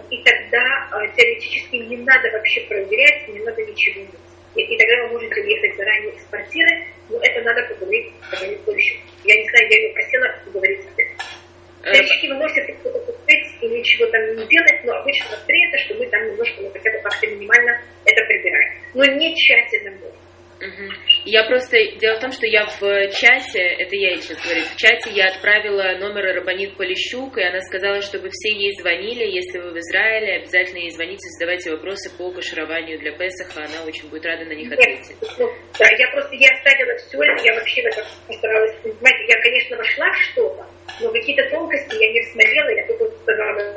и 0.09 0.23
тогда 0.23 0.63
э, 0.63 1.17
теоретически 1.17 1.75
не 1.75 1.97
надо 1.97 2.31
вообще 2.31 2.61
проверять, 2.61 3.27
не 3.27 3.39
надо 3.41 3.61
ничего 3.63 3.95
делать. 3.95 4.31
И, 4.55 4.61
и 4.61 4.77
тогда 4.77 5.03
вы 5.03 5.11
можете 5.11 5.43
ехать 5.43 5.75
заранее 5.75 6.15
из 6.15 6.23
квартиры, 6.23 6.87
но 7.09 7.19
это 7.21 7.41
надо 7.41 7.63
поговорить 7.73 8.13
с 8.21 8.33
Рабанит 8.33 8.63
Полищев. 8.63 9.01
Я 9.25 9.35
не 9.35 9.49
знаю, 9.49 9.67
я 9.71 9.77
ее 9.77 9.93
просила 9.93 10.35
поговорить 10.45 10.83
с 10.83 11.42
этим. 11.83 11.93
Теоретически 11.93 12.27
вы 12.27 12.35
можете 12.35 12.75
что-то 12.79 12.99
купить 12.99 13.47
и 13.61 13.67
ничего 13.67 14.05
там 14.07 14.21
не 14.35 14.47
делать, 14.47 14.83
но 14.83 14.93
обычно 14.93 15.37
принято, 15.45 15.77
что 15.79 15.93
мы 15.95 16.05
там 16.07 16.25
немножко, 16.27 16.61
ну, 16.61 16.69
хотя 16.71 16.91
бы 16.91 16.99
как-то 16.99 17.27
минимально 17.27 17.81
это 18.05 18.25
прибираем. 18.25 18.73
Но 18.93 19.05
не 19.05 19.35
тщательно 19.35 19.91
можно. 19.91 20.17
Угу. 20.59 20.91
Я 21.25 21.43
просто... 21.45 21.77
Дело 21.99 22.15
в 22.15 22.19
том, 22.19 22.31
что 22.31 22.45
я 22.47 22.65
в 22.65 22.79
чате, 23.11 23.59
это 23.59 23.95
я 23.95 24.15
сейчас 24.21 24.41
говорю, 24.43 24.61
в 24.65 24.75
чате 24.75 25.11
я 25.11 25.27
отправила 25.27 25.97
номер 25.99 26.35
Рабанит 26.35 26.75
Полищук, 26.77 27.37
и 27.37 27.43
она 27.43 27.59
сказала, 27.61 28.01
чтобы 28.01 28.29
все 28.31 28.51
ей 28.53 28.73
звонили, 28.79 29.25
если 29.25 29.59
вы 29.59 29.71
в 29.71 29.77
Израиле, 29.77 30.37
обязательно 30.37 30.79
ей 30.79 30.91
звоните, 30.91 31.27
задавайте 31.37 31.71
вопросы 31.71 32.09
по 32.17 32.31
кашированию 32.31 32.99
для 32.99 33.11
Песаха, 33.11 33.65
она 33.65 33.85
очень 33.85 34.09
будет 34.09 34.25
рада 34.25 34.45
на 34.45 34.53
них 34.53 34.71
ответить. 34.71 35.09
Нет, 35.21 35.31
ну, 35.37 35.49
да, 35.79 35.85
я 35.97 36.07
просто, 36.11 36.35
я 36.35 36.49
оставила 36.49 36.95
все 36.97 37.17
я 37.43 37.53
вообще 37.55 37.81
это 37.81 38.05
постаралась, 38.27 38.75
понимаете, 38.81 39.25
я, 39.27 39.41
конечно, 39.41 39.77
вошла 39.77 40.11
в 40.11 40.17
что-то, 40.17 40.65
но 41.01 41.11
какие-то 41.11 41.49
тонкости 41.49 41.95
я 41.99 42.11
не 42.11 42.19
рассмотрела, 42.21 42.69
я 42.69 42.87
только 42.87 43.17
сказала, 43.21 43.75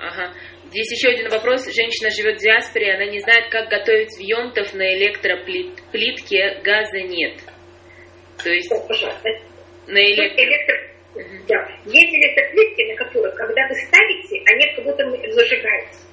Ага. 0.00 0.32
Здесь 0.70 0.92
еще 0.92 1.08
один 1.08 1.28
вопрос. 1.30 1.64
Женщина 1.66 2.10
живет 2.10 2.38
в 2.38 2.42
диаспоре, 2.42 2.94
она 2.94 3.06
не 3.06 3.18
знает, 3.20 3.50
как 3.50 3.68
готовить 3.68 4.16
в 4.16 4.20
Йомтов 4.20 4.72
на 4.72 4.94
электроплитке, 4.94 6.60
газа 6.62 7.00
нет. 7.00 7.40
То 8.42 8.50
есть 8.50 8.70
на 8.70 9.98
электро... 9.98 10.44
Электро... 10.44 10.76
Да. 11.48 11.68
Есть 11.86 12.14
электроплитки, 12.14 12.82
на 12.82 12.94
которых, 13.04 13.34
когда 13.34 13.66
вы 13.66 13.74
ставите, 13.74 14.42
они 14.46 14.74
как 14.76 14.84
будто 14.84 15.32
зажигаются. 15.32 16.06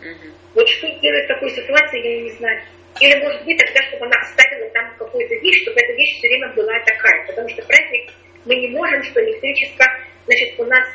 Мгм. 0.00 0.32
Вот 0.54 0.66
что 0.68 0.88
делать 1.00 1.24
в 1.24 1.28
такой 1.28 1.50
ситуации, 1.50 2.00
я 2.02 2.22
не 2.22 2.30
знаю. 2.30 2.62
Или, 3.00 3.20
может 3.20 3.44
быть, 3.44 3.58
тогда, 3.58 3.82
чтобы 3.88 4.06
она 4.06 4.16
оставила 4.22 4.70
там 4.70 4.96
какую-то 4.96 5.34
вещь, 5.34 5.62
чтобы 5.62 5.78
эта 5.80 5.92
вещь 5.92 6.16
все 6.16 6.28
время 6.28 6.48
была 6.54 6.72
такая. 6.86 7.26
Потому 7.26 7.48
что 7.50 7.62
праздник 7.66 8.10
мы 8.46 8.56
не 8.56 8.68
можем, 8.68 9.02
что 9.02 9.22
электричество, 9.22 9.84
значит, 10.24 10.58
у 10.58 10.64
нас 10.64 10.88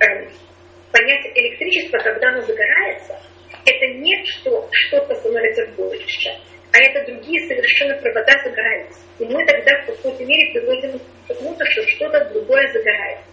эм, 0.00 0.30
понятие 0.92 1.32
электричества, 1.34 1.98
когда 1.98 2.28
оно 2.28 2.42
загорается, 2.42 3.20
это 3.64 3.86
не 3.98 4.24
что 4.24 4.68
что-то 4.70 5.14
становится 5.16 5.66
больше, 5.76 6.30
а 6.72 6.78
это 6.78 7.12
другие 7.12 7.46
совершенно 7.46 7.96
провода 7.96 8.32
загораются. 8.44 9.00
И 9.18 9.24
мы 9.24 9.44
тогда 9.46 9.82
в 9.82 9.86
какой-то 9.86 10.24
мере 10.24 10.52
приводим 10.52 10.98
к 10.98 11.28
тому, 11.28 11.56
что 11.70 11.82
что-то 11.88 12.24
другое 12.32 12.66
загорается. 12.68 13.24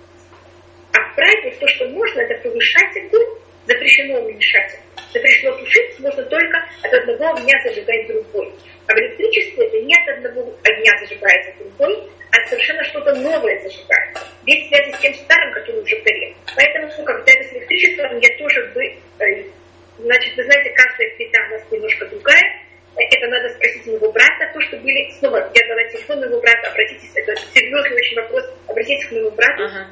А 0.93 1.11
в 1.11 1.15
праздник 1.15 1.59
то, 1.59 1.67
что 1.67 1.89
можно, 1.89 2.21
это 2.21 2.41
повышать 2.41 2.97
огонь, 2.97 3.37
запрещено 3.66 4.20
уменьшать. 4.20 4.80
Запрещено 5.14 5.55
тушить, 5.57 5.99
можно 5.99 6.24
только 6.24 6.57
от 6.82 6.93
одного 6.93 7.36
огня 7.36 7.53
зажигать 7.66 8.07
другой. 8.07 8.51
А 8.88 8.93
в 8.93 8.97
электричестве 8.97 9.68
это 9.68 9.80
не 9.82 9.95
от 9.95 10.18
одного 10.18 10.53
огня 10.64 10.91
зажигается 10.99 11.53
другой, 11.59 12.09
а 12.32 12.47
совершенно 12.47 12.84
что-то 12.84 13.14
новое 13.16 13.59
зажигается. 13.61 14.26
Без 14.43 14.68
связи 14.68 14.91
с 14.91 14.99
тем 14.99 15.14
старым, 15.14 15.53
который 15.53 15.82
уже 15.84 15.95
горел. 16.01 16.34
Поэтому, 16.55 16.89
ну, 16.97 17.03
когда 17.05 17.32
это 17.32 17.43
с 17.43 17.53
электричеством, 17.53 18.20
я 18.20 18.38
тоже 18.38 18.72
бы... 18.74 18.84
э, 18.84 19.43
значит, 19.99 20.36
вы 20.36 20.43
знаете, 20.43 20.70
каждая 20.72 21.09
плита 21.16 21.39
у 21.47 21.51
нас 21.51 21.72
немножко 21.72 22.05
другая. 22.07 22.64
Это 22.95 23.28
надо 23.28 23.49
спросить 23.49 23.86
моего 23.88 24.11
брата, 24.11 24.51
то, 24.53 24.61
что 24.61 24.78
были... 24.78 25.09
Снова, 25.20 25.38
я 25.38 25.68
дала 25.68 25.84
телефон 25.89 26.20
моего 26.20 26.39
брата, 26.41 26.70
обратитесь, 26.70 27.11
это 27.16 27.36
серьезный 27.53 27.95
очень 27.95 28.16
вопрос, 28.18 28.43
обратитесь 28.68 29.07
к 29.07 29.11
моему 29.11 29.32
брату. 29.32 29.64
Ага. 29.64 29.88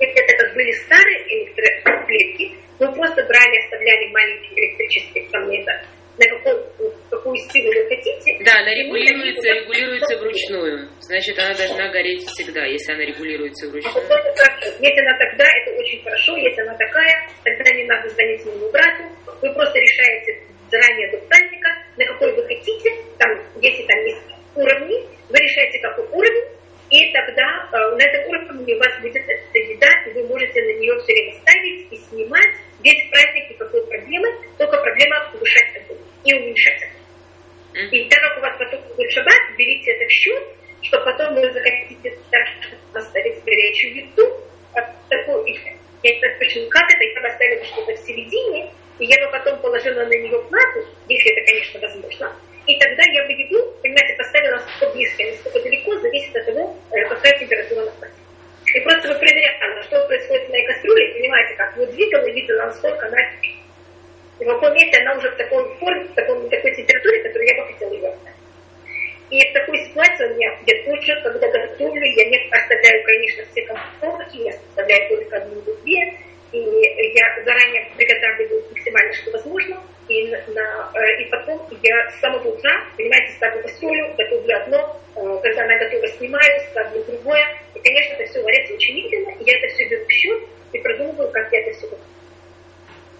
Если 0.00 0.20
это 0.34 0.54
были 0.54 0.72
старые 0.72 1.18
электроплитки, 1.28 2.54
мы 2.78 2.92
просто 2.94 3.22
брали, 3.24 3.58
оставляли 3.64 4.06
маленькие 4.12 4.54
электрические 4.64 5.26
это, 5.26 5.72
на 6.18 6.26
какую, 6.26 6.92
какую 7.10 7.36
силу 7.50 7.70
вы 7.72 7.88
хотите. 7.88 8.38
Да, 8.44 8.52
она 8.60 8.74
регулируется, 8.74 9.48
регулируется 9.52 10.16
вручную. 10.18 10.88
Значит, 11.00 11.38
она 11.38 11.54
должна 11.54 11.88
гореть 11.90 12.26
всегда, 12.26 12.64
если 12.66 12.92
она 12.92 13.04
регулируется 13.04 13.66
А 13.66 13.70
вручную. 13.70 14.06
вот 14.06 14.18
это 14.18 14.34
хорошо. 14.34 14.66
Если 14.80 15.00
она 15.00 15.18
тогда, 15.18 15.44
это 15.44 15.70
очень 15.78 16.02
хорошо. 16.02 16.36
Если 16.36 16.60
она 16.62 16.74
такая, 16.74 17.28
тогда 17.44 17.70
не 17.74 17.84
надо 17.84 18.08
звонить 18.08 18.44
моему 18.46 18.70
брату. 18.70 19.02
Вы 19.42 19.52
просто 19.54 19.78
решаете 19.78 20.38
заранее 20.70 21.10
до 21.12 21.18
праздника, 21.26 21.68
на 21.96 22.04
какой 22.06 22.34
вы 22.34 22.42
хотите. 22.46 22.90
Там, 23.18 23.30
если 23.62 23.82
там 23.84 23.98
есть 24.04 24.26
уровни, 24.54 25.06
вы 25.30 25.36
решаете, 25.38 25.78
какой 25.80 26.06
уровень. 26.08 26.57
И 26.90 27.12
тогда 27.12 27.68
э, 27.70 27.96
на 27.96 28.02
этом 28.02 28.30
уровне 28.30 28.74
у 28.74 28.78
вас 28.78 29.00
будет 29.00 29.22
эта 29.28 29.58
еда, 29.58 29.88
и 30.06 30.12
вы 30.14 30.26
можете 30.26 30.62
на 30.62 30.72
нее 30.80 30.98
все 31.00 31.12
время 31.12 31.34
ставить 31.40 31.92
и 31.92 31.96
снимать. 31.96 32.54
Весь 32.82 33.10
праздник 33.10 33.50
никакой 33.50 33.86
проблемы, 33.86 34.28
только 34.56 34.76
проблема 34.80 35.28
повышать 35.32 35.76
огонь 35.76 35.98
и 36.24 36.34
уменьшать 36.34 36.82
огонь. 36.82 37.88
И 37.92 38.08
так 38.08 38.20
как 38.20 38.38
у 38.38 38.40
вас 38.40 38.56
потом 38.58 38.80
будет 38.96 39.10
шаббат, 39.12 39.40
берите 39.58 39.92
это 39.92 40.06
в 40.06 40.10
счет, 40.10 40.42
что 40.82 41.00
потом 41.00 41.34
вы 41.34 41.52
захотите 41.52 42.18
поставить 42.92 43.44
горячую 43.44 43.96
еду, 43.96 44.40
а, 44.74 44.80
такую, 45.08 45.44
и 45.44 45.52
я 46.02 46.12
не 46.14 46.18
знаю 46.20 46.38
точно 46.38 46.68
как 46.70 46.90
это, 46.90 47.04
я 47.04 47.20
поставила 47.20 47.64
что-то 47.64 47.92
в 47.92 48.06
середине, 48.06 48.72
и 48.98 49.04
я 49.04 49.26
бы 49.26 49.30
потом 49.30 49.58
положила 49.60 50.04
на 50.04 50.16
нее 50.16 50.42
плату, 50.48 50.86
если 51.08 51.32
это, 51.32 51.46
конечно, 51.46 51.80
возможно. 51.80 52.36
И 52.68 52.78
тогда 52.78 53.02
я 53.12 53.24
бы 53.24 53.32
еду, 53.32 53.74
понимаете, 53.82 54.14
поставила 54.14 54.56
насколько 54.56 54.94
близко, 54.94 55.24
насколько 55.24 55.60
далеко, 55.60 55.98
зависит 56.00 56.36
от 56.36 56.46
того, 56.46 56.76
э, 56.92 57.08
какая 57.08 57.38
температура 57.38 57.86
на 57.86 57.90
плате. 57.92 58.14
И 58.74 58.80
просто 58.80 59.08
вы 59.08 59.14
проверяли, 59.14 59.82
что 59.84 60.06
происходит 60.06 60.46
в 60.46 60.50
моей 60.50 60.66
кастрюле, 60.66 61.14
понимаете, 61.14 61.54
как 61.54 61.76
вы 61.78 61.86
двигала 61.86 62.26
и 62.26 62.32
видела, 62.32 62.66
насколько 62.66 63.06
она 63.06 63.18
и 64.38 64.44
в 64.44 64.46
каком 64.46 64.72
месте 64.74 65.00
она 65.00 65.16
уже 65.16 65.30
в 65.30 65.36
такой 65.36 65.64
форме, 65.76 66.04
в 66.04 66.14
такой, 66.14 66.48
такой 66.48 66.74
температуре, 66.76 67.22
которую 67.22 67.48
я 67.48 67.54
бы 67.56 67.72
хотела 67.72 67.92
ее 67.92 68.08
оставить. 68.08 68.36
И 69.30 69.50
в 69.50 69.52
такой 69.52 69.78
ситуации 69.84 70.26
у 70.26 70.34
меня 70.34 70.56
я 70.66 70.84
тоже, 70.84 71.20
когда 71.22 71.48
готовлю, 71.48 72.04
я 72.04 72.24
не 72.28 72.48
оставляю, 72.50 73.04
конечно, 73.04 73.44
все 73.50 73.62
комфорки, 73.62 74.36
я 74.36 74.52
оставляю 74.52 75.08
только 75.08 75.36
одну 75.38 75.60
или 75.60 75.74
две, 75.82 76.14
и 76.52 76.58
я 76.58 77.42
заранее 77.44 77.90
приготавливаю 77.96 78.62
максимально, 78.70 79.14
что 79.14 79.30
возможно, 79.32 79.82
и, 80.08 80.26
на, 80.28 80.90
э, 80.94 81.22
и 81.22 81.24
потом 81.30 81.66
я 81.82 82.10
с 82.10 82.20
самого 82.20 82.48
утра, 82.48 82.70
понимаете, 82.96 83.32
ставлю 83.36 83.62
кастрюлю, 83.62 84.14
готовлю 84.16 84.56
одно, 84.62 85.00
э, 85.16 85.40
когда 85.42 85.64
она 85.64 85.78
готова, 85.78 86.06
снимаю, 86.08 86.60
ставлю 86.70 87.04
другое, 87.04 87.44
и, 87.74 87.78
конечно, 87.80 88.14
это 88.14 88.24
все 88.30 88.42
варится 88.42 88.74
очень 88.74 88.94
медленно, 88.96 89.30
и 89.40 89.44
я 89.44 89.58
это 89.58 89.74
все 89.74 89.88
беру 89.88 90.04
в 90.04 90.10
счет 90.10 90.42
и 90.72 90.78
продумываю, 90.80 91.30
как 91.30 91.52
я 91.52 91.60
это 91.60 91.72
все 91.78 91.86
готовлю. 91.88 92.04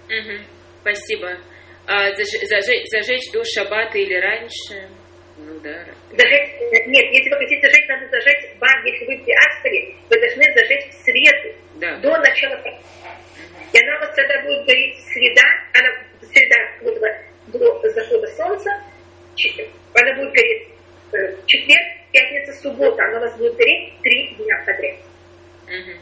Мгм. 0.09 0.45
Спасибо. 0.82 1.36
А 1.86 2.11
заж- 2.11 2.47
зажечь, 2.47 2.86
зажечь 2.91 3.30
до 3.32 3.45
шаббата 3.45 3.99
или 3.99 4.14
раньше? 4.14 4.89
Ну 5.36 5.59
да. 5.61 5.84
Зажечь, 6.11 6.51
э, 6.72 6.84
нет, 6.86 7.07
если 7.12 7.30
вы 7.30 7.36
хотите 7.36 7.61
зажечь, 7.68 7.89
надо 7.89 8.09
зажечь 8.09 8.51
вам, 8.59 8.84
если 8.86 9.05
вы 9.07 9.16
в 9.18 9.24
диаспоре, 9.24 9.95
вы 10.11 10.20
должны 10.20 10.45
зажечь 10.55 10.89
в 10.91 11.05
среду, 11.05 11.55
Да. 11.76 11.97
до 11.99 12.18
начала. 12.18 12.61
И 13.72 13.78
она 13.84 14.01
вас 14.01 14.14
тогда 14.16 14.41
будет 14.43 14.64
гореть 14.66 14.97
среда, 15.12 15.43
она 15.74 15.89
среда 16.32 16.56
вот, 16.82 17.82
до 17.82 17.90
захода 17.90 18.26
солнца, 18.28 18.70
она 19.94 20.14
будет 20.16 20.32
гореть 20.32 20.68
э, 21.12 21.36
четверг, 21.46 21.86
пятница, 22.12 22.52
суббота, 22.60 23.02
она 23.04 23.18
у 23.18 23.20
вас 23.20 23.36
будет 23.38 23.56
гореть 23.56 23.94
три 24.02 24.34
дня 24.34 24.64
подряд. 24.66 24.96
Мгм. 25.66 25.98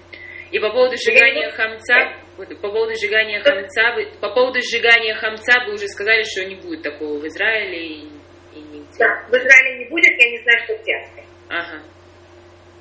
И 0.52 0.58
по 0.58 0.70
поводу 0.70 0.96
сжигания 0.96 1.50
хамца, 1.50 2.14
по 2.36 2.68
поводу 2.70 2.94
сжигания 2.94 3.40
хамца, 3.40 3.92
вы, 3.94 4.06
по 4.20 4.30
поводу 4.30 4.60
сжигания 4.62 5.14
хамца 5.14 5.64
вы 5.66 5.74
уже 5.74 5.88
сказали, 5.88 6.22
что 6.22 6.44
не 6.44 6.54
будет 6.54 6.82
такого 6.82 7.18
в 7.18 7.26
Израиле 7.26 7.78
и, 7.78 8.08
и 8.54 8.60
нигде. 8.60 8.98
Да, 8.98 9.26
в 9.28 9.34
Израиле 9.34 9.78
не 9.78 9.88
будет, 9.90 10.12
я 10.18 10.30
не 10.30 10.38
знаю, 10.42 10.64
что 10.64 10.76
в 10.76 10.84
диаспоре. 10.84 11.26
Ага. 11.48 11.82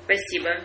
Спасибо. 0.04 0.60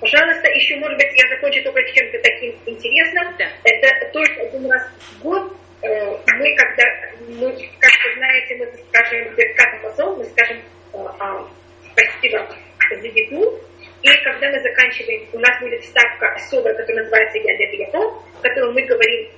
Пожалуйста, 0.00 0.48
еще, 0.48 0.76
может 0.76 0.98
быть, 0.98 1.08
я 1.14 1.28
закончу 1.28 1.62
только 1.62 1.82
чем-то 1.92 2.18
таким 2.22 2.54
интересным. 2.66 3.34
Да. 3.38 3.48
Это 3.64 4.10
только 4.12 4.42
один 4.42 4.70
раз 4.70 4.82
в 5.00 5.22
год 5.22 5.52
э, 5.82 6.16
мы, 6.36 6.54
когда, 6.54 6.84
мы, 7.28 7.52
как 7.78 7.92
вы 8.04 8.14
знаете, 8.16 8.56
мы 8.56 8.68
скажем 8.88 9.34
Беркат 9.34 9.74
Амазон, 9.80 10.18
мы 10.18 10.24
скажем 10.24 10.58
э, 10.92 10.98
а, 11.18 11.48
спасибо 11.92 12.46
за 12.90 13.06
еду. 13.06 13.58
И 14.02 14.08
когда 14.22 14.50
мы 14.50 14.60
заканчиваем, 14.60 15.26
у 15.32 15.38
нас 15.38 15.60
будет 15.60 15.82
вставка 15.82 16.28
особая, 16.34 16.74
которая 16.74 17.04
называется 17.04 17.38
Я 17.38 17.56
для 17.56 17.72
Бияко, 17.72 17.98
в 17.98 18.40
которой 18.42 18.72
мы 18.74 18.82
говорим, 18.82 19.30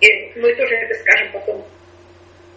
э, 0.00 0.06
мы 0.36 0.54
тоже 0.54 0.74
это 0.76 0.94
скажем 0.94 1.32
потом 1.32 1.66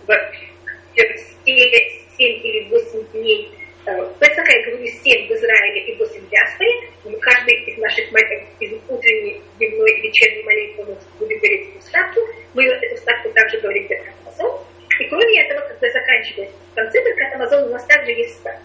в, 0.05 0.07
в 0.07 1.17
7 1.45 1.97
или 2.17 2.69
8 2.69 3.11
дней 3.13 3.51
Песаха, 3.83 4.51
я 4.51 4.65
говорю 4.65 4.85
7 4.85 5.27
в 5.27 5.31
Израиле 5.31 5.81
и 5.87 5.95
8 5.95 6.21
в 6.21 6.29
диаспоре. 6.29 6.89
Мы 7.03 7.17
каждый 7.17 7.55
из 7.65 7.77
наших 7.79 8.11
молитв, 8.11 8.45
из 8.59 8.73
утренней, 8.87 9.41
дневной 9.57 9.91
и 9.91 10.01
вечерней 10.01 10.43
молитвы 10.43 10.85
мы 10.85 10.97
будем 11.17 11.39
говорить 11.39 11.69
эту 11.69 11.79
вставку. 11.79 12.21
Мы 12.53 12.65
эту 12.65 12.95
вставку 12.95 13.29
также 13.31 13.59
говорим 13.59 13.87
Беркат 13.87 14.13
Амазон. 14.23 14.59
И 14.99 15.05
кроме 15.05 15.41
этого, 15.41 15.67
когда 15.67 15.89
заканчивается 15.89 16.55
конце 16.75 17.03
Беркат 17.03 17.35
Амазон, 17.35 17.63
у 17.63 17.69
нас 17.69 17.83
также 17.85 18.11
есть 18.11 18.35
вставка. 18.35 18.61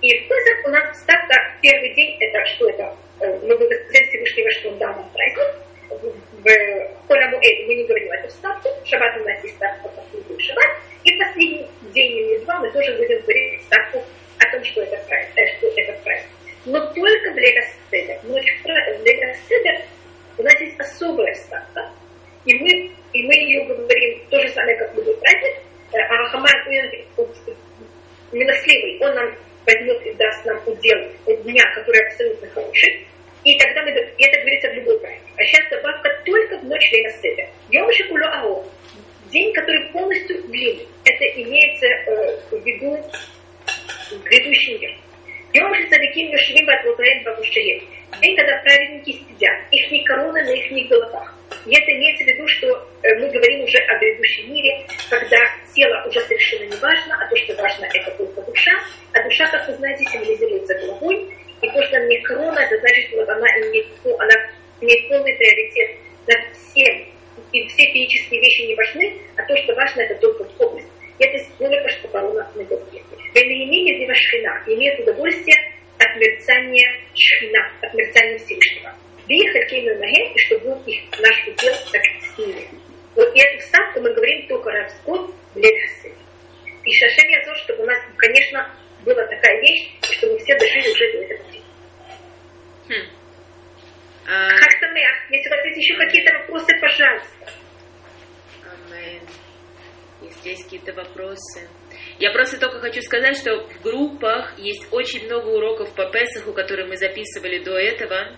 И 0.00 0.18
в 0.18 0.28
Песах 0.28 0.66
у 0.66 0.68
нас 0.70 0.96
вставка 0.96 1.34
первый 1.60 1.94
день, 1.94 2.16
это 2.18 2.44
что 2.46 2.68
это? 2.68 2.96
Э, 3.20 3.38
Мы 3.42 3.56
благодарим 3.56 4.08
Всевышнего, 4.08 4.50
что 4.50 4.68
он 4.70 4.78
дал 4.78 4.94
нам 4.94 5.08
праздник. 5.10 5.54
В 5.90 7.06
Коля 7.06 7.28
Муэль 7.28 7.66
мы 7.66 7.74
не 7.74 7.84
говорим 7.84 8.10
эту 8.10 8.28
вставку. 8.28 8.68
В 8.82 8.88
Шаббат 8.88 9.16
у 9.20 9.24
нас 9.24 9.40
есть 9.44 9.54
вставка, 9.54 9.88
последний 9.88 10.42
шаббат. 10.42 10.70
И 11.04 11.16
последний 11.16 11.66
день 11.94 12.12
или 12.12 12.38
два 12.38 12.58
мы 12.58 12.70
тоже 12.72 12.96
будем 12.96 13.20
говорить 13.20 13.60
вставку 13.60 14.02
о 14.42 14.52
том, 14.52 14.64
что 14.64 14.82
это 14.82 14.96
праздник. 15.08 15.32
Э, 15.36 15.46
что 15.58 15.66
это 15.76 15.92
праздник. 16.04 16.30
Но 16.64 16.78
только 16.78 17.32
в 17.32 17.38
Легоседер. 17.38 18.18
Ночь 18.24 18.60
в 18.62 19.04
Легоседер 19.04 19.82
у 20.38 20.42
нас 20.42 20.60
есть 20.60 20.78
особая 20.80 21.34
вставка. 21.34 21.90
И 22.44 22.54
мы, 22.54 22.90
и 23.12 23.22
мы 23.22 23.34
ее 23.34 23.64
говорим 23.64 24.20
то 24.30 24.40
же 24.40 24.48
самое, 24.50 24.76
как 24.76 24.94
любой 24.94 25.16
праздник. 25.16 25.54
А 25.92 26.26
Хаман 26.28 26.50
милостливый, 28.32 28.98
он 29.00 29.14
нам 29.14 29.34
возьмет 29.66 30.06
и 30.06 30.12
даст 30.14 30.44
нам 30.44 30.58
удел 30.66 30.98
дня, 31.44 31.62
который 31.74 32.06
абсолютно 32.06 32.48
хороший. 32.48 33.06
И 33.44 33.58
тогда 33.58 33.82
мы, 33.82 33.90
и 33.90 34.24
это 34.24 34.40
говорится 34.40 34.68
в 34.70 34.74
любой 34.74 34.98
праздник. 35.00 35.22
А 35.36 35.44
сейчас 35.44 35.68
добавка 35.70 36.08
только 36.24 36.58
в 36.58 36.64
ночь 36.64 36.92
Лейна 36.92 37.48
Йом 37.70 37.92
Шикуло 37.92 38.26
Ао. 38.26 38.64
День, 39.30 39.52
который 39.54 39.88
полностью 39.92 40.42
длинный. 40.44 40.86
Это 41.04 41.24
имеется 41.40 41.86
э, 41.86 42.38
в 42.50 42.64
виду 42.64 42.98
грядущий 44.24 44.78
мир. 44.78 44.96
Йом 45.54 45.74
Шицадиким 45.74 46.30
Йошвим 46.30 46.66
Батлотаем 46.66 47.24
Бабушаем. 47.24 47.82
День, 48.22 48.36
когда 48.36 48.56
праведники 48.62 49.12
сидят. 49.12 49.56
Их 49.70 49.90
не 49.90 50.02
короны 50.04 50.42
на 50.42 50.50
их 50.50 50.88
головах. 50.88 51.34
и 51.66 51.76
это 51.76 51.92
имеется 51.92 52.24
в 52.24 52.26
виду, 52.26 52.48
что 52.48 52.68
э, 53.02 53.14
мы 53.20 53.28
говорим 53.28 53.64
уже 53.64 53.78
о 53.78 53.98
грядущем 53.98 54.52
мире, 54.52 54.86
когда 55.10 55.36
тело 55.74 56.06
уже 56.06 56.20
совершенно 56.20 56.64
не 56.64 56.76
важно, 56.80 57.18
а 57.20 57.28
то, 57.28 57.36
что 57.36 57.54
важно, 57.56 57.86
это 57.92 58.10
только 58.12 58.40
душа. 58.42 58.72
А 59.12 59.22
душа, 59.22 59.46
как 59.48 59.68
вы 59.68 59.74
знаете, 59.74 60.04
символизируется 60.10 60.74
головой. 60.86 61.28
И 61.60 61.68
то, 61.68 61.82
что 61.84 62.00
не 62.06 62.18
корона, 62.22 62.58
это 62.58 62.78
значит, 62.78 63.08
что 63.08 63.22
она 63.22 63.46
имеет, 63.60 63.86
ну, 64.04 64.16
она 64.18 64.34
имеет 64.80 65.08
полный 65.08 65.34
приоритет 65.34 65.96
над 66.26 66.56
всем. 66.56 67.06
И 67.52 67.68
все 67.68 67.92
физические 67.92 68.40
вещи 68.40 68.62
не 68.62 68.74
важны, 68.74 69.18
а 69.36 69.42
то, 69.42 69.56
что 69.58 69.74
важно, 69.74 70.00
это 70.00 70.14
только 70.16 70.44
духовность. 70.44 70.88
И 71.22 71.24
это 71.24 71.44
только 71.56 71.88
что 71.88 72.08
корона 72.08 72.50
на 72.56 72.64
голове. 72.64 73.00
Бенемине 73.32 73.98
Дива 74.00 74.14
Шхина 74.14 74.60
имеет 74.66 74.98
удовольствие 74.98 75.56
от 75.98 76.16
мерцания 76.16 77.00
Шхина, 77.14 77.70
от 77.80 77.94
мерцания 77.94 78.38
Всевышнего. 78.38 78.92
Биехать 79.28 79.70
Кейну 79.70 79.96
Маген, 80.00 80.32
и 80.32 80.38
чтобы 80.40 80.74
был 80.74 80.82
их 80.84 81.00
наш 81.20 81.46
удел 81.46 81.74
так 81.92 82.02
с 82.02 82.38
ними. 82.38 82.66
Вот 83.14 83.36
и 83.36 83.40
эту 83.40 83.60
вставку 83.60 84.00
мы 84.00 84.12
говорим 84.12 84.48
только 84.48 84.70
раз 84.72 84.92
в 84.92 85.04
год 85.04 85.32
в 85.54 85.58
Ледхасе. 85.58 86.12
И 86.82 86.92
Шашем 86.92 87.28
Язор, 87.28 87.56
чтобы 87.58 87.84
у 87.84 87.86
нас, 87.86 87.98
конечно, 88.16 88.68
была 89.04 89.24
такая 89.26 89.60
вещь, 89.60 89.92
что 90.00 90.26
мы 90.26 90.38
все 90.38 90.58
дошли 90.58 90.80
уже 90.80 91.12
до 91.12 91.18
этого 91.18 91.50
дня. 91.50 91.60
Хм. 92.88 93.08
А... 94.26 94.58
Как 94.58 94.72
самых? 94.80 95.30
Если 95.30 95.48
у 95.48 95.50
вас 95.52 95.64
есть 95.66 95.78
еще 95.78 95.94
какие-то 95.94 96.32
вопросы, 96.38 96.76
пожалуйста. 96.80 97.52
Амен. 98.64 99.20
Если 100.22 100.50
есть 100.50 100.64
какие-то 100.64 100.92
вопросы. 100.92 101.68
Я 102.18 102.30
просто 102.32 102.58
только 102.58 102.80
хочу 102.80 103.02
сказать, 103.02 103.36
что 103.36 103.66
в 103.66 103.82
группах 103.82 104.58
есть 104.58 104.86
очень 104.90 105.26
много 105.26 105.48
уроков 105.48 105.94
по 105.94 106.06
Песаху, 106.06 106.52
которые 106.52 106.86
мы 106.86 106.96
записывали 106.96 107.58
до 107.58 107.76
этого. 107.76 108.36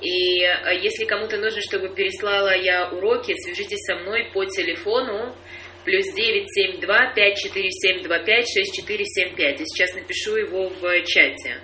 И 0.00 0.42
э, 0.42 0.80
если 0.80 1.04
кому-то 1.04 1.36
нужно, 1.36 1.60
чтобы 1.60 1.94
переслала 1.94 2.56
я 2.56 2.88
уроки, 2.88 3.34
свяжитесь 3.36 3.84
со 3.84 3.96
мной 3.96 4.30
по 4.32 4.44
телефону 4.44 5.34
плюс 5.84 6.06
972 6.14 7.12
54725 7.14 8.48
6475. 8.48 9.60
Я 9.60 9.66
сейчас 9.66 9.94
напишу 9.94 10.36
его 10.36 10.68
в 10.68 11.02
чате. 11.04 11.60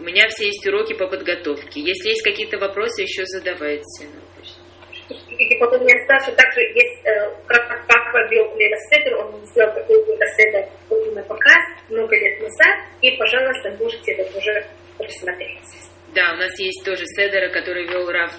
У 0.00 0.02
меня 0.02 0.28
все 0.28 0.46
есть 0.46 0.66
уроки 0.66 0.92
по 0.92 1.06
подготовке. 1.06 1.80
Если 1.80 2.08
есть 2.08 2.22
какие-то 2.22 2.58
вопросы, 2.58 3.02
еще 3.02 3.24
задавайте. 3.26 4.08
Меня 5.08 6.06
Саша 6.06 6.32
также 6.32 6.60
есть, 6.60 7.04
э, 7.04 7.30
как 7.46 7.86
папа 7.86 8.26
вел 8.30 8.56
Леля 8.56 8.76
Седер, 8.88 9.16
он 9.18 9.44
сделал 9.46 9.72
такой 9.74 9.96
Леля 10.06 10.26
Седер 10.36 10.68
на 11.14 11.22
показ 11.24 11.58
много 11.90 12.16
лет 12.16 12.40
назад, 12.40 12.78
и, 13.02 13.10
пожалуйста, 13.16 13.70
можете 13.78 14.12
это 14.12 14.32
тоже 14.32 14.66
посмотреть. 14.96 15.60
Да, 16.14 16.32
у 16.32 16.36
нас 16.36 16.58
есть 16.58 16.84
тоже 16.84 17.04
Седер, 17.06 17.50
который 17.50 17.86
вел 17.86 18.10
Раф 18.10 18.38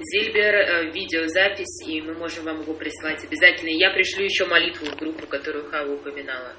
Зильбер, 0.00 0.54
э, 0.54 0.84
видеозапись, 0.90 1.86
и 1.86 2.02
мы 2.02 2.14
можем 2.14 2.44
вам 2.44 2.60
его 2.60 2.74
прислать 2.74 3.24
обязательно. 3.24 3.70
И 3.70 3.78
я 3.78 3.90
пришлю 3.90 4.24
еще 4.24 4.44
молитву 4.46 4.86
в 4.86 4.96
группу, 4.96 5.26
которую 5.26 5.70
Хава 5.70 5.92
упоминала. 5.92 6.52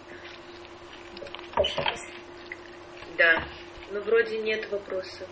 Да, 3.17 3.43
ну 3.91 4.01
вроде 4.01 4.39
нет 4.39 4.69
вопросов. 4.71 5.27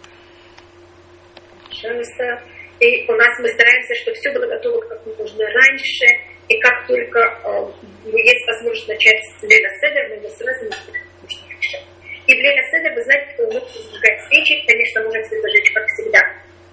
Пожалуйста. 1.70 2.57
И 2.80 3.06
у 3.08 3.14
нас 3.14 3.40
мы 3.40 3.50
стараемся, 3.50 3.96
чтобы 3.96 4.18
все 4.18 4.32
было 4.32 4.46
готово 4.46 4.82
как 4.82 5.06
можно 5.06 5.46
раньше. 5.46 6.06
И 6.48 6.60
как 6.60 6.86
только 6.88 7.20
э, 7.20 8.10
есть 8.14 8.48
возможность 8.48 8.88
начать 8.88 9.20
с 9.24 9.42
Седер, 9.42 10.10
мы 10.10 10.16
его 10.16 10.30
сразу 10.30 10.66
начнем. 10.66 11.84
И 12.28 12.34
в 12.34 12.38
Леля 12.38 12.64
Седер, 12.70 12.94
вы 12.94 13.04
знаете, 13.04 13.32
что 13.34 13.44
мы 13.48 13.60
зажигать 13.60 14.22
свечи, 14.28 14.64
конечно, 14.68 15.04
можете 15.04 15.42
зажечь, 15.42 15.72
как 15.72 15.88
всегда, 15.88 16.20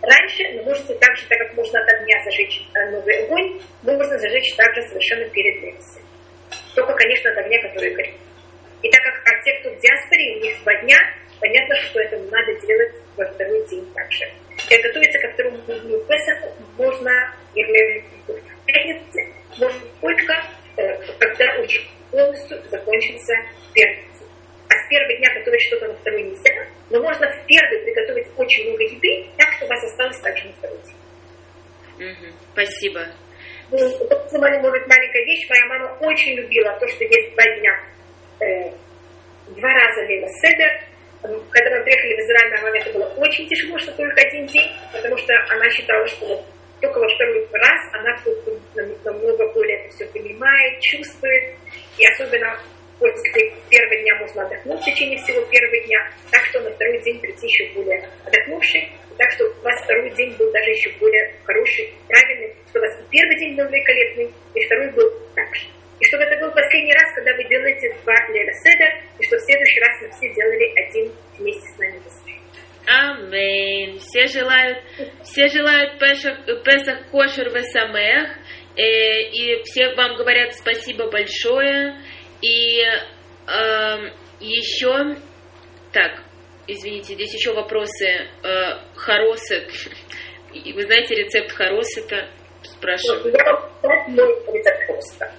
раньше, 0.03 0.43
но 0.55 0.63
можете 0.65 0.95
также, 0.95 1.27
так 1.27 1.39
как 1.39 1.55
можно 1.55 1.81
от 1.81 1.89
огня 1.89 2.17
зажечь 2.25 2.63
э, 2.75 2.91
новый 2.91 3.25
огонь, 3.25 3.61
можно 3.83 4.19
зажечь 4.19 4.55
также 4.57 4.83
совершенно 4.89 5.25
перед 5.31 5.63
Леля 5.63 5.79
Только, 6.75 6.93
конечно, 6.93 7.31
от 7.31 7.39
огня, 7.39 7.63
который 7.63 7.95
горит. 7.95 8.15
И 8.83 8.91
так 8.91 9.03
как 9.03 9.23
а 9.25 9.43
те, 9.43 9.59
кто 9.61 9.71
в 9.71 9.81
диаспоре, 9.81 10.37
у 10.37 10.41
них 10.41 10.63
два 10.63 10.75
дня, 10.83 10.99
понятно, 11.41 11.75
что 11.77 12.01
это 12.01 12.19
надо 12.19 12.55
делать 12.67 12.93
во 13.17 13.25
второй 13.25 13.67
день 13.69 13.87
также. 13.95 14.27
Готовиться 14.71 15.19
ко 15.21 15.33
второму 15.33 15.59
дню 15.59 16.01
Песаху 16.07 16.53
можно, 16.77 17.11
или 17.55 18.05
в 18.27 18.67
пятнице, 18.67 19.33
можно 19.59 19.81
только, 20.01 20.35
э, 20.77 20.97
когда 21.19 21.61
уже 21.61 21.81
полностью 22.11 22.63
закончится 22.71 23.35
первый 23.75 24.05
а 24.67 24.75
с 24.75 24.89
первого 24.89 25.15
дня 25.19 25.29
готовить 25.35 25.63
что-то 25.63 25.89
на 25.89 25.95
второй 25.95 26.23
нельзя, 26.23 26.67
но 26.91 27.01
можно 27.01 27.31
в 27.31 27.47
первый 27.47 27.85
приготовить 27.85 28.27
очень 28.37 28.69
много 28.69 28.83
еды, 28.83 29.31
так, 29.37 29.53
что 29.53 29.67
у 29.67 29.69
вас 29.69 29.85
осталось 29.85 30.21
также 30.21 30.47
на 30.47 30.53
второй 30.55 30.79
день. 30.79 30.97
Спасибо. 32.53 33.07
Ну, 33.71 33.79
может, 33.79 34.87
маленькая 34.87 35.25
вещь. 35.25 35.49
Моя 35.49 35.67
мама 35.67 35.97
очень 36.01 36.35
любила 36.35 36.77
то, 36.79 36.89
что 36.89 37.05
есть 37.05 37.35
два 37.35 37.45
дня. 37.45 37.81
Э, 38.41 38.71
два 39.57 39.69
раза 39.73 40.01
Лейла 40.07 40.29
Седер. 40.41 40.81
Когда 41.25 41.71
мы 41.71 41.85
приехали 41.85 42.17
в 42.17 42.21
Израиль, 42.21 42.51
моей 42.51 42.63
маме 42.65 42.81
это 42.81 42.93
было 42.93 43.07
очень 43.17 43.49
тяжело, 43.49 43.79
что 43.79 43.93
только 43.93 44.21
один 44.21 44.45
день, 44.47 44.71
потому 44.93 45.17
что 45.17 45.33
она 45.49 45.71
считала, 45.71 46.07
что 46.07 46.45
только 46.83 46.99
во 46.99 47.09
второй 47.09 47.49
раз 47.51 47.81
она 47.95 48.15
намного 49.05 49.53
более 49.55 49.79
это 49.79 49.97
все 49.97 50.07
понимает, 50.07 50.81
чувствует. 50.83 51.55
И 51.97 52.07
особенно 52.13 52.61
после 52.99 53.53
первого 53.71 54.03
дня 54.03 54.15
можно 54.21 54.43
отдохнуть 54.43 54.83
в 54.83 54.85
течение 54.85 55.19
всего 55.23 55.41
первого 55.47 55.81
дня, 55.87 56.11
так 56.31 56.45
что 56.45 56.61
на 56.61 56.71
второй 56.71 57.01
день 57.01 57.19
прийти 57.21 57.47
еще 57.47 57.73
более 57.73 58.07
отдохнувший, 58.27 58.93
так 59.17 59.31
что 59.31 59.47
у 59.47 59.63
вас 59.63 59.83
второй 59.83 60.11
день 60.11 60.31
был 60.37 60.53
даже 60.53 60.71
еще 60.71 60.91
более 61.01 61.33
хороший, 61.45 61.91
правильный, 62.07 62.55
что 62.69 62.81
у 62.81 62.83
вас 62.83 63.01
и 63.01 63.05
первый 63.11 63.39
день 63.39 63.57
был 63.57 63.67
великолепный, 63.69 64.31
и 64.55 64.67
второй 64.67 64.91
был 64.91 65.11
так 65.35 65.55
же. 65.55 65.69
И 66.05 66.07
чтобы 66.09 66.25
это 66.25 66.39
был 66.45 66.53
последний 66.53 66.93
раз, 66.93 67.15
когда 67.15 67.33
вы 67.35 67.45
делаете 67.49 67.97
два 68.05 68.15
Леля 68.29 68.53
Седер, 68.53 68.93
и 69.19 69.25
что 69.25 69.37
в 69.37 69.41
следующий 69.41 69.81
раз 69.81 70.03
мы 70.03 70.11
все 70.11 70.35
делали 70.35 70.73
один 70.85 71.13
вместе 71.39 71.67
с 71.67 71.79
нами 71.79 72.01
Амин. 72.87 73.99
Все 74.01 74.27
желают, 74.27 74.79
все 75.23 75.49
желают 75.49 75.99
Песах, 75.99 76.45
Песах 76.63 77.11
Кошер 77.11 77.49
Весамех. 77.49 78.37
Э, 78.77 79.23
и 79.31 79.63
все 79.65 79.95
вам 79.95 80.17
говорят 80.17 80.55
спасибо 80.55 81.11
большое. 81.11 81.97
И 82.43 82.81
э, 82.81 83.51
эм, 83.51 84.13
еще, 84.41 85.17
так, 85.93 86.23
извините, 86.67 87.15
здесь 87.15 87.33
еще 87.33 87.55
вопросы. 87.55 88.29
Э, 88.43 88.79
хоросет. 88.95 89.73
Вы 90.53 90.83
знаете 90.83 91.15
рецепт 91.15 91.53
хоросета? 91.53 92.29
Спрашиваю. 92.63 93.33
Я 93.33 94.27
рецепт 94.53 94.87
хоросета. 94.87 95.35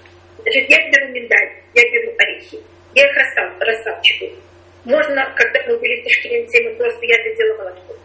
Значит, 0.46 0.70
я 0.70 0.90
беру 0.90 1.08
миндаль, 1.08 1.50
я 1.74 1.82
беру 1.90 2.14
орехи, 2.18 2.60
я 2.94 3.02
их 3.02 3.16
расстав, 3.16 3.52
расставчиваю. 3.58 4.36
Можно, 4.84 5.34
когда 5.34 5.60
мы 5.66 5.76
были 5.78 6.00
в 6.00 6.04
Ташкенте, 6.04 6.62
мы 6.62 6.76
просто, 6.76 7.04
я 7.04 7.16
это 7.16 7.36
делала 7.36 7.58
молоко. 7.64 7.96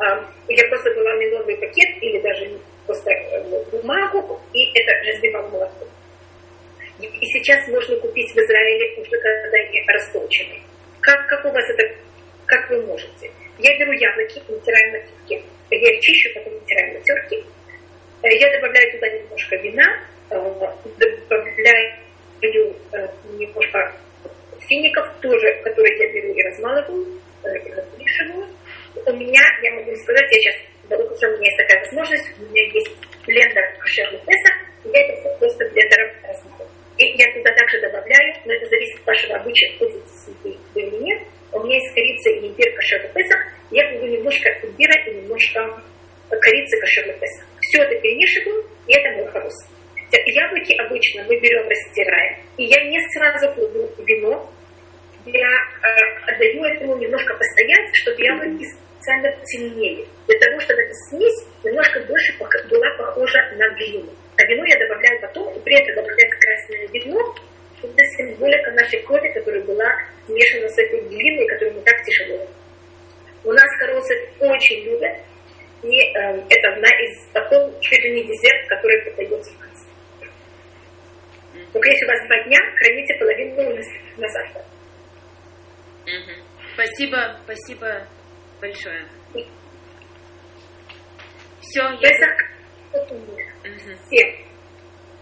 А, 0.00 0.28
я 0.48 0.68
просто 0.68 0.90
была 0.90 1.14
меловый 1.14 1.56
пакет 1.58 1.88
или 2.00 2.18
даже 2.18 2.58
просто 2.84 3.12
э, 3.12 3.64
бумагу, 3.70 4.40
и 4.52 4.76
это 4.76 5.08
разбивала 5.08 5.48
молоко. 5.50 5.86
И 6.98 7.26
сейчас 7.26 7.68
можно 7.68 7.96
купить 7.98 8.32
в 8.32 8.38
Израиле 8.38 9.00
уже 9.00 9.10
когда 9.10 9.58
они 9.58 9.84
растолчены. 9.86 10.60
Как, 11.00 11.28
как 11.28 11.44
у 11.44 11.50
вас 11.50 11.64
это, 11.70 11.94
как 12.46 12.70
вы 12.70 12.84
можете? 12.86 13.30
Я 13.60 13.78
беру 13.78 13.92
яблоки, 13.92 14.42
натираю 14.48 14.92
на 14.94 14.98
терке. 14.98 15.44
Я 15.70 15.94
их 15.94 16.00
чищу, 16.00 16.34
потом 16.34 16.54
натираю 16.54 16.94
на 16.94 17.00
терке. 17.02 17.44
Э, 18.24 18.36
я 18.36 18.50
добавляю 18.50 18.90
туда 18.90 19.08
немножко 19.10 19.56
вина, 19.58 20.02
добавляю 22.42 22.74
э, 22.92 23.08
немножко 23.38 23.92
фиников, 24.68 25.06
тоже, 25.20 25.60
которые 25.62 25.96
я 25.98 26.12
беру 26.12 26.34
и 26.34 26.42
размалываю, 26.42 27.06
и 27.44 27.72
размешиваю. 27.72 28.46
У 29.06 29.12
меня, 29.12 29.40
я 29.62 29.72
могу 29.72 29.94
сказать, 29.96 30.30
я 30.30 30.38
сейчас, 30.40 30.56
у 30.90 31.36
меня 31.36 31.46
есть 31.46 31.56
такая 31.56 31.84
возможность, 31.84 32.30
у 32.38 32.50
меня 32.50 32.62
есть 32.72 32.90
блендер 33.26 33.76
кошерный 33.78 34.20
Песах, 34.26 34.54
я 34.84 35.00
это 35.00 35.20
все 35.20 35.38
просто 35.38 35.64
блендером 35.70 36.10
размалываю. 36.22 36.68
И 36.98 37.04
я 37.04 37.32
туда 37.32 37.52
также 37.54 37.80
добавляю, 37.80 38.34
но 38.44 38.52
это 38.52 38.66
зависит 38.66 39.00
от 39.00 39.06
вашего 39.06 39.36
обычая, 39.36 39.72
пользуетесь 39.78 40.28
ли 40.44 40.58
вы 40.74 40.80
или 40.82 40.96
нет. 41.02 41.22
У 41.52 41.60
меня 41.60 41.76
есть 41.76 41.94
корица 41.94 42.30
и 42.30 42.48
имбирь 42.48 42.74
кошерный 42.74 43.10
Песах. 43.14 43.40
Я 43.70 43.90
кладу 43.90 44.06
немножко 44.06 44.48
имбира 44.62 44.94
и 45.06 45.14
немножко 45.14 45.82
корицы 46.28 46.80
кошерный 46.80 47.14
Песах. 47.14 47.46
Все 47.60 47.82
это 47.82 48.00
перемешиваю, 48.00 48.64
и 48.86 48.94
это 48.94 49.16
мой 49.16 49.26
хорус. 49.30 49.54
Яблоки 50.12 50.74
обычно 50.74 51.24
мы 51.24 51.38
берем, 51.40 51.66
растираем. 51.68 52.36
И 52.58 52.64
я 52.64 52.84
не 52.84 53.00
сразу 53.10 53.52
кладу 53.54 53.90
вино. 53.98 54.50
Я 55.24 55.48
э, 55.48 56.32
отдаю 56.32 56.64
этому 56.64 56.98
немножко 56.98 57.34
постоять, 57.34 57.88
чтобы 57.94 58.22
яблоки 58.22 58.64
специально 58.64 59.32
темнели. 59.46 60.06
Для 60.26 60.38
того, 60.38 60.60
чтобы 60.60 60.82
эта 60.82 60.94
смесь 61.08 61.44
немножко 61.64 62.00
больше 62.00 62.36
была 62.38 62.90
похожа 62.98 63.38
на 63.56 63.68
глину. 63.76 64.10
А 64.36 64.44
вино 64.44 64.64
я 64.66 64.78
добавляю 64.78 65.20
потом, 65.20 65.54
и 65.54 65.60
при 65.60 65.74
этом 65.80 65.94
добавляю 65.94 66.30
красное 66.38 66.88
вино, 66.88 67.34
это 67.82 68.04
символика 68.16 68.70
нашей 68.72 69.00
крови, 69.02 69.28
которая 69.32 69.62
была 69.62 69.86
смешана 70.26 70.68
с 70.68 70.78
этой 70.78 71.00
глиной, 71.08 71.46
которую 71.48 71.76
мы 71.76 71.82
так 71.82 72.02
тяжело. 72.04 72.46
У 73.44 73.52
нас 73.52 73.66
коросы 73.78 74.14
очень 74.40 74.84
любят. 74.84 75.16
И 75.82 76.00
э, 76.00 76.42
это 76.48 76.68
одна 76.74 76.88
из 76.88 77.26
такой 77.32 77.72
чуть 77.80 78.04
ли 78.04 78.12
не 78.12 78.24
десерт, 78.24 78.68
который 78.68 79.02
подается 79.02 79.50
в. 79.50 79.71
Только 81.72 81.88
если 81.88 82.04
у 82.04 82.08
вас 82.08 82.26
два 82.26 82.44
дня, 82.44 82.58
храните 82.76 83.14
половину 83.18 83.82
на 84.18 84.28
завтра. 84.28 84.64
Спасибо, 86.74 87.38
спасибо 87.44 88.06
большое. 88.60 89.06
Все, 91.60 91.82
я... 92.00 92.10
Всем. 94.06 94.46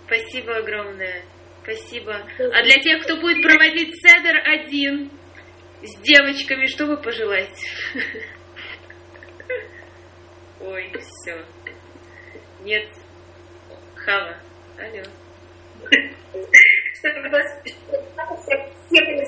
Спасибо 0.07 0.57
огромное. 0.57 1.23
Спасибо. 1.63 2.15
А 2.15 2.63
для 2.65 2.83
тех, 2.83 3.03
кто 3.05 3.17
будет 3.17 3.43
проводить 3.43 3.95
седер 3.95 4.37
один 4.45 5.11
с 5.83 6.01
девочками, 6.01 6.67
что 6.67 6.87
вы 6.87 6.97
пожелаете? 6.97 7.67
Ой, 10.61 10.93
все. 10.99 11.45
Нет. 12.65 12.89
Хава. 13.95 14.37
Алло. 14.79 15.03
Чтобы 16.95 17.29
вас 17.29 17.47
все 17.63 19.05
были 19.05 19.25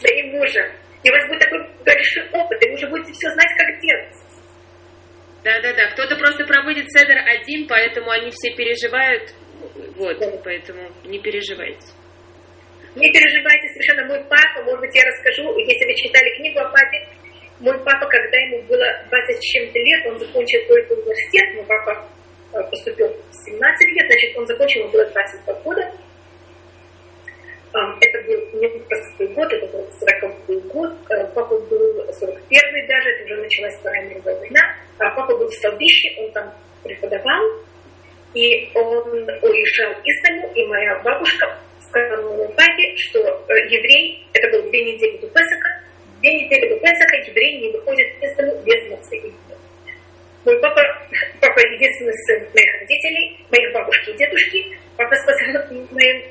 своим 0.00 0.38
мужем. 0.38 0.66
И 1.02 1.10
у 1.10 1.12
вас 1.12 1.26
будет 1.28 1.40
такой 1.40 1.66
большой 1.84 2.28
опыт, 2.30 2.62
и 2.62 2.68
вы 2.68 2.74
уже 2.74 2.86
будете 2.88 3.12
все 3.12 3.30
знать, 3.30 3.50
как 3.56 3.80
делать. 3.80 4.14
Да, 5.42 5.60
да, 5.62 5.72
да. 5.72 5.86
Кто-то 5.92 6.16
просто 6.16 6.44
проводит 6.44 6.90
седер 6.92 7.16
один, 7.16 7.66
поэтому 7.66 8.10
они 8.10 8.30
все 8.30 8.54
переживают. 8.54 9.32
Вот, 9.96 10.18
да. 10.18 10.30
поэтому 10.44 10.80
не 11.04 11.18
переживайте. 11.18 11.86
Не 12.96 13.10
переживайте 13.10 13.68
совершенно. 13.68 14.04
Мой 14.06 14.24
папа, 14.24 14.62
может 14.64 14.80
быть, 14.80 14.94
я 14.94 15.04
расскажу, 15.04 15.56
если 15.58 15.84
вы 15.86 15.94
читали 15.94 16.36
книгу 16.36 16.60
о 16.60 16.68
папе, 16.68 17.08
мой 17.60 17.78
папа, 17.84 18.06
когда 18.06 18.36
ему 18.38 18.62
было 18.62 18.86
20 19.08 19.36
с 19.36 19.40
чем-то 19.40 19.78
лет, 19.78 20.06
он 20.06 20.18
закончил 20.18 20.60
только 20.66 20.92
университет, 20.92 21.54
мой 21.54 21.64
папа 21.64 22.08
поступил 22.52 23.08
в 23.08 23.34
17 23.44 23.88
лет, 23.92 24.06
значит, 24.06 24.36
он 24.36 24.46
закончил, 24.46 24.80
ему 24.80 24.90
было 24.90 25.04
22 25.06 25.54
года. 25.54 25.92
Это 27.72 28.22
был 28.26 28.60
не 28.60 28.68
простой 28.68 29.28
год, 29.28 29.52
это 29.52 29.66
был 29.66 29.88
40 30.00 30.66
год. 30.72 30.92
Э, 31.08 31.24
папа 31.34 31.56
был 31.56 32.12
41 32.12 32.86
даже, 32.88 33.10
это 33.10 33.24
уже 33.24 33.36
началась 33.42 33.76
Вторая 33.76 34.08
мировая 34.08 34.38
война. 34.40 34.60
А 34.98 35.10
папа 35.10 35.36
был 35.36 35.46
в 35.46 35.54
Столбище, 35.54 36.08
он 36.18 36.32
там 36.32 36.52
преподавал. 36.82 37.42
И 38.34 38.70
он 38.74 39.08
уезжал 39.42 39.92
из 40.04 40.22
дому, 40.22 40.52
и 40.54 40.66
моя 40.66 41.00
бабушка 41.04 41.58
сказала 41.88 42.28
моему 42.28 42.52
папе, 42.54 42.96
что 42.96 43.18
э, 43.20 43.54
еврей, 43.68 44.26
это 44.32 44.48
был 44.50 44.68
две 44.68 44.92
недели 44.92 45.18
до 45.18 45.28
Песака, 45.28 45.82
две 46.20 46.34
недели 46.34 46.68
до 46.70 46.76
Песаха 46.80 47.16
еврей 47.26 47.60
не 47.60 47.72
выходит 47.72 48.08
из 48.20 48.34
дому 48.36 48.62
без 48.64 48.90
мацы 48.90 49.32
Мой 50.44 50.58
папа, 50.60 50.80
папа 51.40 51.60
единственный 51.60 52.16
сын 52.24 52.40
моих 52.54 52.80
родителей, 52.80 53.44
моих 53.50 53.72
бабушки 53.72 54.10
и 54.10 54.16
дедушки, 54.16 54.78
папа 54.96 55.14
сказал 55.16 55.66
моим 55.90 56.22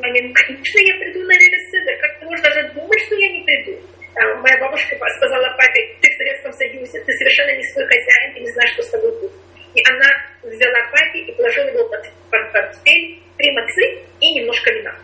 маме, 0.00 0.22
ну, 0.22 0.34
конечно, 0.34 0.78
я 0.78 0.94
приду 0.98 1.20
на 1.24 1.34
Седер, 1.34 1.98
как 2.00 2.22
можно 2.22 2.48
даже 2.48 2.68
думать, 2.74 3.00
что 3.06 3.14
я 3.16 3.28
не 3.32 3.44
приду. 3.44 3.78
А 4.14 4.34
моя 4.36 4.58
бабушка 4.58 4.96
сказала 5.16 5.56
папе, 5.56 5.96
ты 6.00 6.10
в 6.10 6.16
Советском 6.16 6.52
Союзе, 6.52 7.00
ты 7.00 7.12
совершенно 7.12 7.56
не 7.56 7.64
свой 7.72 7.86
хозяин, 7.86 8.34
ты 8.34 8.40
не 8.40 8.52
знаешь, 8.52 8.72
что 8.72 8.82
с 8.82 8.90
тобой 8.90 9.10
будет. 9.20 9.32
И 9.74 9.80
она 9.90 10.08
взяла 10.42 10.78
папе 10.90 11.20
и 11.20 11.32
положила 11.32 11.68
его 11.68 11.88
под, 11.88 12.02
под 12.30 12.52
портфель, 12.52 13.18
три 13.38 13.50
мацы 13.52 14.02
и 14.20 14.34
немножко 14.34 14.70
вина. 14.70 14.94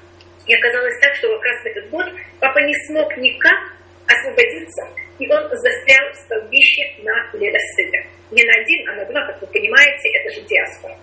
И 0.47 0.55
оказалось 0.55 0.99
так, 1.01 1.15
что 1.15 1.29
как 1.37 1.45
раз 1.45 1.63
в 1.63 1.67
этот 1.67 1.91
год 1.91 2.07
папа 2.41 2.59
не 2.61 2.75
смог 2.87 3.17
никак 3.17 3.59
освободиться, 4.07 4.89
и 5.19 5.29
он 5.29 5.49
застрял 5.51 6.13
в 6.13 6.17
столбище 6.17 6.83
на 7.03 7.31
Леда 7.35 7.59
Седер. 7.77 8.07
Не 8.31 8.45
на 8.45 8.61
один, 8.61 8.89
а 8.89 8.93
на 8.95 9.05
два, 9.07 9.27
как 9.27 9.41
вы 9.41 9.47
понимаете, 9.49 10.11
это 10.15 10.35
же 10.35 10.41
диаспора. 10.43 10.97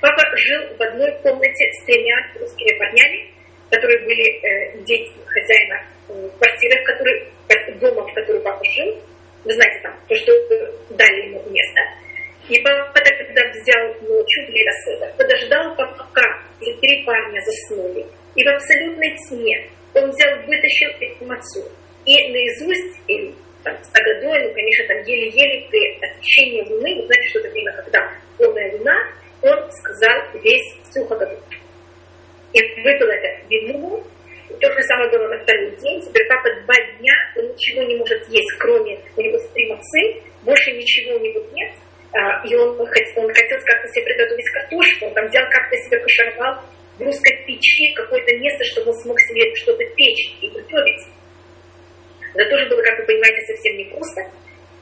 Папа 0.00 0.22
жил 0.36 0.62
в 0.76 0.82
одной 0.82 1.12
комнате 1.22 1.72
с 1.72 1.84
тремя 1.84 2.16
русскими 2.38 2.78
парнями, 2.78 3.30
которые 3.70 3.98
были 4.04 4.24
э, 4.24 4.82
дети 4.84 5.12
хозяина 5.26 5.82
э, 6.08 6.28
квартиры, 6.38 6.80
в 6.80 6.84
которой, 6.84 7.28
дома, 7.80 8.06
в 8.06 8.14
которой 8.14 8.40
папа 8.40 8.64
жил. 8.64 8.96
Вы 9.44 9.52
знаете, 9.52 9.80
там, 9.82 9.94
то, 10.08 10.14
что 10.14 10.32
дали 10.90 11.28
ему 11.28 11.42
место. 11.50 11.80
И 12.48 12.58
папа 12.60 12.92
тогда 12.94 13.42
взял 13.50 13.86
ночью 14.08 14.46
в 14.46 14.50
Лераседа, 14.50 15.12
подождал, 15.18 15.76
пока 15.76 16.24
эти 16.60 16.74
три 16.80 17.04
парня 17.04 17.40
заснули. 17.40 18.06
И 18.34 18.44
в 18.44 18.48
абсолютной 18.48 19.16
тьме 19.16 19.68
он 19.94 20.10
взял, 20.10 20.36
вытащил 20.46 20.90
эту 21.00 21.24
мацу. 21.26 21.68
И 22.06 22.28
наизусть, 22.28 23.00
или 23.06 23.34
там, 23.64 23.76
стогодой, 23.82 24.48
ну, 24.48 24.54
конечно, 24.54 24.86
там 24.86 25.02
еле-еле 25.02 25.66
при 25.70 25.98
освещении 26.06 26.62
луны, 26.62 26.94
вы 26.96 27.06
знаете, 27.06 27.28
что 27.28 27.38
это 27.40 27.50
время, 27.50 27.72
когда 27.72 28.12
полная 28.36 28.72
луна, 28.72 28.96
он 29.42 29.70
сказал 29.72 30.22
весь 30.42 30.76
всю 30.90 31.04
Хаггаду. 31.06 31.36
И 32.52 32.60
выпил 32.82 33.06
это 33.06 33.46
вино, 33.48 34.02
то 34.60 34.72
же 34.72 34.82
самое 34.82 35.10
было 35.10 35.28
на 35.28 35.38
второй 35.42 35.70
день. 35.76 36.00
Теперь 36.00 36.26
папа 36.28 36.48
два 36.64 36.74
дня, 36.98 37.12
он 37.36 37.48
ничего 37.52 37.82
не 37.82 37.96
может 37.96 38.26
есть, 38.28 38.50
кроме 38.58 38.98
у 39.16 39.20
него 39.20 39.38
три 39.54 39.66
мацы, 39.68 40.22
больше 40.42 40.72
ничего 40.72 41.16
у 41.16 41.20
него 41.20 41.44
нет. 41.52 41.72
А, 42.12 42.46
и 42.46 42.54
он, 42.56 42.80
он 42.80 42.86
хотел 42.86 43.58
как-то 43.64 43.88
себе 43.88 44.04
приготовить 44.06 44.50
картошку, 44.50 45.06
он 45.06 45.14
там 45.14 45.28
взял 45.28 45.44
как-то 45.50 45.76
себе 45.76 45.98
кошаровал 45.98 46.62
в 46.98 47.02
русской 47.02 47.44
печи 47.46 47.92
какое-то 47.94 48.34
место, 48.38 48.64
чтобы 48.64 48.90
он 48.90 48.96
смог 49.02 49.20
себе 49.20 49.54
что-то 49.54 49.84
печь 49.94 50.34
и 50.40 50.48
готовить. 50.48 51.02
Это 52.38 52.50
тоже 52.50 52.66
было, 52.66 52.80
как 52.82 52.96
вы 53.00 53.04
понимаете, 53.06 53.52
совсем 53.52 53.76
непросто. 53.76 54.22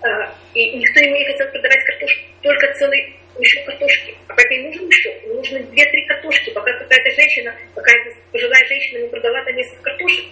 А, 0.03 0.35
и 0.53 0.77
никто 0.77 1.01
ему 1.01 1.17
не 1.17 1.25
хотел 1.25 1.49
продавать 1.49 1.83
картошку, 1.85 2.21
только 2.43 2.75
целый 2.75 3.17
еще 3.39 3.65
картошки. 3.65 4.15
А 4.29 4.35
папе 4.35 4.61
нужен 4.61 4.87
еще? 4.87 5.09
Ему 5.25 5.35
нужны 5.37 5.63
две-три 5.63 6.07
картошки, 6.07 6.51
пока 6.51 6.71
какая-то 6.79 7.11
женщина, 7.13 7.55
какая-то 7.75 8.11
пожилая 8.31 8.67
женщина 8.69 8.99
ему 8.99 9.09
продала 9.09 9.43
там 9.43 9.57
несколько 9.57 9.83
картошек. 9.85 10.25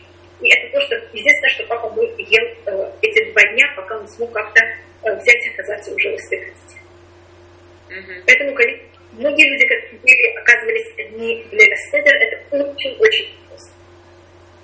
И 0.43 0.49
это 0.53 0.73
то, 0.73 0.81
что 0.83 0.97
единственное, 1.15 1.49
что 1.49 1.65
папа 1.65 1.89
мой 1.91 2.13
ел 2.19 2.45
э, 2.67 2.91
эти 3.01 3.33
два 3.33 3.43
дня, 3.53 3.73
пока 3.75 3.97
он 3.97 4.07
смог 4.09 4.31
как-то 4.33 4.61
э, 4.61 5.17
взять 5.17 5.47
и 5.47 5.49
оказаться 5.49 5.95
уже 5.95 6.11
в 6.11 6.15
успехности. 6.15 6.77
Mm-hmm. 7.89 8.23
Поэтому, 8.27 8.55
конечно, 8.55 8.85
многие 9.13 9.49
люди, 9.49 9.67
которые 9.67 10.39
оказывались 10.41 10.93
одни 10.99 11.47
в 11.51 11.53
Легаседер, 11.55 12.15
это 12.17 12.57
очень-очень. 12.57 13.29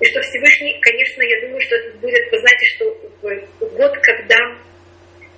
И 0.01 0.05
что 0.07 0.20
Всевышний, 0.22 0.78
конечно, 0.80 1.22
я 1.22 1.40
думаю, 1.42 1.61
что 1.61 1.76
это 1.76 1.98
будет, 1.98 2.32
вы 2.32 2.38
знаете, 2.38 2.66
что 2.74 2.84
год, 3.76 3.92
когда 4.01 4.38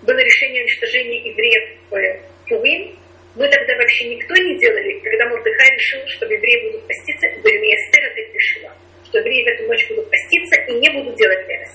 было 0.02 0.18
решение 0.18 0.62
уничтожения 0.62 1.18
евреев 1.18 1.78
в 1.90 2.48
Пурим, 2.48 2.96
мы 3.34 3.48
тогда 3.48 3.74
вообще 3.76 4.14
никто 4.14 4.34
не 4.34 4.58
делали, 4.58 5.00
когда 5.00 5.26
Мурдыхай 5.28 5.68
решил, 5.74 6.06
что 6.06 6.26
евреи 6.26 6.70
будут 6.70 6.86
поститься, 6.86 7.26
вернее, 7.42 7.74
Эстер 7.74 8.04
это 8.04 8.20
решила, 8.20 8.76
что 9.04 9.18
евреи 9.18 9.42
в 9.42 9.46
эту 9.48 9.66
ночь 9.66 9.88
будут 9.88 10.08
поститься 10.10 10.60
и 10.68 10.72
не 10.74 10.90
будут 10.90 11.16
делать 11.16 11.48
Лена 11.48 11.66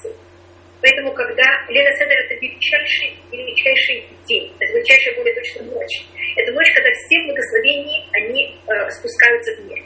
Поэтому, 0.80 1.12
когда 1.12 1.44
Лена 1.70 1.92
Седер 1.98 2.20
это 2.20 2.36
величайший, 2.36 3.18
величайший 3.32 4.06
день, 4.28 4.54
это 4.60 4.72
величайшая 4.74 5.16
более 5.16 5.34
точно 5.34 5.64
ночь. 5.64 6.06
Это 6.38 6.52
ночь, 6.52 6.72
когда 6.72 6.92
все 6.92 7.24
благословения, 7.26 8.06
они 8.14 8.56
э, 8.68 8.90
спускаются 8.92 9.56
в 9.56 9.66
мир. 9.66 9.84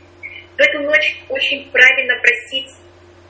В 0.58 0.60
эту 0.60 0.80
ночь 0.82 1.16
очень 1.30 1.72
правильно 1.72 2.20
просить 2.20 2.68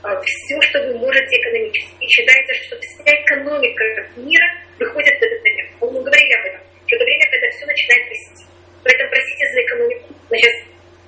все, 0.02 0.60
что 0.62 0.82
вы 0.82 0.98
можете 0.98 1.36
экономически. 1.36 1.94
И 2.00 2.06
считается, 2.08 2.54
что 2.54 2.78
вся 2.80 3.04
экономика 3.04 3.84
мира 4.16 4.46
выходит 4.78 5.14
в 5.18 5.22
этот 5.22 5.42
момент. 5.44 5.70
Мы 5.80 6.02
говорили 6.02 6.32
об 6.34 6.46
этом 6.46 6.72
что 6.92 6.96
это 6.96 7.04
время, 7.04 7.26
когда 7.30 7.48
все 7.48 7.66
начинает 7.66 8.08
расти. 8.10 8.44
Поэтому 8.84 9.10
просите 9.10 9.44
за 9.48 9.62
экономику, 9.62 10.14
значит, 10.28 10.52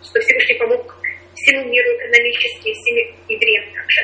что 0.02 0.20
Всевышний 0.20 0.54
помог 0.54 0.96
всему 1.34 1.64
миру 1.68 1.88
экономически, 1.96 2.72
всем 2.72 2.96
евреям 3.28 3.64
также. 3.74 4.00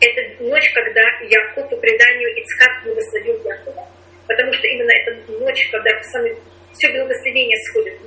Это 0.00 0.44
ночь, 0.44 0.70
когда 0.72 1.02
Яков 1.26 1.68
по 1.70 1.76
преданию 1.76 2.30
Ицхак 2.36 2.84
благословил 2.84 3.42
Якова, 3.42 3.88
потому 4.28 4.52
что 4.52 4.66
именно 4.68 4.92
это 4.92 5.32
ночь, 5.32 5.68
когда 5.70 5.90
самое, 6.02 6.36
все 6.72 6.92
благословение 6.92 7.58
сходит. 7.70 8.03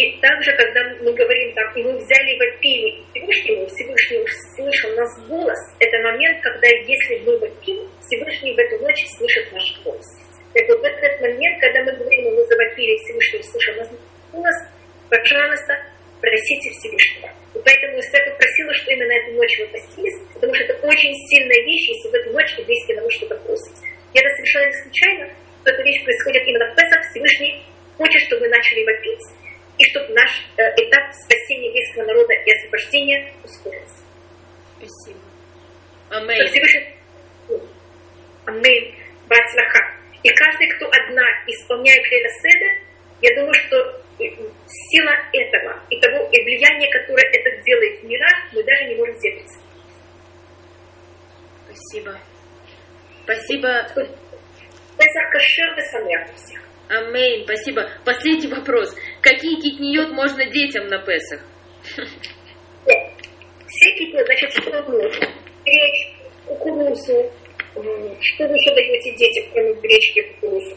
И 0.00 0.16
также, 0.18 0.56
когда 0.56 0.80
мы 1.04 1.12
говорим 1.12 1.52
там, 1.52 1.76
и 1.76 1.82
мы 1.82 1.92
взяли 1.92 2.32
вопили 2.38 3.04
Всевышнему, 3.12 3.66
Всевышний 3.66 4.24
услышал 4.24 4.96
нас 4.96 5.28
голос, 5.28 5.58
это 5.78 5.98
момент, 5.98 6.40
когда 6.40 6.68
если 6.68 7.18
мы 7.18 7.36
вопим, 7.36 7.84
Всевышний 8.00 8.54
в 8.54 8.58
эту 8.58 8.82
ночь 8.82 9.04
слышит 9.18 9.52
наш 9.52 9.78
голос. 9.84 10.06
Так 10.54 10.66
вот 10.68 10.80
в 10.80 10.84
этот 10.84 11.20
момент, 11.20 11.60
когда 11.60 11.84
мы 11.84 11.92
говорим, 11.92 12.34
мы 12.34 12.42
завопили 12.46 12.96
Всевышний 12.96 13.40
услышал 13.40 13.74
нас, 13.76 13.90
нас, 14.32 14.56
пожалуйста, 15.10 15.76
просите 16.22 16.70
Всевышнего. 16.70 17.28
И 17.54 17.58
поэтому 17.62 18.00
Исаак 18.00 18.38
просила, 18.38 18.72
что 18.72 18.92
именно 18.92 19.12
эту 19.12 19.32
ночь 19.32 19.58
вы 19.58 19.66
постились, 19.66 20.16
потому 20.32 20.54
что 20.54 20.64
это 20.64 20.86
очень 20.86 21.12
сильная 21.28 21.60
вещь, 21.60 21.88
если 21.92 22.08
в 22.08 22.14
эту 22.14 22.30
ночь 22.32 22.54
еврейский 22.56 22.94
народ 22.94 23.12
что-то 23.12 23.36
просит. 23.36 23.76
И 24.14 24.18
это 24.18 24.30
совершенно 24.36 24.64
не 24.64 24.80
случайно, 24.80 25.28
что 25.60 25.70
эта 25.72 25.82
вещь 25.82 26.02
происходит 26.04 26.42
именно 26.48 26.72
в 26.72 26.74
Песах. 26.74 27.04
Всевышний 27.10 27.62
хочет, 27.98 28.22
чтобы 28.22 28.42
мы 28.42 28.48
начали 28.48 28.82
вопить, 28.84 29.20
и 29.80 29.84
чтобы 29.90 30.12
наш 30.12 30.30
э, 30.58 30.62
этап 30.76 31.10
спасения 31.14 31.68
еврейского 31.68 32.04
народа 32.04 32.34
и 32.34 32.52
освобождения 32.52 33.32
ускорился. 33.42 34.04
Спасибо. 34.76 35.20
Аминь. 36.10 36.46
Всевышний... 36.48 36.94
Аминь. 38.44 38.94
Бацлаха. 39.26 39.80
И 40.22 40.28
каждый, 40.28 40.68
кто 40.76 40.86
одна 40.86 41.24
исполняет 41.46 42.02
Лейла 42.10 42.28
Седа, 42.42 42.66
я 43.22 43.34
думаю, 43.36 43.54
что 43.54 44.02
сила 44.18 45.12
этого 45.32 45.82
и 45.88 45.98
того 45.98 46.28
и 46.30 46.44
влияние, 46.44 46.90
которое 46.90 47.26
это 47.32 47.62
делает 47.62 48.00
в 48.00 48.04
мирах, 48.04 48.52
мы 48.52 48.62
даже 48.62 48.84
не 48.84 48.96
можем 48.96 49.16
себе 49.16 49.32
представить. 49.36 49.70
Спасибо. 51.64 52.18
Спасибо. 53.24 53.86
Кашер 55.32 55.78
и 55.78 56.34
всех. 56.36 56.60
Амейн, 56.90 57.44
спасибо. 57.44 57.88
Последний 58.04 58.48
вопрос. 58.48 58.94
Какие 59.20 59.60
китниот 59.60 60.10
можно 60.12 60.44
детям 60.46 60.86
на 60.86 60.98
Песах? 60.98 61.40
Все 63.66 63.94
китниот, 63.98 64.26
значит, 64.26 64.52
что 64.52 64.82
нужно? 64.82 65.28
Гречку, 65.64 66.30
кукурузу. 66.46 67.30
Что 67.74 68.48
вы 68.48 68.54
еще 68.54 68.74
даете 68.74 69.14
детям, 69.16 69.44
кроме 69.52 69.74
гречки 69.74 70.18
и 70.20 70.22
кукурузу? 70.32 70.76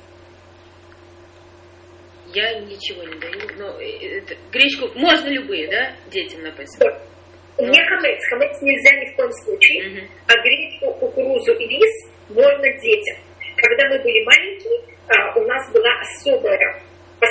Я 2.33 2.59
ничего 2.59 3.03
не 3.03 3.15
даю. 3.19 3.47
Но 3.57 3.79
э, 3.79 4.17
это, 4.17 4.35
гречку 4.51 4.89
можно 4.95 5.29
любые, 5.29 5.67
да, 5.69 5.93
детям 6.11 6.41
на 6.41 6.51
Песах? 6.51 6.79
Да. 6.79 7.01
Но... 7.57 7.67
Не 7.69 7.79
хамец. 7.85 8.19
Хамец 8.29 8.61
нельзя 8.61 8.91
ни 8.99 9.13
в 9.13 9.15
коем 9.15 9.31
случае. 9.31 9.87
Угу. 9.87 10.07
А 10.27 10.41
гречку, 10.41 10.93
кукурузу 10.99 11.53
и 11.53 11.67
рис 11.67 12.11
можно 12.29 12.67
детям. 12.81 13.17
Когда 13.55 13.89
мы 13.89 13.99
были 13.99 14.23
маленькие, 14.25 14.81
а, 15.07 15.39
у 15.39 15.47
нас 15.47 15.71
была 15.71 15.91
особая 16.01 16.83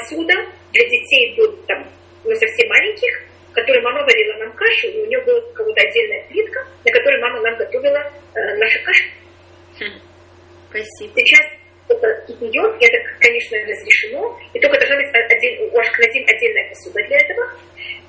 посуда 0.02 0.34
для 0.72 0.84
детей 0.88 1.34
был 1.36 1.56
там, 1.66 1.86
ну, 2.24 2.34
совсем 2.34 2.68
маленьких, 2.68 3.24
которой 3.52 3.82
мама 3.82 4.02
варила 4.02 4.38
нам 4.38 4.52
кашу, 4.52 4.88
и 4.88 5.02
у 5.02 5.06
нее 5.06 5.20
была 5.22 5.40
какая-то 5.52 5.88
отдельная 5.88 6.24
плитка, 6.28 6.66
на 6.84 6.92
которой 6.92 7.20
мама 7.20 7.40
нам 7.40 7.56
готовила 7.56 8.12
э, 8.34 8.56
нашу 8.56 8.84
кашу. 8.84 9.04
Хм. 9.80 10.00
Спасибо. 10.70 11.12
Сейчас 11.16 11.46
это 11.88 12.24
идет, 12.28 12.76
это, 12.80 12.98
конечно, 13.20 13.58
разрешено, 13.58 14.38
и 14.54 14.60
только 14.60 14.78
должна 14.78 14.96
быть 14.96 15.08
отдель, 15.12 15.68
у 15.70 15.78
Ашкназим 15.78 16.24
отдельная 16.26 16.68
посуда 16.68 17.02
для 17.06 17.18
этого. 17.18 17.46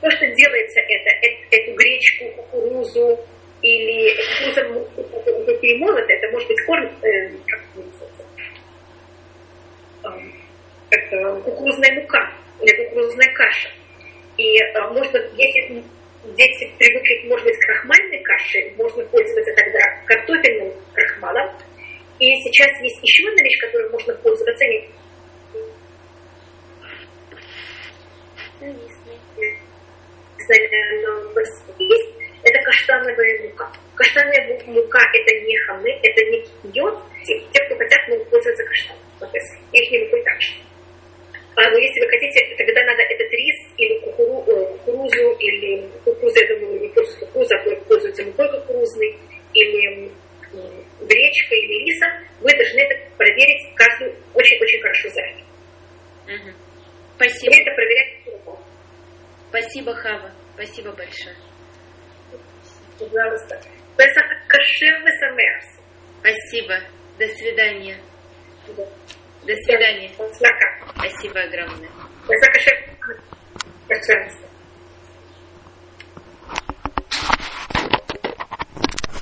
То, 0.02 0.10
что 0.12 0.28
делается 0.28 0.80
это, 0.80 1.10
это 1.22 1.56
эту 1.56 1.76
гречку, 1.76 2.26
кукурузу 2.36 3.20
или 3.62 4.16
кукуруза 4.96 5.58
перемолота, 5.58 6.14
это 6.14 6.32
может 6.32 6.48
быть 6.48 6.66
корм, 6.66 6.86
э, 7.02 7.30
как 7.48 7.64
это 10.94 11.42
кукурузная 11.42 11.94
мука 11.96 12.32
или 12.62 12.86
кукурузная 12.86 13.34
каша. 13.34 13.70
И 14.38 14.58
э, 14.58 14.82
можно, 14.92 15.18
если 15.36 15.84
дети 16.36 16.72
привыкли, 16.78 17.28
может 17.28 17.46
быть, 17.46 17.58
к 17.58 17.66
крахмальной 17.66 18.20
каше, 18.24 18.74
можно 18.78 19.04
пользоваться 19.06 19.54
тогда 19.56 19.80
картофельным 20.06 20.74
крахмалом. 20.94 21.56
И 22.20 22.26
сейчас 22.44 22.70
есть 22.82 23.00
еще 23.02 23.28
одна 23.30 23.44
вещь, 23.44 23.60
которой 23.60 23.90
можно 23.90 24.14
пользоваться. 24.16 24.66
Это 32.44 32.60
каштановая 32.64 33.42
мука. 33.44 33.72
Каштановая 33.96 34.60
мука 34.68 35.00
это 35.14 35.46
не 35.46 35.58
хамы, 35.66 35.90
это 36.04 36.26
не 36.26 36.46
йод. 36.74 37.00
Те, 37.26 37.64
кто 37.66 37.76
хотят, 37.78 38.08
могут 38.10 38.30
пользоваться 38.30 38.64
каштаном. 38.64 39.02
Их 39.72 39.92
не 39.92 40.00
могу 40.00 40.24
так 40.24 40.42
же. 40.42 40.54
А, 40.54 40.73
но 41.56 41.78
если 41.78 42.00
вы 42.02 42.10
хотите, 42.10 42.56
тогда 42.58 42.84
надо 42.84 43.02
этот 43.04 43.32
рис 43.32 43.56
или 43.78 44.00
кукуру, 44.00 44.44
кукурузу, 44.44 45.32
или 45.40 45.88
кукурузу, 46.04 46.40
я 46.40 46.60
думаю, 46.60 46.82
не 46.82 46.90
просто 46.90 47.20
кукуруза, 47.26 47.56
а 47.56 47.76
пользуется 47.88 48.24
мукой 48.24 48.50
кукурузной, 48.60 49.18
или 49.54 50.12
гречкой, 51.02 51.60
или 51.60 51.86
рисом, 51.86 52.10
вы 52.42 52.50
должны 52.56 52.80
это 52.80 52.96
проверить 53.18 53.76
каждую 53.76 54.16
очень-очень 54.34 54.82
хорошо 54.82 55.10
заранее. 55.10 55.46
Угу. 56.26 56.54
Спасибо. 57.16 57.52
Вы 57.52 57.62
это 57.62 57.72
проверяете 57.76 58.24
Спасибо, 59.50 59.94
Хава. 59.94 60.32
Спасибо 60.56 60.92
большое. 60.94 61.36
Пожалуйста. 63.00 63.62
Спасибо. 66.22 66.80
До 67.20 67.28
свидания. 67.28 67.98
Да. 68.76 68.88
До 69.46 69.56
свидания. 69.64 70.10
Спасибо 70.96 71.42
огромное. 71.42 71.90
Пожалуйста. 73.88 74.53